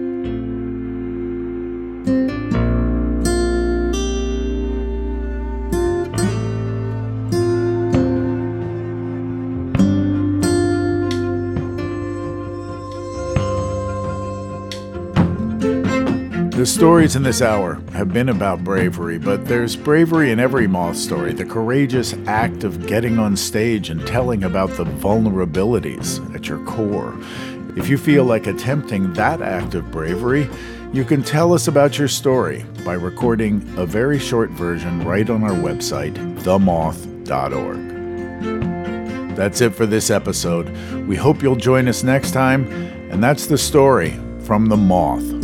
Stories 16.68 17.16
in 17.16 17.24
this 17.24 17.42
hour 17.42 17.82
have 17.94 18.12
been 18.12 18.30
about 18.30 18.64
bravery, 18.64 19.18
but 19.18 19.46
there's 19.46 19.76
bravery 19.76 20.32
in 20.32 20.40
every 20.40 20.68
moth 20.68 20.98
story 20.98 21.32
the 21.32 21.46
courageous 21.46 22.14
act 22.26 22.64
of 22.64 22.86
getting 22.88 23.18
on 23.20 23.36
stage 23.38 23.90
and 23.90 24.06
telling 24.06 24.44
about 24.44 24.72
the 24.72 24.84
vulnerabilities 24.84 26.20
at 26.36 26.48
your 26.48 26.64
core. 26.66 27.18
If 27.78 27.88
you 27.88 27.98
feel 27.98 28.26
like 28.26 28.48
attempting 28.48 29.14
that 29.14 29.42
act 29.42 29.76
of 29.76 29.92
bravery, 29.92 30.50
you 30.92 31.06
can 31.06 31.24
tell 31.24 31.54
us 31.54 31.68
about 31.68 31.98
your 31.98 32.08
story 32.08 32.66
by 32.84 32.94
recording 32.94 33.62
a 33.78 33.86
very 33.86 34.20
short 34.20 34.50
version 34.50 35.06
right 35.06 35.30
on 35.30 35.44
our 35.44 35.52
website, 35.52 36.16
themoth.org. 36.40 37.78
That's 39.36 39.62
it 39.62 39.76
for 39.76 39.86
this 39.86 40.10
episode. 40.10 40.70
We 41.08 41.16
hope 41.16 41.42
you'll 41.42 41.56
join 41.56 41.88
us 41.88 42.04
next 42.04 42.32
time, 42.32 42.72
and 43.12 43.24
that's 43.24 43.46
the 43.46 43.58
story 43.58 44.20
from 44.42 44.68
The 44.68 44.78
Moth. 44.78 45.37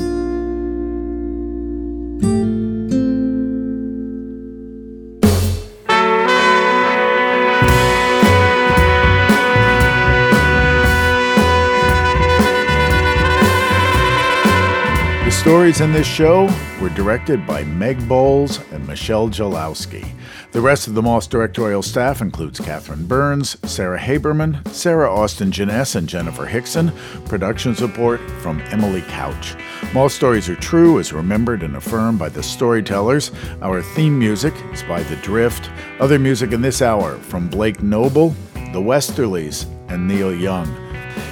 Stories 15.74 15.90
in 15.90 16.00
this 16.00 16.06
show 16.06 16.44
were 16.80 16.90
directed 16.90 17.48
by 17.48 17.64
Meg 17.64 18.08
Bowles 18.08 18.60
and 18.72 18.86
Michelle 18.86 19.28
Jalowski. 19.28 20.08
The 20.52 20.62
rest 20.62 20.88
of 20.88 20.94
the 20.94 21.02
Moth 21.02 21.32
directorial 21.32 21.82
staff 21.82 22.22
includes 22.22 22.60
Catherine 22.60 23.08
Burns, 23.08 23.58
Sarah 23.68 24.00
Haberman, 24.00 24.68
Sarah 24.68 25.12
Austin 25.12 25.52
Jenness, 25.52 25.96
and 25.96 26.08
Jennifer 26.08 26.46
Hickson. 26.46 26.92
Production 27.26 27.74
support 27.74 28.22
from 28.42 28.62
Emily 28.70 29.02
Couch. 29.02 29.56
Moth 29.96 30.12
Stories 30.12 30.48
Are 30.48 30.56
True 30.58 31.00
is 31.00 31.12
remembered 31.12 31.64
and 31.64 31.76
affirmed 31.76 32.20
by 32.20 32.30
the 32.30 32.44
storytellers. 32.44 33.32
Our 33.64 33.82
theme 33.82 34.20
music 34.20 34.54
is 34.74 34.84
by 34.84 35.02
The 35.02 35.16
Drift. 35.18 35.72
Other 36.00 36.20
music 36.20 36.52
in 36.52 36.62
this 36.62 36.84
hour 36.84 37.18
from 37.18 37.50
Blake 37.50 37.82
Noble, 37.82 38.36
The 38.54 38.82
Westerlies, 38.82 39.66
and 39.90 40.08
Neil 40.08 40.36
Young. 40.36 40.83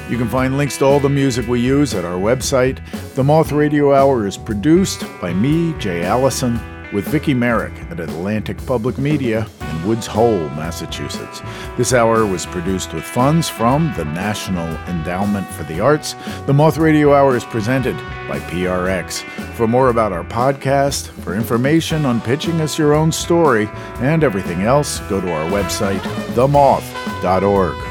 You 0.10 0.18
can 0.18 0.28
find 0.28 0.58
links 0.58 0.78
to 0.78 0.86
all 0.86 1.00
the 1.00 1.10
music 1.10 1.48
we 1.48 1.62
use 1.62 1.94
at 1.94 2.06
our 2.06 2.20
website. 2.20 2.80
The 3.16 3.24
Moth 3.24 3.52
Radio 3.52 3.94
Hour 3.94 4.28
is 4.28 4.38
produced 4.38 5.06
by 5.22 5.34
me, 5.34 5.74
Jay 5.80 6.04
Allison, 6.04 6.60
with 6.92 7.06
Viki 7.08 7.36
Merrick 7.36 7.74
at 7.90 8.00
Atlantic 8.00 8.58
Public 8.66 8.98
Media 8.98 9.48
in 9.62 9.88
Woods 9.88 10.08
Hole, 10.08 10.50
Massachusetts. 10.50 11.42
This 11.78 11.94
hour 11.94 12.26
was 12.26 12.46
produced 12.46 12.94
with 12.94 13.04
funds 13.04 13.48
from 13.48 13.94
the 13.96 14.06
National 14.06 14.68
Endowment 14.88 15.48
for 15.48 15.64
the 15.64 15.80
Arts. 15.80 16.16
The 16.46 16.54
Moth 16.54 16.78
Radio 16.78 17.14
Hour 17.14 17.36
is 17.36 17.46
presented 17.46 17.96
by 18.28 18.40
PRX. 18.40 19.22
For 19.56 19.68
more 19.68 19.90
about 19.90 20.12
our 20.12 20.26
podcast, 20.26 21.08
for 21.24 21.36
information 21.36 22.06
on 22.06 22.22
pitching 22.22 22.60
us 22.62 22.78
your 22.78 22.94
own 22.94 23.12
story, 23.12 23.70
and 24.00 24.24
everything 24.24 24.64
else, 24.64 25.00
go 25.02 25.22
to 25.22 25.32
our 25.32 25.50
website, 25.50 26.02
themoth.org. 26.34 27.91